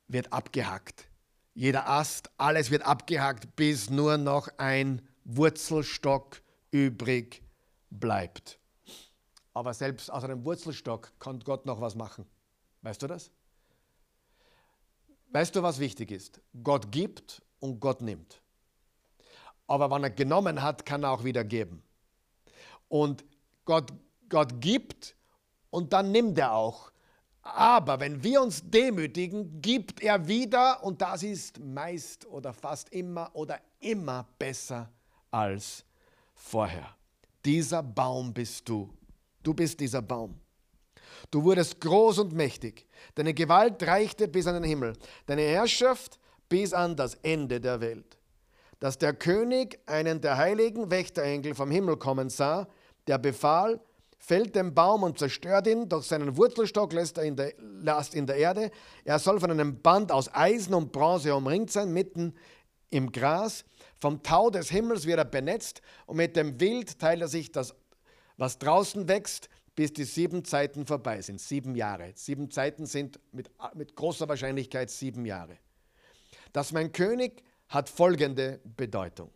wird 0.09 0.33
abgehackt. 0.33 1.09
Jeder 1.55 1.89
Ast, 1.89 2.31
alles 2.39 2.71
wird 2.71 2.83
abgehackt, 2.83 3.55
bis 3.57 3.91
nur 3.91 4.19
noch 4.19 4.49
ein 4.59 5.07
Wurzelstock 5.25 6.43
übrig 6.71 7.43
bleibt. 7.91 8.59
Aber 9.55 9.73
selbst 9.75 10.11
aus 10.11 10.25
einem 10.25 10.45
Wurzelstock 10.45 11.13
kann 11.19 11.41
Gott 11.41 11.67
noch 11.67 11.81
was 11.81 11.95
machen. 11.95 12.27
Weißt 12.83 13.03
du 13.03 13.07
das? 13.07 13.31
Weißt 15.29 15.55
du, 15.55 15.63
was 15.63 15.79
wichtig 15.79 16.11
ist? 16.11 16.41
Gott 16.63 16.91
gibt 16.91 17.43
und 17.61 17.81
Gott 17.81 18.01
nimmt. 18.01 18.41
Aber 19.67 19.91
wenn 19.91 20.05
er 20.05 20.11
genommen 20.11 20.63
hat, 20.63 20.87
kann 20.87 21.03
er 21.03 21.11
auch 21.11 21.25
wieder 21.25 21.45
geben. 21.45 21.83
Und 22.89 23.25
Gott, 23.65 23.93
Gott 24.29 24.61
gibt 24.61 25.17
und 25.71 25.93
dann 25.93 26.13
nimmt 26.13 26.39
er 26.39 26.53
auch. 26.53 26.93
Aber 27.43 28.01
wenn 28.01 28.23
wir 28.23 28.43
uns 28.43 28.63
demütigen, 28.65 29.61
gibt 29.61 30.03
er 30.03 30.27
wieder 30.27 30.83
und 30.83 31.01
das 31.01 31.23
ist 31.23 31.61
meist 31.61 32.27
oder 32.27 32.53
fast 32.53 32.89
immer 32.91 33.31
oder 33.35 33.61
immer 33.81 34.27
besser 34.39 34.91
als 35.31 35.85
vorher. 36.35 36.97
Dieser 37.45 37.83
Baum 37.83 38.33
bist 38.33 38.69
du. 38.69 38.93
Du 39.43 39.55
bist 39.55 39.79
dieser 39.79 40.03
Baum. 40.03 40.41
Du 41.31 41.45
wurdest 41.45 41.81
groß 41.81 42.19
und 42.21 42.33
mächtig. 42.33 42.87
Deine 43.15 43.35
Gewalt 43.35 43.83
reichte 43.83 44.29
bis 44.29 44.47
an 44.47 44.55
den 44.55 44.65
Himmel. 44.65 44.95
Deine 45.27 45.43
Herrschaft 45.43 46.19
bis 46.49 46.73
an 46.73 46.97
das 46.97 47.15
Ende 47.23 47.61
der 47.61 47.81
Welt. 47.81 48.19
Dass 48.81 48.99
der 48.99 49.15
König 49.15 49.79
einen 49.87 50.21
der 50.21 50.37
heiligen 50.37 50.91
Wächterengel 50.91 51.55
vom 51.55 51.71
Himmel 51.71 51.97
kommen 51.97 52.29
sah, 52.29 52.69
der 53.07 53.19
befahl, 53.19 53.81
fällt 54.19 54.55
den 54.57 54.75
Baum 54.75 55.03
und 55.03 55.19
zerstört 55.19 55.67
ihn, 55.67 55.89
doch 55.89 56.03
seinen 56.03 56.37
Wurzelstock 56.37 56.93
lässt 56.93 57.19
er 57.19 57.25
in 57.25 57.37
der, 57.37 57.55
lässt 57.59 58.15
in 58.15 58.27
der 58.27 58.37
Erde. 58.37 58.71
Er 59.05 59.19
soll 59.19 59.39
von 59.41 59.51
einem 59.51 59.81
Band 59.81 60.11
aus 60.11 60.33
Eisen 60.35 60.75
und 60.75 60.93
Bronze 60.93 61.35
umringt 61.35 61.71
sein, 61.71 61.93
mitten 61.93 62.35
im 62.91 63.13
Gras. 63.13 63.65
Vom 63.99 64.23
Tau 64.23 64.51
des 64.51 64.69
Himmels 64.69 65.07
wird 65.07 65.19
er 65.19 65.25
benetzt 65.25 65.81
und 66.07 66.17
mit 66.17 66.37
dem 66.37 66.61
Wild 66.61 66.99
teilt 66.99 67.21
er 67.21 67.29
sich 67.29 67.53
das, 67.53 67.75
was 68.37 68.59
draußen 68.59 69.09
wächst, 69.09 69.49
bis 69.77 69.93
die 69.93 70.05
sieben 70.05 70.45
Zeiten 70.45 70.87
vorbei 70.87 71.21
sind. 71.21 71.41
Sieben 71.41 71.77
Jahre. 71.77 72.13
Sieben 72.15 72.51
Zeiten 72.51 72.87
sind 72.87 73.21
mit, 73.31 73.51
mit 73.75 73.95
großer 73.95 74.29
Wahrscheinlichkeit 74.29 74.91
sieben 74.91 75.25
Jahre. 75.27 75.59
Das 76.53 76.73
mein 76.73 76.91
König 76.93 77.45
hat 77.69 77.89
folgende 77.89 78.59
Bedeutung. 78.65 79.31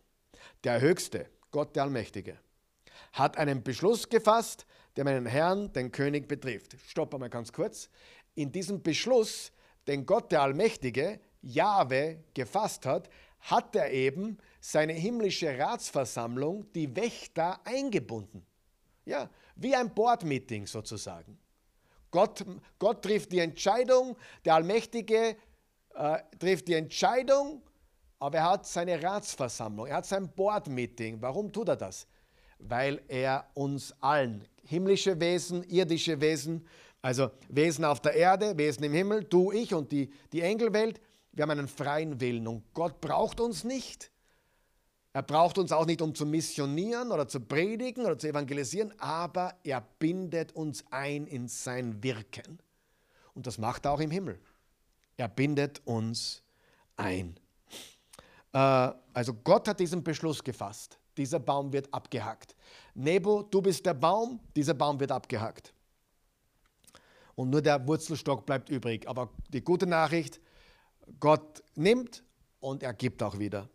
Der 0.63 0.81
Höchste, 0.81 1.27
Gott 1.51 1.75
der 1.75 1.83
Allmächtige, 1.83 2.37
hat 3.13 3.37
einen 3.37 3.61
Beschluss 3.63 4.09
gefasst, 4.09 4.65
der 4.95 5.03
meinen 5.03 5.27
Herrn, 5.27 5.71
den 5.73 5.91
König, 5.91 6.27
betrifft. 6.27 6.75
Stopp 6.87 7.13
einmal 7.13 7.29
ganz 7.29 7.53
kurz. 7.53 7.89
In 8.33 8.51
diesem 8.51 8.81
Beschluss, 8.81 9.51
den 9.87 10.05
Gott 10.05 10.31
der 10.31 10.41
Allmächtige, 10.41 11.19
Jahwe, 11.43 12.23
gefasst 12.33 12.85
hat, 12.87 13.09
hat 13.41 13.75
er 13.75 13.91
eben 13.91 14.37
seine 14.59 14.93
himmlische 14.93 15.57
Ratsversammlung, 15.57 16.71
die 16.73 16.95
Wächter, 16.95 17.59
eingebunden. 17.65 18.45
Ja, 19.05 19.29
wie 19.61 19.75
ein 19.75 19.93
Board-Meeting 19.93 20.67
sozusagen. 20.67 21.37
Gott, 22.09 22.45
Gott 22.77 23.01
trifft 23.03 23.31
die 23.31 23.39
Entscheidung, 23.39 24.17
der 24.43 24.55
Allmächtige 24.55 25.37
äh, 25.95 26.17
trifft 26.39 26.67
die 26.67 26.73
Entscheidung, 26.73 27.61
aber 28.19 28.39
er 28.39 28.51
hat 28.51 28.67
seine 28.67 29.01
Ratsversammlung, 29.01 29.87
er 29.87 29.97
hat 29.97 30.05
sein 30.05 30.29
Board-Meeting. 30.29 31.21
Warum 31.21 31.51
tut 31.51 31.69
er 31.69 31.77
das? 31.77 32.07
Weil 32.59 33.01
er 33.07 33.49
uns 33.53 33.93
allen, 34.01 34.47
himmlische 34.63 35.19
Wesen, 35.19 35.63
irdische 35.63 36.19
Wesen, 36.21 36.67
also 37.01 37.31
Wesen 37.49 37.85
auf 37.85 37.99
der 37.99 38.13
Erde, 38.13 38.57
Wesen 38.57 38.83
im 38.83 38.93
Himmel, 38.93 39.23
du, 39.23 39.51
ich 39.51 39.73
und 39.73 39.91
die, 39.91 40.11
die 40.33 40.41
Engelwelt, 40.41 41.01
wir 41.31 41.43
haben 41.43 41.51
einen 41.51 41.67
freien 41.67 42.19
Willen 42.19 42.47
und 42.47 42.73
Gott 42.73 43.01
braucht 43.01 43.39
uns 43.39 43.63
nicht. 43.63 44.11
Er 45.13 45.23
braucht 45.23 45.57
uns 45.57 45.71
auch 45.71 45.85
nicht, 45.85 46.01
um 46.01 46.15
zu 46.15 46.25
missionieren 46.25 47.11
oder 47.11 47.27
zu 47.27 47.41
predigen 47.41 48.05
oder 48.05 48.17
zu 48.17 48.29
evangelisieren, 48.29 48.97
aber 48.99 49.55
er 49.63 49.81
bindet 49.99 50.53
uns 50.53 50.85
ein 50.89 51.27
in 51.27 51.49
sein 51.49 52.01
Wirken. 52.01 52.59
Und 53.33 53.45
das 53.45 53.57
macht 53.57 53.85
er 53.85 53.91
auch 53.91 53.99
im 53.99 54.11
Himmel. 54.11 54.39
Er 55.17 55.27
bindet 55.27 55.81
uns 55.85 56.43
ein. 56.95 57.35
Äh, 58.53 58.91
also 59.13 59.33
Gott 59.33 59.67
hat 59.67 59.79
diesen 59.79 60.03
Beschluss 60.03 60.43
gefasst. 60.43 60.97
Dieser 61.17 61.39
Baum 61.39 61.73
wird 61.73 61.93
abgehackt. 61.93 62.55
Nebo, 62.93 63.43
du 63.43 63.61
bist 63.61 63.85
der 63.85 63.93
Baum, 63.93 64.39
dieser 64.55 64.73
Baum 64.73 64.99
wird 64.99 65.11
abgehackt. 65.11 65.73
Und 67.35 67.49
nur 67.49 67.61
der 67.61 67.85
Wurzelstock 67.85 68.45
bleibt 68.45 68.69
übrig. 68.69 69.07
Aber 69.09 69.29
die 69.49 69.61
gute 69.61 69.87
Nachricht, 69.87 70.39
Gott 71.19 71.61
nimmt 71.75 72.23
und 72.61 72.81
er 72.81 72.93
gibt 72.93 73.21
auch 73.23 73.37
wieder. 73.39 73.67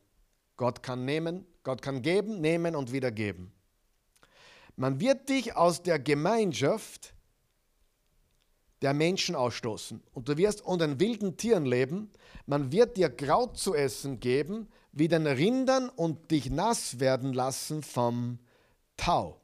Gott 0.57 0.83
kann 0.83 1.05
nehmen, 1.05 1.47
Gott 1.63 1.83
kann 1.83 2.03
geben, 2.03 2.41
nehmen 2.41 2.75
und 2.75 2.93
wieder 2.93 3.11
geben. 3.11 3.53
Man 4.77 5.01
wird 5.01 5.29
dich 5.29 5.57
aus 5.57 5.83
der 5.83 5.99
Gemeinschaft 5.99 7.15
der 8.83 8.93
Menschen 8.93 9.35
ausstoßen 9.35 10.03
und 10.13 10.29
du 10.29 10.37
wirst 10.37 10.61
unter 10.61 10.87
den 10.87 11.01
wilden 11.01 11.37
Tieren 11.37 11.65
leben. 11.65 12.11
Man 12.47 12.73
wird 12.73 12.97
dir 12.97 13.09
Kraut 13.09 13.57
zu 13.57 13.75
essen 13.75 14.21
geben, 14.21 14.69
wie 14.93 15.09
den 15.09 15.27
Rindern 15.27 15.89
und 15.89 16.31
dich 16.31 16.51
nass 16.51 17.01
werden 17.01 17.33
lassen 17.33 17.83
vom 17.83 18.39
Tau. 18.97 19.41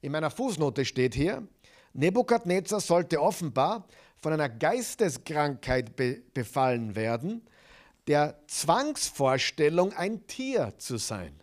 In 0.00 0.12
meiner 0.12 0.30
Fußnote 0.30 0.84
steht 0.84 1.14
hier, 1.14 1.46
Nebukadnezar 1.92 2.80
sollte 2.80 3.20
offenbar 3.22 3.86
von 4.16 4.32
einer 4.32 4.48
Geisteskrankheit 4.48 5.94
be 5.94 6.22
befallen 6.34 6.96
werden, 6.96 7.42
der 8.06 8.38
Zwangsvorstellung, 8.46 9.92
ein 9.92 10.26
Tier 10.26 10.74
zu 10.78 10.96
sein. 10.96 11.40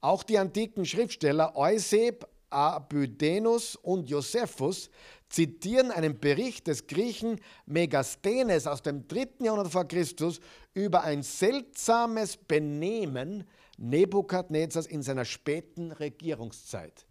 Auch 0.00 0.22
die 0.22 0.38
antiken 0.38 0.84
Schriftsteller 0.84 1.56
Euseb, 1.56 2.26
Abydenus 2.50 3.76
und 3.76 4.10
Josephus 4.10 4.90
zitieren 5.28 5.90
einen 5.90 6.20
Bericht 6.20 6.66
des 6.66 6.86
Griechen 6.86 7.40
Megasthenes 7.66 8.66
aus 8.66 8.82
dem 8.82 9.08
3. 9.08 9.28
Jahrhundert 9.40 9.72
vor 9.72 9.86
Christus 9.86 10.40
über 10.74 11.02
ein 11.02 11.22
seltsames 11.22 12.36
Benehmen 12.36 13.48
Nebukadnezars 13.78 14.86
in 14.86 15.02
seiner 15.02 15.24
späten 15.24 15.92
Regierungszeit. 15.92 17.06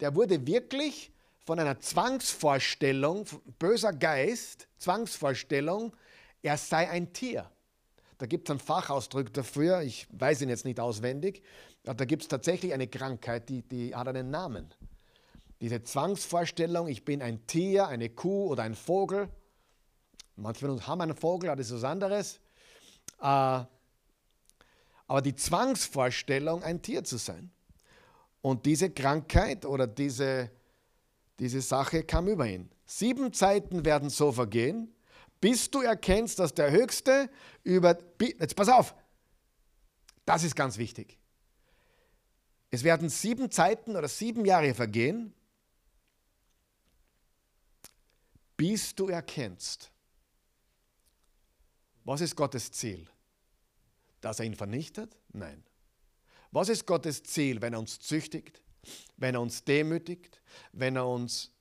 Der 0.00 0.14
wurde 0.14 0.46
wirklich 0.46 1.12
von 1.44 1.58
einer 1.58 1.78
Zwangsvorstellung, 1.80 3.26
böser 3.58 3.92
Geist, 3.92 4.66
Zwangsvorstellung, 4.78 5.94
er 6.42 6.56
sei 6.56 6.88
ein 6.88 7.12
Tier. 7.12 7.50
Da 8.18 8.26
gibt 8.26 8.48
es 8.48 8.50
einen 8.50 8.60
Fachausdruck 8.60 9.32
dafür, 9.32 9.80
ich 9.80 10.06
weiß 10.10 10.42
ihn 10.42 10.50
jetzt 10.50 10.64
nicht 10.64 10.78
auswendig, 10.78 11.42
aber 11.84 11.94
da 11.94 12.04
gibt 12.04 12.22
es 12.22 12.28
tatsächlich 12.28 12.72
eine 12.74 12.86
Krankheit, 12.86 13.48
die, 13.48 13.62
die 13.62 13.94
hat 13.94 14.08
einen 14.08 14.30
Namen. 14.30 14.74
Diese 15.60 15.82
Zwangsvorstellung, 15.82 16.88
ich 16.88 17.04
bin 17.04 17.22
ein 17.22 17.46
Tier, 17.46 17.86
eine 17.86 18.08
Kuh 18.10 18.48
oder 18.48 18.62
ein 18.62 18.74
Vogel. 18.74 19.28
Manche 20.36 20.60
von 20.60 20.70
uns 20.70 20.86
haben 20.86 21.00
einen 21.00 21.16
Vogel, 21.16 21.50
aber 21.50 21.56
das 21.56 21.68
ist 21.68 21.76
was 21.76 21.84
anderes. 21.84 22.40
Äh, 23.20 23.64
aber 25.06 25.22
die 25.22 25.34
Zwangsvorstellung, 25.34 26.62
ein 26.62 26.80
Tier 26.80 27.04
zu 27.04 27.16
sein. 27.16 27.50
Und 28.42 28.64
diese 28.64 28.90
Krankheit 28.90 29.66
oder 29.66 29.86
diese, 29.86 30.50
diese 31.38 31.60
Sache 31.60 32.04
kam 32.04 32.28
über 32.28 32.46
ihn. 32.46 32.70
Sieben 32.86 33.32
Zeiten 33.32 33.84
werden 33.84 34.08
so 34.08 34.32
vergehen, 34.32 34.94
bis 35.40 35.70
du 35.70 35.80
erkennst, 35.80 36.38
dass 36.38 36.54
der 36.54 36.70
Höchste 36.70 37.30
über... 37.62 37.98
Jetzt 38.20 38.56
pass 38.56 38.68
auf, 38.68 38.94
das 40.24 40.44
ist 40.44 40.54
ganz 40.54 40.76
wichtig. 40.78 41.18
Es 42.70 42.84
werden 42.84 43.08
sieben 43.08 43.50
Zeiten 43.50 43.96
oder 43.96 44.08
sieben 44.08 44.44
Jahre 44.44 44.74
vergehen, 44.74 45.34
bis 48.56 48.94
du 48.94 49.08
erkennst, 49.08 49.90
was 52.04 52.20
ist 52.20 52.36
Gottes 52.36 52.70
Ziel? 52.70 53.08
Dass 54.20 54.38
er 54.38 54.44
ihn 54.44 54.54
vernichtet? 54.54 55.16
Nein. 55.32 55.62
Was 56.50 56.68
ist 56.68 56.86
Gottes 56.86 57.22
Ziel, 57.22 57.62
wenn 57.62 57.72
er 57.72 57.78
uns 57.78 58.00
züchtigt, 58.00 58.62
wenn 59.16 59.34
er 59.34 59.40
uns 59.40 59.64
demütigt, 59.64 60.42
wenn 60.72 60.96
er 60.96 61.06
uns, 61.06 61.52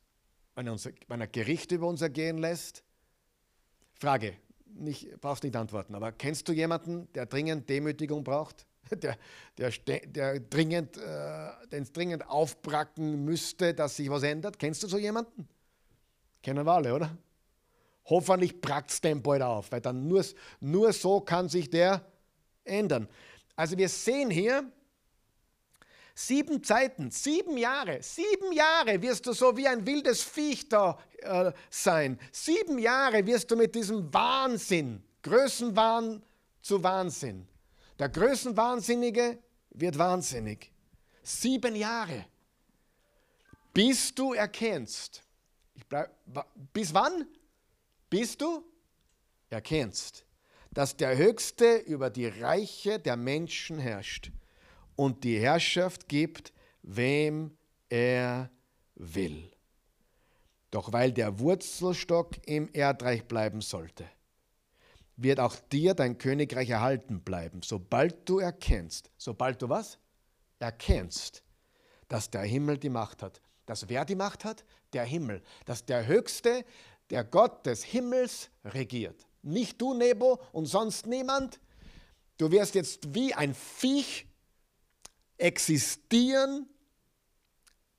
wenn 0.56 0.68
er, 0.68 0.74
uns, 0.74 0.90
wenn 1.08 1.22
er 1.22 1.28
Gericht 1.28 1.72
über 1.72 1.88
uns 1.88 2.02
ergehen 2.02 2.38
lässt? 2.38 2.84
Frage, 4.00 4.34
nicht, 4.66 5.20
brauchst 5.20 5.44
nicht 5.44 5.56
antworten, 5.56 5.94
aber 5.94 6.12
kennst 6.14 6.48
du 6.48 6.54
jemanden, 6.54 7.12
der 7.14 7.26
dringend 7.26 7.70
Demütigung 7.70 8.24
braucht? 8.24 8.66
Der, 9.04 9.18
der, 9.58 10.00
der 10.08 10.40
dringend, 10.40 10.98
äh, 10.98 11.68
den 11.72 11.84
dringend 11.94 12.28
aufbracken 12.28 13.24
müsste, 13.24 13.74
dass 13.76 13.98
sich 13.98 14.10
was 14.10 14.24
ändert? 14.24 14.58
Kennst 14.58 14.82
du 14.82 14.88
so 14.88 14.98
jemanden? 14.98 15.48
Kennen 16.42 16.66
wir 16.66 16.72
alle, 16.72 16.96
oder? 16.96 17.16
Hoffentlich 18.06 18.60
prackt 18.62 18.90
es 18.90 19.02
den 19.02 19.22
bald 19.22 19.44
auf, 19.44 19.72
weil 19.72 19.82
dann 19.82 20.08
nur, 20.08 20.26
nur 20.60 20.92
so 20.92 21.22
kann 21.22 21.50
sich 21.50 21.70
der 21.70 22.04
ändern. 22.64 23.08
Also 23.56 23.78
wir 23.78 23.90
sehen 23.90 24.32
hier, 24.32 24.64
sieben 26.20 26.62
Zeiten, 26.64 27.12
sieben 27.12 27.58
Jahre, 27.58 28.04
sieben 28.04 28.52
Jahre 28.52 29.02
wirst 29.02 29.26
du 29.26 29.32
so 29.32 29.56
wie 29.56 29.68
ein 29.68 29.86
wildes 29.86 30.22
Viech 30.22 30.68
da 30.68 31.00
äh, 31.20 31.52
sein. 31.70 32.20
Sieben 32.32 32.78
Jahre 32.78 33.26
wirst 33.26 33.50
du 33.50 33.56
mit 33.56 33.74
diesem 33.74 34.14
Wahnsinn, 34.14 35.02
Größenwahn 35.24 36.22
zu 36.62 36.84
Wahnsinn. 36.84 37.48
Der 37.98 38.10
Größenwahnsinnige 38.10 39.40
wird 39.72 39.98
wahnsinnig. 39.98 40.72
Sieben 41.24 41.76
Jahre, 41.76 42.26
bis 43.74 44.14
du 44.14 44.34
erkennst, 44.34 45.24
Bleib, 45.88 46.14
bis 46.74 46.94
wann? 46.94 47.26
Bis 48.10 48.38
du 48.38 48.66
erkennst, 49.50 50.26
dass 50.72 50.98
der 50.98 51.16
Höchste 51.16 51.78
über 51.78 52.10
die 52.10 52.28
Reiche 52.28 53.00
der 53.00 53.16
Menschen 53.16 53.80
herrscht 53.80 54.32
und 55.00 55.24
die 55.24 55.40
Herrschaft 55.40 56.10
gibt, 56.10 56.52
wem 56.82 57.58
er 57.88 58.52
will. 58.96 59.50
Doch 60.72 60.92
weil 60.92 61.14
der 61.14 61.40
Wurzelstock 61.40 62.36
im 62.46 62.68
Erdreich 62.74 63.24
bleiben 63.24 63.62
sollte, 63.62 64.04
wird 65.16 65.40
auch 65.40 65.56
dir 65.72 65.94
dein 65.94 66.18
Königreich 66.18 66.70
erhalten 66.70 67.22
bleiben, 67.22 67.62
sobald 67.64 68.28
du 68.28 68.40
erkennst, 68.40 69.10
sobald 69.18 69.62
du 69.62 69.70
was? 69.70 70.00
Erkennst, 70.60 71.44
dass 72.10 72.30
der 72.30 72.42
Himmel 72.42 72.78
die 72.78 72.90
Macht 72.90 73.24
hat. 73.24 73.42
Dass 73.66 73.88
wer 73.88 74.04
die 74.04 74.16
Macht 74.16 74.44
hat? 74.44 74.66
Der 74.92 75.06
Himmel. 75.06 75.42
Dass 75.64 75.86
der 75.86 76.08
Höchste, 76.08 76.66
der 77.10 77.24
Gott 77.24 77.66
des 77.66 77.86
Himmels 77.86 78.50
regiert. 78.66 79.26
Nicht 79.44 79.82
du, 79.82 79.94
Nebo, 79.94 80.42
und 80.52 80.66
sonst 80.66 81.08
niemand. 81.08 81.62
Du 82.38 82.52
wirst 82.52 82.76
jetzt 82.76 83.16
wie 83.16 83.34
ein 83.34 83.54
Viech 83.54 84.29
existieren, 85.40 86.68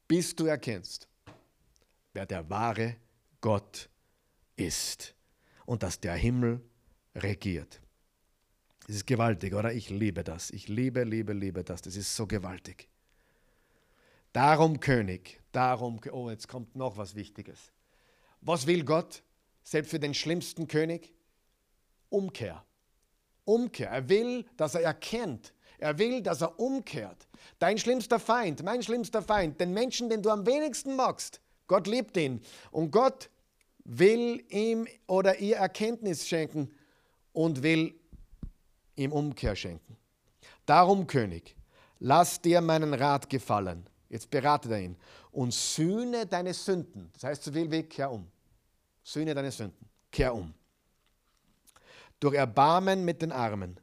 bis 0.07 0.35
du 0.35 0.47
erkennst, 0.47 1.09
wer 2.13 2.27
der 2.27 2.49
wahre 2.49 2.97
Gott 3.41 3.89
ist 4.57 5.15
und 5.67 5.83
dass 5.83 6.01
der 6.01 6.15
Himmel 6.15 6.61
regiert. 7.15 7.81
Das 8.87 8.97
ist 8.97 9.07
gewaltig, 9.07 9.55
oder? 9.55 9.73
Ich 9.73 9.89
liebe 9.89 10.25
das. 10.25 10.51
Ich 10.51 10.69
liebe, 10.69 11.05
liebe, 11.05 11.33
liebe 11.33 11.63
das. 11.63 11.81
Das 11.83 11.97
ist 11.97 12.15
so 12.15 12.27
gewaltig. 12.27 12.89
Darum 14.33 14.81
König, 14.81 15.41
darum, 15.53 16.01
oh, 16.13 16.31
jetzt 16.31 16.49
kommt 16.49 16.77
noch 16.77 16.97
was 16.97 17.15
Wichtiges. 17.15 17.73
Was 18.41 18.67
will 18.67 18.85
Gott, 18.85 19.23
selbst 19.63 19.91
für 19.91 20.01
den 20.01 20.15
schlimmsten 20.15 20.67
König? 20.67 21.13
Umkehr. 22.09 22.65
Umkehr. 23.45 23.91
Er 23.91 24.09
will, 24.09 24.45
dass 24.57 24.75
er 24.75 24.83
erkennt. 24.83 25.53
Er 25.81 25.99
will, 25.99 26.23
dass 26.23 26.43
er 26.43 26.61
umkehrt. 26.61 27.27
Dein 27.59 27.79
schlimmster 27.79 28.21
Feind, 28.21 28.63
mein 28.63 28.83
schlimmster 28.83 29.23
Feind, 29.23 29.61
den 29.61 29.73
Menschen, 29.73 30.11
den 30.11 30.23
du 30.23 30.31
am 30.31 30.47
wenigsten 30.47 30.95
magst, 30.95 31.41
Gott 31.67 31.87
liebt 31.87 32.17
ihn. 32.17 32.43
Und 32.71 32.91
Gott 32.91 33.31
will 33.85 34.45
ihm 34.51 34.87
oder 35.07 35.39
ihr 35.39 35.57
Erkenntnis 35.57 36.29
schenken 36.29 36.71
und 37.33 37.63
will 37.63 37.95
ihm 38.97 39.13
Umkehr 39.13 39.57
schenken. 39.57 39.97
Darum, 40.67 41.07
König, 41.07 41.57
lass 41.99 42.41
dir 42.41 42.61
meinen 42.61 42.93
Rat 42.93 43.31
gefallen. 43.31 43.89
Jetzt 44.11 44.31
beratet 44.31 44.73
er 44.73 44.81
ihn. 44.81 44.97
Und 45.31 45.55
sühne 45.55 46.27
deine 46.27 46.53
Sünden. 46.53 47.11
Das 47.15 47.25
heißt, 47.25 47.45
so 47.45 47.53
viel 47.53 47.71
wie 47.71 47.85
kehr 47.85 48.11
um. 48.11 48.27
Sühne 49.03 49.35
deine 49.35 49.51
Sünden. 49.51 49.89
Kehr 50.11 50.35
um. 50.35 50.53
Durch 52.19 52.35
Erbarmen 52.35 53.05
mit 53.05 53.23
den 53.23 53.33
Armen. 53.33 53.79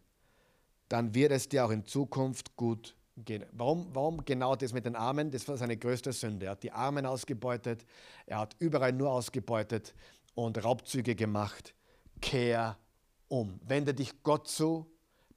Dann 0.90 1.14
wird 1.14 1.32
es 1.32 1.50
dir 1.50 1.66
auch 1.66 1.72
in 1.72 1.86
Zukunft 1.86 2.56
gut 2.56 2.96
gehen. 3.18 3.46
Warum, 3.52 3.88
warum 3.94 4.24
genau 4.24 4.56
das 4.56 4.74
mit 4.74 4.86
den 4.86 4.96
Armen? 4.96 5.32
Das 5.32 5.48
war 5.48 5.58
seine 5.58 5.78
größte 5.78 6.14
Sünde. 6.14 6.46
Er 6.46 6.52
hat 6.52 6.64
die 6.64 6.72
Armen 6.72 7.06
ausgebeutet. 7.06 7.86
Er 8.26 8.40
hat 8.40 8.56
überall 8.60 8.94
nur 8.94 9.12
ausgebeutet 9.12 9.94
und 10.36 10.64
Raubzüge 10.64 11.16
gemacht. 11.16 11.74
Kehr 12.22 12.78
um. 13.28 13.60
Wende 13.66 13.94
dich 13.94 14.24
Gott 14.24 14.48
zu, 14.48 14.86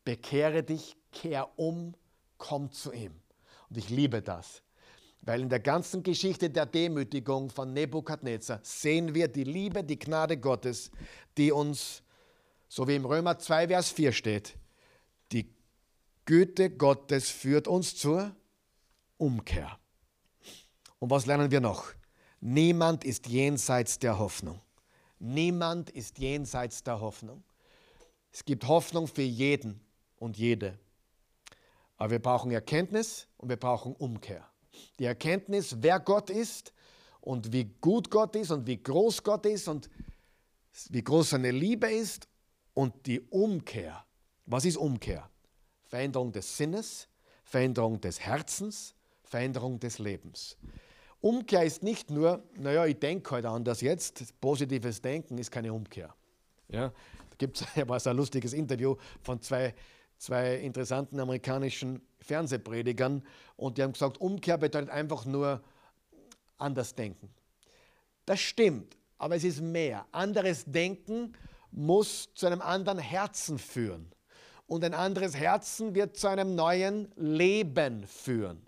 bekehre 0.05 0.62
dich, 0.62 0.96
kehr 1.12 1.59
um, 1.59 1.94
komm 2.38 2.70
zu 2.70 2.92
ihm. 2.92 3.12
Und 3.68 3.78
ich 3.78 3.90
liebe 3.90 4.22
das, 4.22 4.62
weil 5.22 5.40
in 5.40 5.48
der 5.48 5.61
ganzen 5.61 6.03
Geschichte 6.03 6.51
der 6.51 6.66
Demütigung 6.66 7.51
von 7.51 7.72
Nebukadnezar 7.72 8.61
sehen 8.62 9.14
wir 9.14 9.28
die 9.28 9.44
Liebe, 9.44 9.84
die 9.84 9.98
Gnade 9.98 10.36
Gottes, 10.38 10.90
die 11.36 11.53
uns, 11.53 12.03
so 12.68 12.88
wie 12.88 12.96
im 12.96 13.05
Römer 13.05 13.38
2, 13.38 13.68
Vers 13.68 13.90
4 13.90 14.12
steht, 14.12 14.55
die 15.33 15.53
Güte 16.24 16.70
Gottes 16.70 17.31
führt 17.31 17.68
uns 17.68 17.97
zur 17.97 18.35
Umkehr. 19.16 19.78
Und 20.99 21.11
was 21.11 21.26
lernen 21.26 21.51
wir 21.51 21.61
noch? 21.61 21.93
Niemand 22.41 23.05
ist 23.05 23.26
jenseits 23.26 23.99
der 23.99 24.18
Hoffnung. 24.18 24.61
Niemand 25.18 25.91
ist 25.91 26.18
jenseits 26.18 26.83
der 26.83 27.01
Hoffnung. 27.01 27.43
Es 28.33 28.45
gibt 28.45 28.66
Hoffnung 28.66 29.07
für 29.07 29.22
jeden 29.22 29.81
und 30.16 30.39
jede. 30.39 30.78
Aber 31.97 32.12
wir 32.12 32.18
brauchen 32.18 32.51
Erkenntnis 32.51 33.26
und 33.37 33.49
wir 33.49 33.59
brauchen 33.59 33.95
Umkehr. 33.95 34.49
Die 34.99 35.05
Erkenntnis, 35.05 35.76
wer 35.81 36.01
Gott 36.01 36.31
ist 36.31 36.72
und 37.20 37.53
wie 37.53 37.64
gut 37.64 38.11
Gott 38.11 38.37
ist 38.37 38.51
und 38.51 38.66
wie 38.66 38.83
groß 38.83 39.22
Gott 39.22 39.45
ist 39.45 39.68
und 39.68 39.91
wie 40.89 41.03
groß 41.03 41.31
seine 41.31 41.51
Liebe 41.51 41.91
ist 41.91 42.28
und 42.72 43.07
die 43.07 43.20
Umkehr. 43.20 44.05
Was 44.51 44.64
ist 44.64 44.76
Umkehr? 44.76 45.30
Veränderung 45.86 46.32
des 46.32 46.57
Sinnes, 46.57 47.07
Veränderung 47.44 48.01
des 48.01 48.18
Herzens, 48.18 48.96
Veränderung 49.22 49.78
des 49.78 50.01
Lebens. 50.01 50.57
Umkehr 51.20 51.62
ist 51.62 51.84
nicht 51.84 52.11
nur, 52.11 52.42
naja, 52.59 52.84
ich 52.84 52.98
denke 52.98 53.30
heute 53.30 53.48
halt 53.48 53.59
anders 53.59 53.80
jetzt. 53.80 54.40
Positives 54.40 55.01
Denken 55.01 55.38
ist 55.38 55.53
keine 55.53 55.72
Umkehr. 55.72 56.12
Ja, 56.68 56.92
gibt 57.38 57.61
es 57.61 57.66
ein 58.07 58.16
lustiges 58.16 58.53
Interview 58.53 58.96
von 59.22 59.40
zwei, 59.40 59.72
zwei 60.18 60.57
interessanten 60.57 61.20
amerikanischen 61.20 62.03
Fernsehpredigern 62.20 63.22
und 63.57 63.78
die 63.78 63.84
haben 63.84 63.92
gesagt, 63.92 64.20
Umkehr 64.20 64.59
bedeutet 64.59 64.90
einfach 64.90 65.26
nur 65.26 65.62
anders 66.59 66.96
denken. 66.96 67.32
Das 68.26 68.40
stimmt, 68.40 68.96
aber 69.16 69.36
es 69.36 69.44
ist 69.44 69.61
mehr. 69.61 70.07
Anderes 70.11 70.64
Denken 70.64 71.36
muss 71.70 72.34
zu 72.34 72.46
einem 72.46 72.62
anderen 72.62 72.98
Herzen 72.98 73.57
führen. 73.57 74.11
Und 74.71 74.85
ein 74.85 74.95
anderes 74.95 75.35
Herzen 75.35 75.97
wird 75.97 76.16
zu 76.16 76.29
einem 76.29 76.55
neuen 76.55 77.11
Leben 77.16 78.07
führen. 78.07 78.64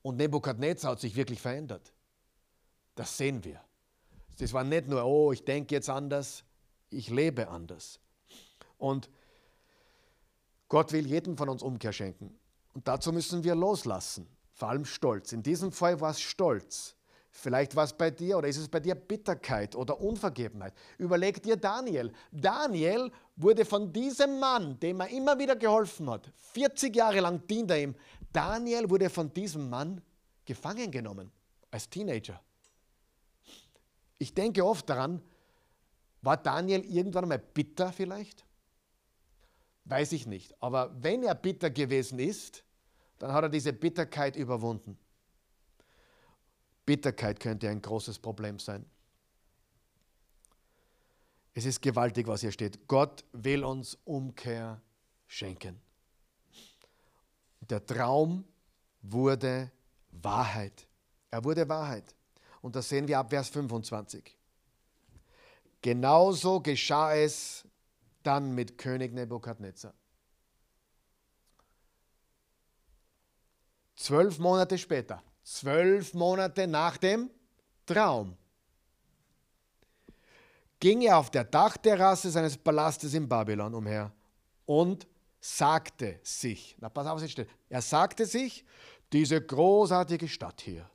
Und 0.00 0.16
Nebukadnezar 0.16 0.92
hat 0.92 1.00
sich 1.00 1.14
wirklich 1.14 1.42
verändert. 1.42 1.92
Das 2.94 3.18
sehen 3.18 3.44
wir. 3.44 3.60
Das 4.38 4.54
war 4.54 4.64
nicht 4.64 4.88
nur, 4.88 5.04
oh, 5.04 5.30
ich 5.30 5.44
denke 5.44 5.74
jetzt 5.74 5.90
anders, 5.90 6.42
ich 6.88 7.10
lebe 7.10 7.48
anders. 7.48 8.00
Und 8.78 9.10
Gott 10.70 10.90
will 10.92 11.06
jedem 11.06 11.36
von 11.36 11.50
uns 11.50 11.62
Umkehr 11.62 11.92
schenken. 11.92 12.34
Und 12.72 12.88
dazu 12.88 13.12
müssen 13.12 13.44
wir 13.44 13.54
loslassen, 13.54 14.26
vor 14.54 14.70
allem 14.70 14.86
Stolz. 14.86 15.32
In 15.32 15.42
diesem 15.42 15.70
Fall 15.70 16.00
war 16.00 16.12
es 16.12 16.20
Stolz. 16.22 16.96
Vielleicht 17.36 17.74
war 17.74 17.82
es 17.84 17.92
bei 17.92 18.12
dir 18.12 18.38
oder 18.38 18.46
ist 18.46 18.58
es 18.58 18.68
bei 18.68 18.78
dir 18.78 18.94
Bitterkeit 18.94 19.74
oder 19.74 20.00
Unvergebenheit. 20.00 20.72
Überleg 20.98 21.42
dir 21.42 21.56
Daniel. 21.56 22.12
Daniel 22.30 23.10
wurde 23.34 23.64
von 23.64 23.92
diesem 23.92 24.38
Mann, 24.38 24.78
dem 24.78 25.00
er 25.00 25.08
immer 25.08 25.36
wieder 25.36 25.56
geholfen 25.56 26.08
hat, 26.08 26.30
40 26.52 26.94
Jahre 26.94 27.18
lang 27.18 27.44
dient 27.48 27.72
er 27.72 27.82
ihm, 27.82 27.96
Daniel 28.32 28.88
wurde 28.88 29.10
von 29.10 29.34
diesem 29.34 29.68
Mann 29.68 30.00
gefangen 30.44 30.92
genommen 30.92 31.32
als 31.72 31.90
Teenager. 31.90 32.40
Ich 34.18 34.32
denke 34.32 34.64
oft 34.64 34.88
daran, 34.88 35.20
war 36.22 36.36
Daniel 36.36 36.84
irgendwann 36.84 37.26
mal 37.26 37.40
bitter 37.40 37.92
vielleicht? 37.92 38.46
Weiß 39.86 40.12
ich 40.12 40.26
nicht. 40.26 40.54
Aber 40.62 40.94
wenn 41.02 41.24
er 41.24 41.34
bitter 41.34 41.68
gewesen 41.68 42.20
ist, 42.20 42.62
dann 43.18 43.32
hat 43.32 43.42
er 43.42 43.48
diese 43.48 43.72
Bitterkeit 43.72 44.36
überwunden. 44.36 44.96
Bitterkeit 46.86 47.40
könnte 47.40 47.68
ein 47.68 47.80
großes 47.80 48.18
Problem 48.18 48.58
sein. 48.58 48.84
Es 51.54 51.64
ist 51.64 51.80
gewaltig, 51.80 52.26
was 52.26 52.40
hier 52.40 52.52
steht. 52.52 52.86
Gott 52.88 53.24
will 53.32 53.64
uns 53.64 53.96
Umkehr 54.04 54.80
schenken. 55.26 55.80
Der 57.60 57.84
Traum 57.86 58.44
wurde 59.02 59.70
Wahrheit. 60.10 60.86
Er 61.30 61.44
wurde 61.44 61.68
Wahrheit. 61.68 62.14
Und 62.60 62.76
das 62.76 62.88
sehen 62.88 63.06
wir 63.06 63.18
ab 63.18 63.30
Vers 63.30 63.48
25. 63.48 64.36
Genauso 65.80 66.60
geschah 66.60 67.14
es 67.14 67.64
dann 68.22 68.54
mit 68.54 68.78
König 68.78 69.12
Nebukadnezar. 69.12 69.94
Zwölf 73.96 74.38
Monate 74.38 74.76
später, 74.76 75.22
zwölf 75.44 76.14
Monate 76.14 76.66
nach 76.66 76.96
dem 76.96 77.30
Traum, 77.86 78.36
ging 80.80 81.02
er 81.02 81.18
auf 81.18 81.30
der 81.30 81.44
Dachterrasse 81.44 82.30
seines 82.30 82.58
Palastes 82.58 83.14
in 83.14 83.28
Babylon 83.28 83.74
umher 83.74 84.12
und 84.66 85.06
sagte 85.40 86.18
sich, 86.22 86.76
na 86.80 86.88
pass 86.88 87.06
auf, 87.06 87.20
was 87.20 87.30
steht, 87.30 87.48
er 87.68 87.82
sagte 87.82 88.26
sich, 88.26 88.64
diese 89.12 89.40
großartige 89.40 90.26
Stadt 90.26 90.60
hier 90.62 90.90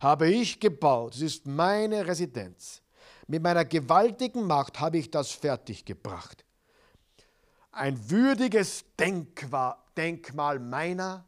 habe 0.00 0.30
ich 0.30 0.60
gebaut, 0.60 1.14
es 1.14 1.20
ist 1.20 1.46
meine 1.46 2.06
Residenz. 2.06 2.82
Mit 3.26 3.42
meiner 3.42 3.64
gewaltigen 3.64 4.46
Macht 4.46 4.80
habe 4.80 4.98
ich 4.98 5.10
das 5.10 5.32
fertiggebracht. 5.32 6.44
Ein 7.72 8.10
würdiges 8.10 8.84
Denkmal 8.98 10.58
meiner 10.58 11.24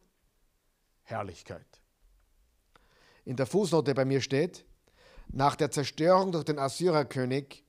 Herrlichkeit. 1.03 1.78
In 3.29 3.37
der 3.37 3.45
Fußnote 3.45 3.93
bei 3.93 4.07
mir 4.07 4.23
steht, 4.23 4.65
nach 5.29 5.55
der 5.55 5.71
Zerstörung 5.71 6.33
durch 6.33 6.45
den 6.45 6.59
Assyrerkönig 6.59 7.63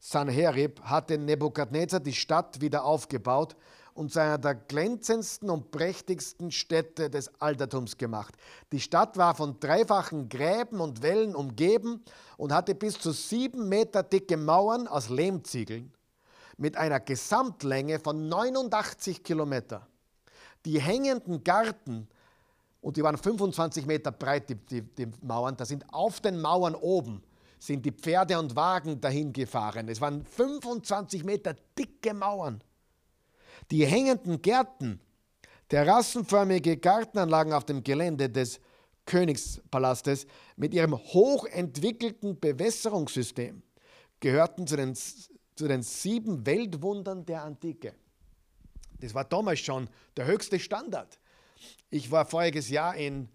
Sanherib 0.00 0.80
hatte 0.80 1.16
Nebukadnezar 1.16 2.00
die 2.00 2.12
Stadt 2.12 2.60
wieder 2.60 2.84
aufgebaut 2.84 3.54
und 3.94 4.12
zu 4.12 4.20
einer 4.20 4.38
der 4.38 4.56
glänzendsten 4.56 5.50
und 5.50 5.70
prächtigsten 5.70 6.50
Städte 6.50 7.10
des 7.10 7.30
Altertums 7.40 7.96
gemacht. 7.96 8.34
Die 8.72 8.80
Stadt 8.80 9.16
war 9.16 9.36
von 9.36 9.60
dreifachen 9.60 10.28
Gräben 10.28 10.80
und 10.80 11.00
Wällen 11.00 11.36
umgeben 11.36 12.02
und 12.36 12.52
hatte 12.52 12.74
bis 12.74 12.98
zu 12.98 13.12
sieben 13.12 13.68
Meter 13.68 14.02
dicke 14.02 14.36
Mauern 14.36 14.88
aus 14.88 15.10
Lehmziegeln 15.10 15.92
mit 16.56 16.76
einer 16.76 16.98
Gesamtlänge 16.98 18.00
von 18.00 18.28
89 18.28 19.22
Kilometer. 19.22 19.86
Die 20.64 20.80
hängenden 20.80 21.44
Garten, 21.44 22.08
und 22.80 22.96
die 22.96 23.02
waren 23.02 23.16
25 23.16 23.86
Meter 23.86 24.12
breit, 24.12 24.48
die, 24.48 24.54
die, 24.54 24.82
die 24.82 25.08
Mauern, 25.22 25.56
da 25.56 25.64
sind 25.64 25.84
auf 25.92 26.20
den 26.20 26.40
Mauern 26.40 26.74
oben 26.74 27.22
sind 27.58 27.84
die 27.84 27.92
Pferde 27.92 28.38
und 28.38 28.54
Wagen 28.54 29.00
dahin 29.00 29.32
gefahren. 29.32 29.88
Es 29.88 30.00
waren 30.00 30.24
25 30.24 31.24
Meter 31.24 31.56
dicke 31.78 32.14
Mauern. 32.14 32.62
Die 33.70 33.84
hängenden 33.84 34.40
Gärten, 34.40 35.00
terrassenförmige 35.68 36.76
Gartenanlagen 36.76 37.52
auf 37.52 37.64
dem 37.64 37.82
Gelände 37.82 38.30
des 38.30 38.60
Königspalastes 39.04 40.26
mit 40.56 40.74
ihrem 40.74 40.96
hochentwickelten 40.96 42.38
Bewässerungssystem 42.38 43.62
gehörten 44.20 44.66
zu 44.66 44.76
den, 44.76 44.94
zu 44.94 45.68
den 45.68 45.82
sieben 45.82 46.44
Weltwundern 46.46 47.24
der 47.24 47.42
Antike. 47.42 47.94
Das 49.00 49.14
war 49.14 49.24
damals 49.24 49.60
schon 49.60 49.88
der 50.16 50.26
höchste 50.26 50.58
Standard. 50.58 51.18
Ich 51.90 52.10
war 52.10 52.26
voriges 52.26 52.68
Jahr 52.68 52.94
in, 52.96 53.28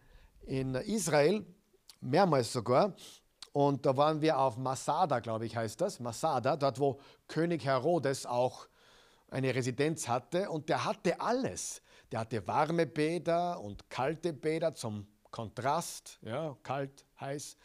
in 0.45 0.76
Israel, 0.76 1.45
mehrmals 2.01 2.51
sogar, 2.51 2.95
und 3.53 3.86
da 3.86 3.95
waren 3.95 4.19
wir 4.19 4.39
auf 4.39 4.57
Masada, 4.57 5.19
glaube 5.19 5.45
ich, 5.45 5.55
heißt 5.55 5.80
das. 5.80 5.99
Masada, 5.99 6.57
dort 6.57 6.80
wo 6.80 6.99
König 7.28 7.63
Herodes 7.63 8.26
auch 8.26 8.67
eine 9.30 9.53
Residenz 9.53 10.07
hatte. 10.07 10.49
Und 10.49 10.69
der 10.69 10.84
hatte 10.84 11.21
alles. 11.21 11.84
Der 12.11 12.21
hatte 12.21 12.45
warme 12.47 12.88
Bäder 12.88 13.61
und 13.61 13.89
kalte 13.91 14.34
Bäder 14.34 14.74
zum 14.74 15.07
Kontrast, 15.30 16.19
ja, 16.21 16.57
kalt, 16.63 17.05
heiß. 17.19 17.55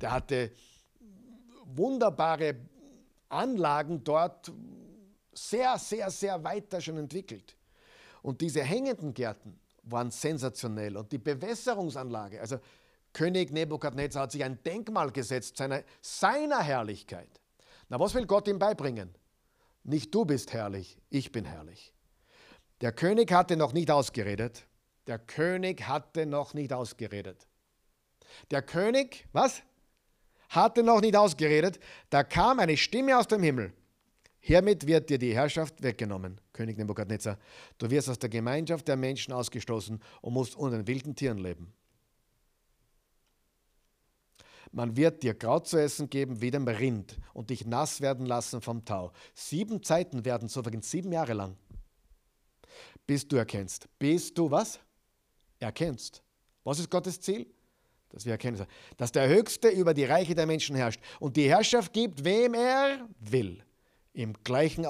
Der 0.00 0.12
hatte 0.12 0.52
wunderbare 1.64 2.56
Anlagen 3.28 4.02
dort, 4.02 4.52
sehr, 5.32 5.76
sehr, 5.78 6.10
sehr 6.10 6.42
weiter 6.44 6.80
schon 6.80 6.98
entwickelt. 6.98 7.56
Und 8.22 8.40
diese 8.40 8.62
hängenden 8.62 9.12
Gärten 9.12 9.58
waren 9.82 10.10
sensationell. 10.10 10.96
Und 10.96 11.12
die 11.12 11.18
Bewässerungsanlage, 11.18 12.40
also 12.40 12.58
König 13.12 13.52
Nebukadnezar 13.52 14.22
hat 14.22 14.32
sich 14.32 14.44
ein 14.44 14.62
Denkmal 14.62 15.10
gesetzt 15.10 15.56
seiner, 15.56 15.82
seiner 16.00 16.62
Herrlichkeit. 16.62 17.40
Na, 17.88 18.00
was 18.00 18.14
will 18.14 18.26
Gott 18.26 18.48
ihm 18.48 18.58
beibringen? 18.58 19.14
Nicht 19.84 20.14
du 20.14 20.24
bist 20.24 20.52
herrlich, 20.52 20.98
ich 21.10 21.32
bin 21.32 21.44
herrlich. 21.44 21.92
Der 22.80 22.92
König 22.92 23.30
hatte 23.32 23.56
noch 23.56 23.72
nicht 23.72 23.90
ausgeredet. 23.90 24.66
Der 25.06 25.18
König 25.18 25.86
hatte 25.88 26.26
noch 26.26 26.54
nicht 26.54 26.72
ausgeredet. 26.72 27.46
Der 28.50 28.62
König, 28.62 29.26
was? 29.32 29.62
Hatte 30.48 30.82
noch 30.82 31.00
nicht 31.00 31.16
ausgeredet. 31.16 31.80
Da 32.10 32.22
kam 32.22 32.60
eine 32.60 32.76
Stimme 32.76 33.18
aus 33.18 33.26
dem 33.26 33.42
Himmel. 33.42 33.72
Hiermit 34.44 34.88
wird 34.88 35.08
dir 35.08 35.18
die 35.18 35.34
Herrschaft 35.34 35.80
weggenommen, 35.84 36.40
König 36.52 36.76
Nebukadnezar. 36.76 37.38
Du 37.78 37.88
wirst 37.88 38.08
aus 38.08 38.18
der 38.18 38.28
Gemeinschaft 38.28 38.88
der 38.88 38.96
Menschen 38.96 39.32
ausgestoßen 39.32 40.02
und 40.20 40.32
musst 40.34 40.56
unter 40.56 40.78
den 40.78 40.86
wilden 40.88 41.14
Tieren 41.14 41.38
leben. 41.38 41.72
Man 44.72 44.96
wird 44.96 45.22
dir 45.22 45.34
Kraut 45.34 45.68
zu 45.68 45.76
essen 45.76 46.10
geben 46.10 46.40
wie 46.40 46.50
dem 46.50 46.66
Rind 46.66 47.20
und 47.34 47.50
dich 47.50 47.66
nass 47.66 48.00
werden 48.00 48.26
lassen 48.26 48.60
vom 48.60 48.84
Tau. 48.84 49.12
Sieben 49.32 49.80
Zeiten 49.80 50.24
werden 50.24 50.48
so 50.48 50.60
vergehen, 50.60 50.82
sieben 50.82 51.12
Jahre 51.12 51.34
lang. 51.34 51.56
Bis 53.06 53.28
du 53.28 53.36
erkennst. 53.36 53.86
Bis 53.96 54.34
du 54.34 54.50
was? 54.50 54.80
Erkennst. 55.60 56.20
Was 56.64 56.80
ist 56.80 56.90
Gottes 56.90 57.20
Ziel? 57.20 57.46
Dass 58.08 58.24
wir 58.24 58.32
erkennen, 58.32 58.66
dass 58.96 59.12
der 59.12 59.28
Höchste 59.28 59.68
über 59.68 59.94
die 59.94 60.04
Reiche 60.04 60.34
der 60.34 60.46
Menschen 60.46 60.74
herrscht 60.74 61.00
und 61.20 61.36
die 61.36 61.48
Herrschaft 61.48 61.92
gibt, 61.92 62.24
wem 62.24 62.54
er 62.54 63.08
will. 63.20 63.62
Im 64.12 64.34
gleichen 64.44 64.86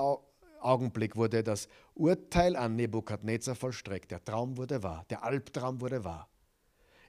Augenblick 0.60 1.16
wurde 1.16 1.42
das 1.42 1.68
Urteil 1.94 2.56
an 2.56 2.76
Nebukadnezar 2.76 3.54
vollstreckt. 3.54 4.10
Der 4.10 4.24
Traum 4.24 4.56
wurde 4.56 4.82
wahr, 4.82 5.04
der 5.10 5.22
Albtraum 5.22 5.80
wurde 5.80 6.04
wahr. 6.04 6.28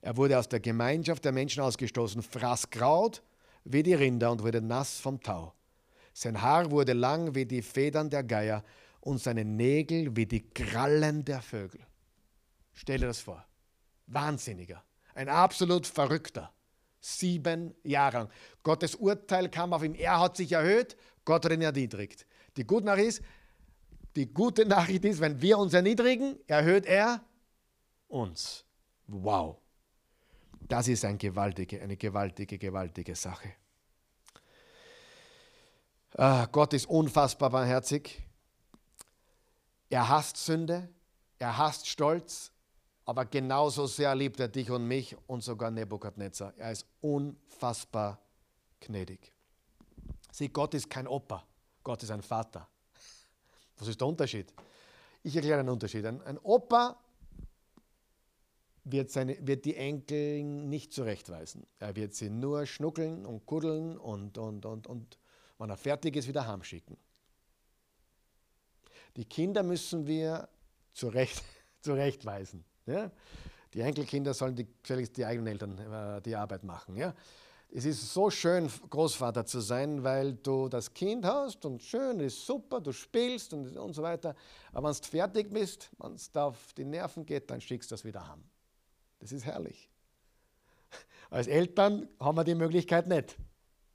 Er 0.02 0.18
wurde 0.18 0.38
aus 0.38 0.50
der 0.50 0.60
Gemeinschaft 0.60 1.24
der 1.24 1.32
Menschen 1.32 1.64
ausgestoßen, 1.64 2.22
fraß 2.22 2.70
Kraut 2.70 3.24
wie 3.64 3.84
die 3.84 3.94
Rinder 3.94 4.32
und 4.32 4.44
wurde 4.44 4.62
nass 4.62 5.00
vom 5.00 5.22
Tau. 5.22 5.54
Sein 6.14 6.42
Haar 6.42 6.70
wurde 6.70 6.94
lang 6.94 7.34
wie 7.34 7.46
die 7.46 7.62
Federn 7.62 8.10
der 8.10 8.24
Geier 8.24 8.64
und 9.00 9.20
seine 9.20 9.46
Nägel 9.46 10.16
wie 10.16 10.26
die 10.26 10.50
Krallen 10.50 11.26
der 11.26 11.42
Vögel. 11.42 11.82
Stell 12.74 13.00
dir 13.00 13.08
das 13.08 13.22
vor. 13.22 13.46
Wahnsinniger. 14.08 14.84
Ein 15.16 15.30
absolut 15.30 15.88
Verrückter. 15.88 16.52
Sieben 17.06 17.76
Jahre 17.84 18.18
lang. 18.20 18.30
Gottes 18.64 18.96
Urteil 18.96 19.50
kam 19.50 19.74
auf 19.74 19.84
ihn. 19.84 19.94
Er 19.94 20.22
hat 20.22 20.38
sich 20.38 20.54
erhöht, 20.54 20.96
Gott 21.26 21.44
hat 21.44 21.52
ihn 21.52 21.62
erniedrigt. 21.62 22.26
Die 22.56 22.66
gute 22.66 22.86
Nachricht 22.86 23.08
ist, 23.08 23.22
die 24.16 24.34
gute 24.34 24.66
Nachricht 24.66 25.04
ist, 25.04 25.20
wenn 25.20 25.42
wir 25.42 25.58
uns 25.58 25.74
erniedrigen, 25.74 26.40
erhöht 26.48 26.86
er 26.86 27.22
uns. 28.08 28.64
Wow. 29.08 29.58
Das 30.62 30.88
ist 30.88 31.04
eine 31.04 31.18
gewaltige, 31.18 31.82
eine 31.82 31.98
gewaltige, 31.98 32.58
gewaltige 32.58 33.16
Sache. 33.16 33.52
Ah, 36.16 36.46
Gott 36.46 36.72
ist 36.72 36.86
unfassbar 36.86 37.50
barmherzig. 37.50 38.24
Er 39.90 40.08
hasst 40.08 40.38
Sünde, 40.38 40.88
er 41.38 41.58
hasst 41.58 41.90
Stolz, 41.90 42.53
aber 43.06 43.26
genauso 43.26 43.86
sehr 43.86 44.16
liebt 44.16 44.40
er 44.40 44.48
dich 44.48 44.70
und 44.72 44.88
mich 44.88 45.16
und 45.28 45.44
sogar 45.44 45.72
Nebukadnezar. 45.72 46.54
Er 46.58 46.72
ist 46.72 46.86
unfassbar 47.02 48.20
gnädig. 48.80 49.32
Sieh, 50.32 50.50
Gott 50.50 50.74
ist 50.74 50.90
kein 50.90 51.08
Opa, 51.08 51.46
Gott 51.84 52.02
ist 52.04 52.12
ein 52.12 52.22
Vater. 52.22 52.68
Was 53.78 53.88
ist 53.88 54.00
der 54.00 54.08
Unterschied? 54.08 54.54
Ich 55.24 55.36
erkläre 55.36 55.64
den 55.64 55.70
Unterschied. 55.70 56.06
Ein, 56.06 56.22
ein 56.24 56.38
Opa 56.40 56.98
wird, 58.84 59.10
seine, 59.12 59.38
wird 59.46 59.66
die 59.66 59.76
Enkel 59.76 60.44
nicht 60.44 60.94
zurechtweisen. 60.94 61.66
Er 61.80 61.96
wird 61.96 62.14
sie 62.14 62.30
nur 62.30 62.66
schnuckeln 62.66 63.26
und 63.26 63.46
kuddeln 63.46 63.98
und, 63.98 64.38
und, 64.38 64.66
und, 64.66 64.88
und 64.88 65.18
wenn 65.58 65.70
er 65.70 65.78
fertig 65.78 66.16
ist, 66.16 66.28
wieder 66.28 66.48
heimschicken. 66.48 66.98
Die 69.16 69.26
Kinder 69.26 69.64
müssen 69.64 70.08
wir 70.08 70.50
zurecht, 70.94 71.44
zurechtweisen. 71.82 72.66
Ja? 72.86 73.12
Die 73.74 73.82
Enkelkinder 73.82 74.34
sollen 74.34 74.56
die, 74.56 74.68
die 75.12 75.26
eigenen 75.26 75.48
Eltern 75.48 75.78
äh, 75.78 76.22
die 76.22 76.36
Arbeit 76.36 76.64
machen. 76.64 76.96
Ja? 76.96 77.14
Es 77.76 77.86
ist 77.86 78.14
so 78.14 78.30
schön, 78.30 78.70
Großvater 78.90 79.46
zu 79.46 79.60
sein, 79.60 80.04
weil 80.04 80.34
du 80.34 80.70
das 80.70 80.94
Kind 80.94 81.26
hast 81.26 81.66
und 81.66 81.82
schön, 81.82 82.20
ist 82.20 82.46
super, 82.46 82.80
du 82.80 82.92
spielst 82.92 83.52
und, 83.54 83.76
und 83.76 83.94
so 83.94 84.04
weiter. 84.04 84.36
Aber 84.72 84.90
wenn 84.90 84.96
du 84.96 85.08
fertig 85.08 85.52
bist, 85.52 85.90
wenn 85.98 86.14
es 86.14 86.36
auf 86.36 86.74
die 86.74 86.86
Nerven 86.86 87.26
geht, 87.26 87.50
dann 87.50 87.60
schickst 87.60 87.90
du 87.90 87.94
das 87.96 88.06
wieder 88.06 88.28
heim. 88.28 88.44
Das 89.20 89.32
ist 89.32 89.44
herrlich. 89.44 89.90
Als 91.32 91.48
Eltern 91.48 92.08
haben 92.20 92.38
wir 92.38 92.44
die 92.44 92.54
Möglichkeit 92.54 93.08
nicht. 93.08 93.36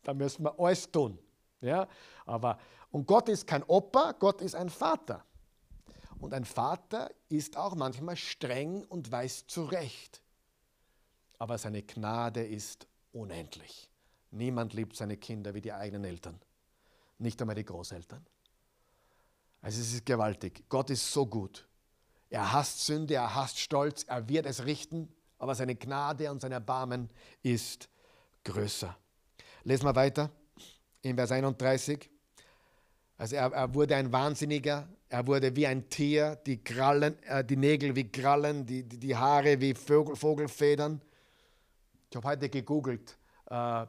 Da 0.02 0.12
müssen 0.12 0.44
wir 0.44 0.58
alles 0.58 0.90
tun. 0.90 1.16
Ja? 1.60 1.86
Aber, 2.26 2.58
und 2.90 3.06
Gott 3.06 3.28
ist 3.28 3.46
kein 3.46 3.62
Opa, 3.62 4.12
Gott 4.18 4.40
ist 4.40 4.56
ein 4.56 4.70
Vater. 4.70 5.24
Und 6.20 6.34
ein 6.34 6.44
Vater 6.44 7.10
ist 7.28 7.56
auch 7.56 7.74
manchmal 7.74 8.16
streng 8.16 8.84
und 8.84 9.10
weiß 9.10 9.46
zurecht. 9.46 10.22
Aber 11.38 11.58
seine 11.58 11.82
Gnade 11.82 12.44
ist 12.44 12.86
unendlich. 13.12 13.90
Niemand 14.30 14.74
liebt 14.74 14.96
seine 14.96 15.16
Kinder 15.16 15.54
wie 15.54 15.60
die 15.60 15.72
eigenen 15.72 16.04
Eltern. 16.04 16.40
Nicht 17.18 17.40
einmal 17.40 17.56
die 17.56 17.64
Großeltern. 17.64 18.24
Also 19.60 19.80
es 19.80 19.92
ist 19.92 20.06
gewaltig. 20.06 20.64
Gott 20.68 20.90
ist 20.90 21.10
so 21.12 21.26
gut. 21.26 21.66
Er 22.30 22.52
hasst 22.52 22.84
Sünde, 22.84 23.14
er 23.14 23.34
hasst 23.34 23.58
Stolz, 23.58 24.02
er 24.04 24.28
wird 24.28 24.46
es 24.46 24.64
richten 24.64 25.08
aber 25.38 25.54
seine 25.54 25.76
Gnade 25.76 26.30
und 26.30 26.40
sein 26.40 26.52
Erbarmen 26.52 27.08
ist 27.42 27.88
größer. 28.44 28.96
Lesen 29.64 29.84
wir 29.84 29.94
weiter 29.94 30.30
in 31.02 31.16
Vers 31.16 31.32
31. 31.32 32.10
Also 33.18 33.34
er, 33.36 33.52
er, 33.52 33.74
wurde 33.74 33.96
ein 33.96 34.12
Wahnsinniger, 34.12 34.88
er 35.08 35.26
wurde 35.26 35.54
wie 35.54 35.66
ein 35.66 35.88
Tier, 35.88 36.36
die, 36.46 36.62
Krallen, 36.62 37.20
äh, 37.24 37.44
die 37.44 37.56
Nägel 37.56 37.94
wie 37.96 38.10
Krallen, 38.10 38.64
die, 38.64 38.84
die, 38.84 38.98
die 38.98 39.16
Haare 39.16 39.60
wie 39.60 39.74
Vogel, 39.74 40.14
Vogelfedern. 40.14 41.00
Ich 42.08 42.16
habe 42.16 42.28
heute 42.28 42.48
gegoogelt, 42.48 43.18
äh, 43.50 43.86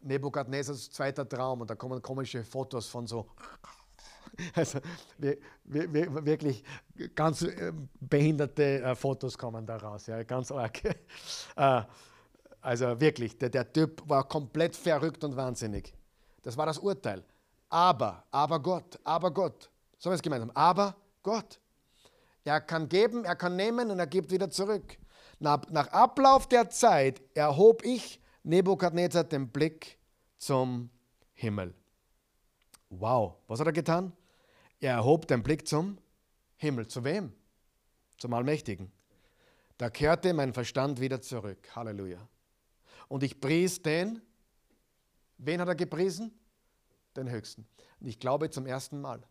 Nebukadnezars 0.00 0.90
zweiter 0.90 1.28
Traum 1.28 1.62
und 1.62 1.70
da 1.70 1.74
kommen 1.74 2.00
komische 2.00 2.44
Fotos 2.44 2.86
von 2.86 3.06
so 3.06 3.26
Also 4.54 4.80
wirklich 5.64 6.64
ganz 7.14 7.42
äh, 7.42 7.72
behinderte 8.00 8.82
äh, 8.82 8.94
Fotos 8.94 9.36
kommen 9.36 9.66
da 9.66 9.76
raus, 9.76 10.06
ja, 10.06 10.22
ganz 10.22 10.50
arg. 10.52 10.80
Äh, 11.56 11.82
also 12.60 12.98
wirklich, 12.98 13.36
der, 13.38 13.50
der 13.50 13.70
Typ 13.70 14.02
war 14.08 14.26
komplett 14.26 14.74
verrückt 14.74 15.22
und 15.22 15.36
wahnsinnig. 15.36 15.94
Das 16.42 16.56
war 16.56 16.66
das 16.66 16.78
Urteil. 16.78 17.22
Aber, 17.74 18.22
aber 18.30 18.60
Gott, 18.60 19.00
aber 19.02 19.32
Gott. 19.32 19.68
So 19.98 20.08
wir 20.08 20.14
es 20.14 20.22
gemeinsam. 20.22 20.52
Aber 20.54 20.94
Gott. 21.24 21.58
Er 22.44 22.60
kann 22.60 22.88
geben, 22.88 23.24
er 23.24 23.34
kann 23.34 23.56
nehmen 23.56 23.90
und 23.90 23.98
er 23.98 24.06
gibt 24.06 24.30
wieder 24.30 24.48
zurück. 24.48 24.96
Nach, 25.40 25.60
nach 25.70 25.88
Ablauf 25.88 26.48
der 26.48 26.70
Zeit 26.70 27.20
erhob 27.34 27.84
ich 27.84 28.20
Nebukadnezar 28.44 29.24
den 29.24 29.48
Blick 29.48 29.98
zum 30.38 30.88
Himmel. 31.32 31.74
Wow, 32.90 33.38
was 33.48 33.58
hat 33.58 33.66
er 33.66 33.72
getan? 33.72 34.12
Er 34.78 34.92
erhob 34.92 35.26
den 35.26 35.42
Blick 35.42 35.66
zum 35.66 35.98
Himmel. 36.54 36.86
Zu 36.86 37.02
wem? 37.02 37.32
Zum 38.18 38.34
Allmächtigen. 38.34 38.92
Da 39.78 39.90
kehrte 39.90 40.32
mein 40.32 40.52
Verstand 40.52 41.00
wieder 41.00 41.20
zurück. 41.20 41.74
Halleluja. 41.74 42.20
Und 43.08 43.24
ich 43.24 43.40
pries 43.40 43.82
den, 43.82 44.22
wen 45.38 45.60
hat 45.60 45.66
er 45.66 45.74
gepriesen? 45.74 46.38
Den 47.16 47.30
Höchsten. 47.30 47.66
Und 48.00 48.06
ich 48.06 48.18
glaube 48.18 48.50
zum 48.50 48.66
ersten 48.66 49.00
Mal. 49.00 49.22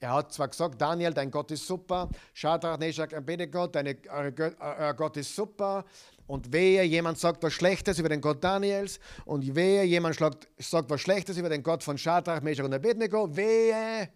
Er 0.00 0.12
hat 0.12 0.32
zwar 0.32 0.48
gesagt, 0.48 0.80
Daniel, 0.80 1.12
dein 1.12 1.30
Gott 1.30 1.50
ist 1.50 1.66
super, 1.66 2.08
Shadrach, 2.32 2.78
Meshach, 2.78 3.12
Abednego, 3.12 3.66
dein 3.66 3.86
äh, 3.86 4.94
Gott 4.96 5.16
ist 5.16 5.34
super. 5.34 5.84
Und 6.28 6.52
wehe, 6.52 6.84
jemand 6.84 7.18
sagt 7.18 7.42
was 7.42 7.54
Schlechtes 7.54 7.98
über 7.98 8.08
den 8.08 8.20
Gott 8.20 8.44
Daniels. 8.44 9.00
Und 9.24 9.56
wehe, 9.56 9.82
jemand 9.82 10.14
sagt, 10.16 10.46
sagt 10.58 10.88
was 10.90 11.00
Schlechtes 11.00 11.36
über 11.36 11.48
den 11.48 11.62
Gott 11.62 11.82
von 11.82 11.98
Shadrach, 11.98 12.42
Meshach 12.42 12.64
und 12.64 12.74
Abednego. 12.74 13.34
Wehe. 13.34 14.10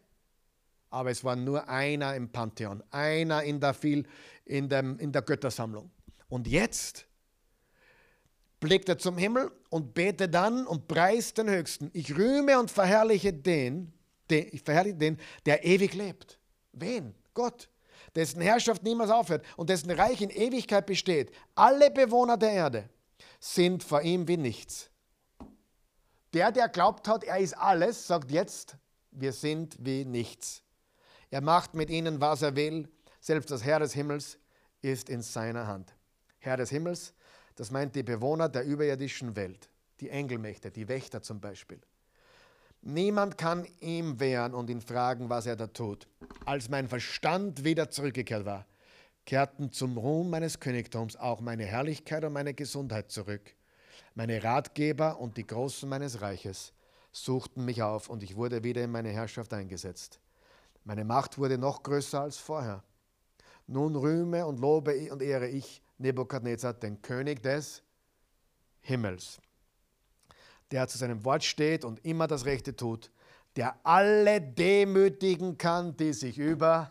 Aber 0.91 1.11
es 1.11 1.25
war 1.25 1.35
nur 1.35 1.67
einer 1.69 2.15
im 2.15 2.31
Pantheon, 2.31 2.83
einer 2.91 3.43
in 3.43 3.59
der, 3.59 3.73
viel, 3.73 4.07
in, 4.45 4.69
dem, 4.69 4.99
in 4.99 5.11
der 5.11 5.23
Göttersammlung. 5.23 5.91
Und 6.29 6.47
jetzt 6.47 7.07
blickt 8.63 8.89
er 8.89 8.97
zum 8.97 9.19
Himmel 9.19 9.51
und 9.71 9.93
betet 9.93 10.33
dann 10.33 10.69
und 10.69 10.87
preist 10.87 11.37
den 11.37 11.51
Höchsten. 11.51 11.91
Ich 11.93 12.17
rühme 12.17 12.61
und 12.61 12.71
verherrliche 12.71 13.33
den, 13.33 13.93
den, 14.31 14.49
ich 14.53 14.63
verherrliche 14.63 14.97
den, 14.97 15.19
der 15.45 15.65
ewig 15.65 15.95
lebt. 15.95 16.39
Wen? 16.73 17.13
Gott, 17.35 17.69
dessen 18.15 18.41
Herrschaft 18.41 18.85
niemals 18.85 19.11
aufhört 19.11 19.45
und 19.57 19.69
dessen 19.69 19.91
Reich 19.91 20.23
in 20.23 20.31
Ewigkeit 20.31 20.87
besteht. 20.87 21.33
Alle 21.57 21.91
Bewohner 21.91 22.37
der 22.37 22.53
Erde 22.53 22.89
sind 23.41 23.83
vor 23.83 24.03
ihm 24.03 24.29
wie 24.29 24.37
nichts. 24.37 24.91
Der, 26.33 26.53
der 26.53 26.69
glaubt 26.69 27.09
hat, 27.09 27.25
er 27.25 27.39
ist 27.39 27.59
alles, 27.59 28.07
sagt 28.07 28.31
jetzt, 28.31 28.77
wir 29.11 29.33
sind 29.33 29.77
wie 29.81 30.05
nichts. 30.05 30.63
Er 31.31 31.41
macht 31.41 31.75
mit 31.75 31.91
ihnen, 31.91 32.21
was 32.21 32.43
er 32.43 32.55
will. 32.55 32.89
Selbst 33.21 33.51
das 33.51 33.65
Herr 33.65 33.81
des 33.81 33.93
Himmels 33.93 34.39
ist 34.83 35.09
in 35.09 35.21
seiner 35.21 35.67
Hand. 35.67 35.97
Herr 36.39 36.57
des 36.57 36.71
Himmels, 36.71 37.13
das 37.57 37.71
meint 37.71 37.95
die 37.95 38.03
Bewohner 38.03 38.49
der 38.49 38.65
überirdischen 38.65 39.37
Welt, 39.37 39.69
die 40.01 40.11
Engelmächte, 40.11 40.71
die 40.71 40.89
Wächter 40.89 41.23
zum 41.23 41.41
Beispiel. 41.41 41.81
Niemand 42.83 43.39
kann 43.39 43.67
ihm 43.81 44.19
wehren 44.19 44.55
und 44.55 44.69
ihn 44.69 44.81
fragen, 44.81 45.31
was 45.31 45.47
er 45.47 45.55
da 45.55 45.69
tut. 45.69 46.09
Als 46.45 46.69
mein 46.69 46.89
Verstand 46.89 47.63
wieder 47.63 47.91
zurückgekehrt 47.91 48.45
war, 48.45 48.67
kehrten 49.25 49.71
zum 49.71 49.97
Ruhm 49.97 50.31
meines 50.31 50.59
Königtums 50.59 51.17
auch 51.17 51.41
meine 51.41 51.65
Herrlichkeit 51.65 52.25
und 52.25 52.33
meine 52.33 52.55
Gesundheit 52.55 53.13
zurück. 53.13 53.55
Meine 54.15 54.43
Ratgeber 54.43 55.21
und 55.21 55.37
die 55.37 55.47
Großen 55.47 55.89
meines 55.89 56.21
Reiches 56.21 56.73
suchten 57.13 57.65
mich 57.65 57.83
auf 57.83 58.09
und 58.09 58.23
ich 58.23 58.37
wurde 58.37 58.65
wieder 58.65 58.83
in 58.83 58.91
meine 58.91 59.11
Herrschaft 59.11 59.53
eingesetzt. 59.53 60.19
Meine 60.85 61.05
Macht 61.05 61.39
wurde 61.39 61.59
noch 61.59 61.83
größer 61.83 62.23
als 62.23 62.39
vorher. 62.39 62.83
Nun 63.69 63.95
rühme 63.95 64.45
und 64.45 64.59
lobe 64.59 65.13
und 65.13 65.23
ehre 65.23 65.49
ich 65.49 65.82
Nebukadnezar, 65.99 66.75
den 66.75 67.01
König 67.01 67.43
des 67.43 67.83
Himmels 68.81 69.41
der 70.73 70.89
zu 70.89 70.99
seinem 70.99 71.25
Wort 71.25 71.45
steht 71.45 71.85
und 71.85 72.05
immer 72.05 72.27
das 72.27 72.47
Rechte 72.47 72.75
tut, 72.75 73.11
der 73.57 73.77
alle 73.85 74.41
demütigen 74.41 75.59
kann, 75.59 75.97
die 75.97 76.15
sich 76.15 76.39
überheben. 76.39 76.91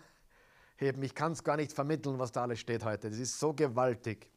Ich 1.01 1.15
kann 1.15 1.31
es 1.31 1.43
gar 1.43 1.57
nicht 1.57 1.73
vermitteln, 1.73 2.19
was 2.19 2.31
da 2.31 2.43
alles 2.43 2.59
steht 2.59 2.85
heute. 2.85 3.09
Das 3.09 3.19
ist 3.19 3.39
so 3.39 3.53
gewaltig. 3.53 4.29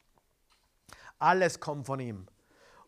Alles 1.19 1.59
kommt 1.59 1.85
von 1.85 1.99
ihm 1.99 2.25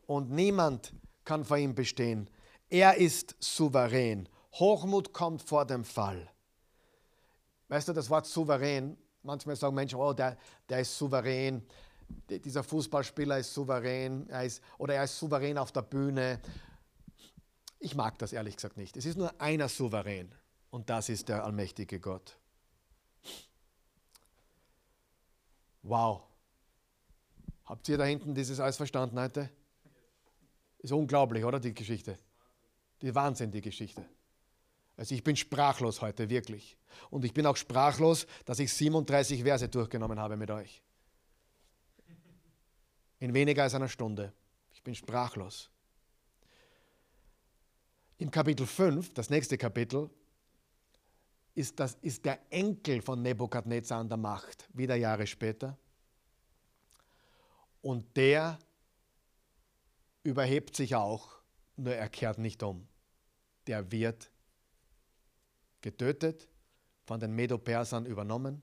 und 0.08 0.32
niemand 0.32 0.94
kann 1.24 1.46
vor 1.46 1.58
ihm 1.58 1.76
bestehen. 1.76 2.30
Er 2.70 2.98
ist 2.98 3.36
souverän. 3.40 4.28
Hochmut 4.54 5.14
kommt 5.14 5.44
vor 5.44 5.66
dem 5.66 5.86
Fall. 5.86 6.30
Weißt 7.70 7.88
du, 7.88 7.94
das 7.94 8.10
Wort 8.10 8.26
souverän, 8.26 8.98
manchmal 9.28 9.56
sagen 9.56 9.76
Menschen, 9.76 10.00
oh, 10.00 10.14
der, 10.14 10.38
der 10.68 10.80
ist 10.80 10.98
souverän 10.98 11.62
dieser 12.30 12.64
Fußballspieler 12.64 13.40
ist 13.40 13.54
souverän, 13.54 14.30
er 14.30 14.46
ist, 14.46 14.62
oder 14.78 14.96
er 14.96 15.04
ist 15.04 15.18
souverän 15.18 15.58
auf 15.58 15.72
der 15.72 15.82
Bühne. 15.82 16.40
Ich 17.80 17.96
mag 17.96 18.18
das 18.20 18.34
ehrlich 18.34 18.56
gesagt 18.56 18.78
nicht. 18.78 18.98
Es 18.98 19.06
ist 19.06 19.18
nur 19.18 19.40
einer 19.40 19.70
souverän 19.70 20.34
und 20.70 20.90
das 20.90 21.10
ist 21.10 21.30
der 21.30 21.44
allmächtige 21.44 22.00
Gott. 22.00 22.38
Wow. 25.84 26.24
Habt 27.66 27.88
ihr 27.90 27.98
da 27.98 28.06
hinten 28.06 28.34
dieses 28.34 28.60
alles 28.60 28.78
verstanden 28.78 29.20
heute? 29.20 29.50
Ist 30.80 30.92
unglaublich, 30.92 31.44
oder 31.44 31.60
die 31.60 31.74
Geschichte? 31.74 32.18
Die 33.02 33.14
Wahnsinn, 33.14 33.52
die 33.52 33.62
Geschichte. 33.62 34.04
Also 34.98 35.16
ich 35.16 35.24
bin 35.24 35.36
sprachlos 35.36 36.02
heute, 36.02 36.30
wirklich. 36.30 36.78
Und 37.10 37.24
ich 37.24 37.34
bin 37.34 37.46
auch 37.46 37.56
sprachlos, 37.56 38.28
dass 38.46 38.60
ich 38.60 38.74
37 38.74 39.44
Verse 39.44 39.70
durchgenommen 39.70 40.20
habe 40.20 40.36
mit 40.36 40.52
euch 40.52 40.82
in 43.20 43.34
weniger 43.34 43.64
als 43.64 43.76
einer 43.76 43.90
Stunde. 43.90 44.34
Ich 44.74 44.84
bin 44.84 44.96
sprachlos. 44.96 45.70
Im 48.18 48.32
Kapitel 48.32 48.66
5, 48.66 49.14
das 49.14 49.30
nächste 49.30 49.58
Kapitel, 49.58 50.10
ist, 51.56 51.80
das, 51.80 51.98
ist 52.02 52.26
der 52.26 52.40
Enkel 52.52 53.02
von 53.02 53.22
Nebukadnezar 53.22 54.00
an 54.00 54.10
der 54.10 54.18
Macht, 54.18 54.68
wieder 54.74 54.96
Jahre 54.96 55.26
später. 55.26 55.78
Und 57.82 58.16
der 58.16 58.60
überhebt 60.24 60.76
sich 60.76 60.96
auch, 60.96 61.30
nur 61.76 61.96
er 61.96 62.10
kehrt 62.10 62.38
nicht 62.38 62.62
um. 62.62 62.88
Der 63.66 63.92
wird 63.92 64.30
getötet, 65.82 66.48
von 67.04 67.20
den 67.20 67.34
Medo-Persern 67.34 68.06
übernommen. 68.06 68.62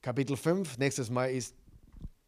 Kapitel 0.00 0.36
5, 0.36 0.78
nächstes 0.78 1.10
Mal 1.10 1.30
ist 1.30 1.56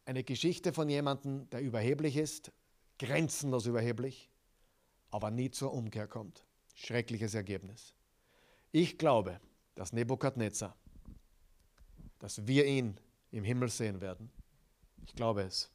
eine 0.05 0.23
Geschichte 0.23 0.73
von 0.73 0.89
jemandem, 0.89 1.49
der 1.49 1.61
überheblich 1.61 2.17
ist, 2.17 2.51
grenzenlos 2.97 3.65
überheblich, 3.65 4.29
aber 5.11 5.31
nie 5.31 5.51
zur 5.51 5.73
Umkehr 5.73 6.07
kommt. 6.07 6.45
Schreckliches 6.73 7.33
Ergebnis. 7.33 7.93
Ich 8.71 8.97
glaube, 8.97 9.39
dass 9.75 9.93
Nebukadnezar, 9.93 10.75
dass 12.19 12.45
wir 12.47 12.65
ihn 12.65 12.99
im 13.31 13.43
Himmel 13.43 13.69
sehen 13.69 14.01
werden. 14.01 14.31
Ich 15.05 15.13
glaube 15.15 15.43
es. 15.43 15.69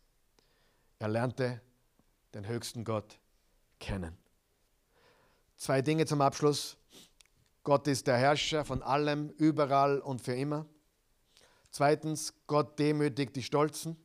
Er 0.99 1.09
lernte 1.09 1.61
den 2.35 2.47
höchsten 2.47 2.85
Gott 2.85 3.18
kennen. 3.78 4.21
Zwei 5.62 5.80
Dinge 5.80 6.06
zum 6.06 6.20
Abschluss. 6.20 6.76
Gott 7.62 7.86
ist 7.86 8.08
der 8.08 8.16
Herrscher 8.16 8.64
von 8.64 8.82
allem, 8.82 9.30
überall 9.38 10.00
und 10.00 10.20
für 10.20 10.34
immer. 10.34 10.66
Zweitens, 11.70 12.34
Gott 12.48 12.80
demütigt 12.80 13.36
die 13.36 13.44
Stolzen. 13.44 13.96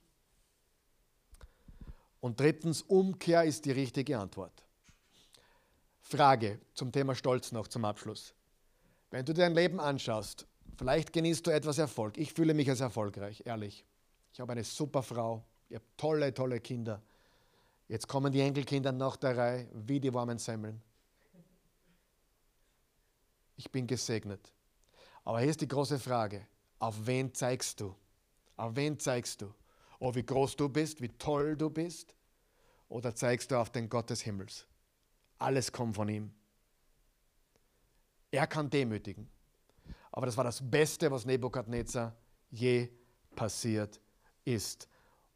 Und 2.20 2.40
drittens, 2.40 2.84
Umkehr 2.84 3.44
ist 3.44 3.66
die 3.66 3.72
richtige 3.72 4.20
Antwort. 4.20 4.54
Frage 6.00 6.60
zum 6.76 6.92
Thema 6.92 7.16
Stolz 7.16 7.52
noch 7.52 7.68
zum 7.68 7.86
Abschluss. 7.86 8.36
Wenn 9.10 9.26
du 9.26 9.34
dein 9.34 9.56
Leben 9.56 9.80
anschaust, 9.80 10.46
vielleicht 10.78 11.12
genießt 11.12 11.48
du 11.48 11.50
etwas 11.50 11.80
Erfolg. 11.80 12.20
Ich 12.20 12.34
fühle 12.34 12.54
mich 12.54 12.70
als 12.70 12.82
erfolgreich, 12.82 13.42
ehrlich. 13.48 13.84
Ich 14.32 14.40
habe 14.40 14.52
eine 14.52 14.64
super 14.64 15.02
Frau, 15.02 15.44
ich 15.70 15.76
habe 15.78 15.86
tolle, 15.98 16.32
tolle 16.36 16.60
Kinder. 16.60 17.02
Jetzt 17.88 18.08
kommen 18.08 18.32
die 18.32 18.42
Enkelkinder 18.42 18.92
nach 18.92 19.16
der 19.16 19.36
Reihe, 19.36 19.68
wie 19.74 20.00
die 20.00 20.14
warmen 20.14 20.38
Semmeln. 20.38 20.84
Ich 23.58 23.70
bin 23.70 23.86
gesegnet. 23.86 24.54
Aber 25.26 25.42
hier 25.42 25.50
ist 25.50 25.62
die 25.62 25.68
große 25.68 26.00
Frage, 26.00 26.48
auf 26.80 26.96
wen 27.06 27.34
zeigst 27.34 27.82
du? 27.82 27.94
Auf 28.56 28.76
wen 28.76 28.98
zeigst 28.98 29.42
du? 29.42 29.54
oh, 30.00 30.14
wie 30.14 30.24
groß 30.24 30.56
du 30.56 30.70
bist, 30.70 31.02
wie 31.02 31.10
toll 31.10 31.56
du 31.56 31.70
bist? 31.70 32.16
Oder 32.90 33.16
zeigst 33.16 33.52
du 33.52 33.60
auf 33.60 33.70
den 33.70 33.90
Gott 33.90 34.10
des 34.10 34.22
Himmels? 34.22 34.66
Alles 35.40 35.72
kommt 35.72 35.96
von 35.96 36.08
ihm. 36.10 36.32
Er 38.32 38.48
kann 38.48 38.70
demütigen. 38.70 39.30
Aber 40.12 40.26
das 40.26 40.38
war 40.38 40.44
das 40.44 40.60
Beste, 40.62 41.12
was 41.12 41.26
Nebukadnezar 41.26 42.16
je 42.50 42.90
passiert 43.36 44.00
ist. 44.46 44.88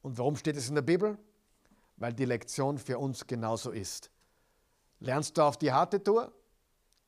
Und 0.01 0.17
warum 0.17 0.35
steht 0.35 0.55
es 0.55 0.69
in 0.69 0.75
der 0.75 0.81
Bibel? 0.81 1.17
Weil 1.97 2.13
die 2.13 2.25
Lektion 2.25 2.77
für 2.77 2.97
uns 2.97 3.27
genauso 3.27 3.71
ist. 3.71 4.09
Lernst 4.99 5.37
du 5.37 5.43
auf 5.43 5.57
die 5.57 5.71
harte 5.71 6.01
Tour 6.01 6.31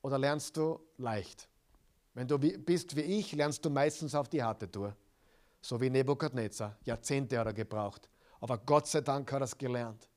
oder 0.04 0.20
lernst 0.20 0.56
du 0.56 0.80
leicht? 0.98 1.50
Wenn 2.14 2.28
du 2.28 2.38
bist 2.38 2.96
wie 2.96 3.02
ich, 3.02 3.32
lernst 3.32 3.66
du 3.66 3.72
meistens 3.72 4.14
auf 4.14 4.30
die 4.30 4.44
harte 4.44 4.72
Tour 4.72 4.96
so 5.64 5.80
wie 5.80 5.90
Nebukadnezar. 5.90 6.78
Jahrzehnte 6.84 7.40
hat 7.40 7.48
er 7.48 7.54
gebraucht. 7.54 8.10
Aber 8.42 8.58
Gott 8.58 8.86
sei 8.88 9.02
Dank 9.02 9.32
hat 9.32 9.42
er 9.42 9.46
es 9.46 9.58
gelernt. 9.58 10.10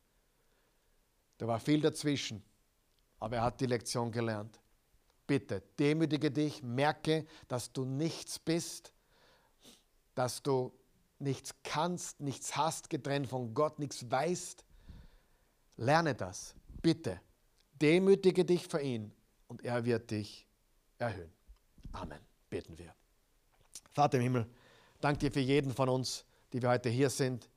Da 1.38 1.46
war 1.46 1.60
viel 1.60 1.80
dazwischen, 1.80 2.42
aber 3.20 3.36
er 3.36 3.42
hat 3.42 3.60
die 3.60 3.66
Lektion 3.66 4.10
gelernt. 4.10 4.58
Bitte, 5.26 5.62
demütige 5.78 6.30
dich, 6.30 6.62
merke, 6.62 7.26
dass 7.46 7.72
du 7.72 7.84
nichts 7.84 8.38
bist, 8.38 8.92
dass 10.14 10.42
du 10.42 10.72
nichts 11.18 11.54
kannst, 11.62 12.20
nichts 12.20 12.56
hast, 12.56 12.90
getrennt 12.90 13.28
von 13.28 13.54
Gott, 13.54 13.78
nichts 13.78 14.10
weißt. 14.10 14.64
Lerne 15.76 16.14
das, 16.14 16.54
bitte. 16.82 17.20
Demütige 17.80 18.44
dich 18.44 18.66
vor 18.66 18.80
ihn 18.80 19.12
und 19.48 19.64
er 19.64 19.84
wird 19.84 20.10
dich 20.10 20.46
erhöhen. 20.98 21.32
Amen. 21.92 22.20
Beten 22.50 22.76
wir. 22.78 22.94
Vater 23.92 24.18
im 24.18 24.24
Himmel, 24.24 24.46
danke 25.00 25.20
dir 25.20 25.32
für 25.32 25.40
jeden 25.40 25.72
von 25.72 25.88
uns, 25.88 26.24
die 26.52 26.60
wir 26.60 26.70
heute 26.70 26.88
hier 26.88 27.10
sind, 27.10 27.48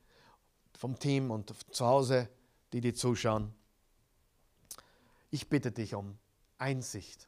vom 0.77 0.97
Team 0.97 1.31
und 1.31 1.53
zu 1.71 1.85
Hause, 1.85 2.29
die 2.71 2.81
die 2.81 2.93
zuschauen. 2.93 3.53
Ich 5.31 5.49
bitte 5.49 5.71
dich 5.71 5.93
um 5.93 6.17
Einsicht. 6.57 7.27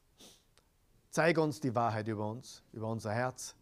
Zeige 1.10 1.42
uns 1.42 1.60
die 1.60 1.76
Wahrheit 1.76 2.08
über 2.08 2.30
uns, 2.30 2.64
über 2.72 2.88
unser 2.88 3.12
Herz. 3.12 3.56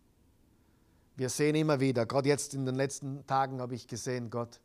Wir 1.15 1.29
sehen 1.29 1.55
immer 1.55 1.79
wieder, 1.79 2.05
gerade 2.05 2.29
jetzt 2.29 2.53
in 2.53 2.65
den 2.65 2.75
letzten 2.75 3.25
Tagen 3.25 3.59
habe 3.59 3.75
ich 3.75 3.87
gesehen, 3.87 4.29
Gott, 4.29 4.61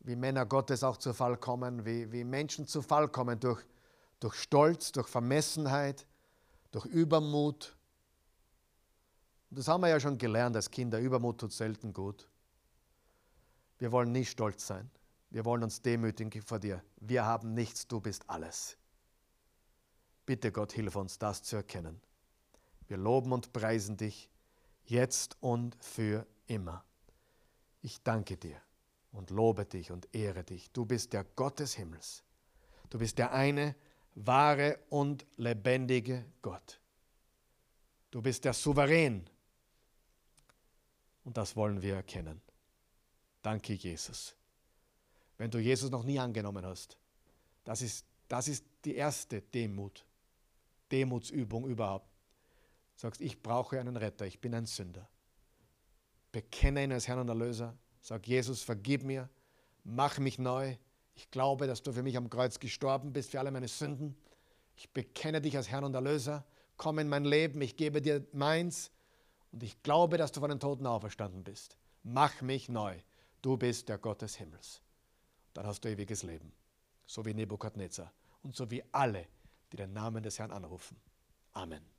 wie 0.00 0.16
Männer 0.16 0.46
Gottes 0.46 0.82
auch 0.82 0.96
zu 0.96 1.14
Fall 1.14 1.36
kommen, 1.36 1.84
wie, 1.84 2.10
wie 2.10 2.24
Menschen 2.24 2.66
zu 2.66 2.82
Fall 2.82 3.08
kommen 3.08 3.38
durch, 3.38 3.64
durch 4.20 4.34
Stolz, 4.34 4.92
durch 4.92 5.08
Vermessenheit, 5.08 6.06
durch 6.70 6.86
Übermut. 6.86 7.76
Das 9.50 9.68
haben 9.68 9.82
wir 9.82 9.88
ja 9.88 10.00
schon 10.00 10.18
gelernt 10.18 10.56
als 10.56 10.70
Kinder, 10.70 10.98
Übermut 10.98 11.38
tut 11.38 11.52
selten 11.52 11.92
gut. 11.92 12.28
Wir 13.78 13.92
wollen 13.92 14.12
nie 14.12 14.24
stolz 14.24 14.66
sein. 14.66 14.90
Wir 15.30 15.44
wollen 15.44 15.64
uns 15.64 15.82
demütigen 15.82 16.42
vor 16.42 16.60
dir. 16.60 16.82
Wir 16.96 17.24
haben 17.24 17.54
nichts, 17.54 17.88
du 17.88 18.00
bist 18.00 18.28
alles. 18.30 18.76
Bitte 20.26 20.52
Gott, 20.52 20.72
hilf 20.72 20.96
uns, 20.96 21.18
das 21.18 21.42
zu 21.42 21.56
erkennen. 21.56 22.00
Wir 22.86 22.96
loben 22.96 23.32
und 23.32 23.52
preisen 23.52 23.96
dich 23.96 24.30
jetzt 24.84 25.36
und 25.40 25.76
für 25.82 26.26
immer. 26.46 26.84
Ich 27.82 28.02
danke 28.02 28.36
dir 28.36 28.60
und 29.12 29.30
lobe 29.30 29.66
dich 29.66 29.90
und 29.90 30.08
ehre 30.14 30.44
dich. 30.44 30.70
Du 30.70 30.86
bist 30.86 31.12
der 31.12 31.24
Gott 31.24 31.58
des 31.58 31.74
Himmels. 31.74 32.22
Du 32.90 32.98
bist 32.98 33.18
der 33.18 33.32
eine 33.32 33.74
wahre 34.14 34.78
und 34.90 35.26
lebendige 35.36 36.24
Gott. 36.42 36.80
Du 38.10 38.22
bist 38.22 38.44
der 38.44 38.52
Souverän. 38.52 39.28
Und 41.24 41.36
das 41.36 41.56
wollen 41.56 41.82
wir 41.82 41.96
erkennen. 41.96 42.40
Danke, 43.42 43.74
Jesus. 43.74 44.36
Wenn 45.36 45.50
du 45.50 45.58
Jesus 45.58 45.90
noch 45.90 46.04
nie 46.04 46.18
angenommen 46.18 46.64
hast, 46.64 46.96
das 47.64 47.82
ist, 47.82 48.06
das 48.28 48.46
ist 48.48 48.64
die 48.84 48.94
erste 48.94 49.42
Demut, 49.42 50.04
Demutsübung 50.92 51.66
überhaupt. 51.66 52.08
Sagst, 52.96 53.20
ich 53.20 53.42
brauche 53.42 53.80
einen 53.80 53.96
Retter, 53.96 54.26
ich 54.26 54.40
bin 54.40 54.54
ein 54.54 54.66
Sünder. 54.66 55.08
Bekenne 56.30 56.84
ihn 56.84 56.92
als 56.92 57.08
Herrn 57.08 57.20
und 57.20 57.28
Erlöser. 57.28 57.76
Sag, 58.00 58.26
Jesus, 58.28 58.62
vergib 58.62 59.02
mir, 59.02 59.28
mach 59.82 60.18
mich 60.18 60.38
neu. 60.38 60.76
Ich 61.14 61.30
glaube, 61.30 61.66
dass 61.66 61.82
du 61.82 61.92
für 61.92 62.02
mich 62.02 62.16
am 62.16 62.28
Kreuz 62.28 62.58
gestorben 62.58 63.12
bist, 63.12 63.30
für 63.30 63.40
alle 63.40 63.50
meine 63.50 63.68
Sünden. 63.68 64.16
Ich 64.76 64.90
bekenne 64.90 65.40
dich 65.40 65.56
als 65.56 65.68
Herrn 65.70 65.84
und 65.84 65.94
Erlöser. 65.94 66.44
Komm 66.76 66.98
in 66.98 67.08
mein 67.08 67.24
Leben, 67.24 67.60
ich 67.60 67.76
gebe 67.76 68.02
dir 68.02 68.26
meins. 68.32 68.90
Und 69.52 69.62
ich 69.62 69.82
glaube, 69.82 70.16
dass 70.18 70.32
du 70.32 70.40
von 70.40 70.50
den 70.50 70.58
Toten 70.58 70.86
auferstanden 70.86 71.44
bist. 71.44 71.76
Mach 72.02 72.40
mich 72.42 72.68
neu. 72.68 72.98
Du 73.42 73.56
bist 73.56 73.88
der 73.88 73.98
Gott 73.98 74.22
des 74.22 74.36
Himmels. 74.36 74.82
Dann 75.52 75.66
hast 75.66 75.84
du 75.84 75.88
ewiges 75.88 76.24
Leben. 76.24 76.52
So 77.06 77.24
wie 77.24 77.34
Nebukadnezar 77.34 78.12
und 78.42 78.56
so 78.56 78.70
wie 78.70 78.82
alle, 78.92 79.26
die 79.70 79.76
den 79.76 79.92
Namen 79.92 80.22
des 80.22 80.38
Herrn 80.38 80.50
anrufen. 80.50 80.96
Amen. 81.52 81.93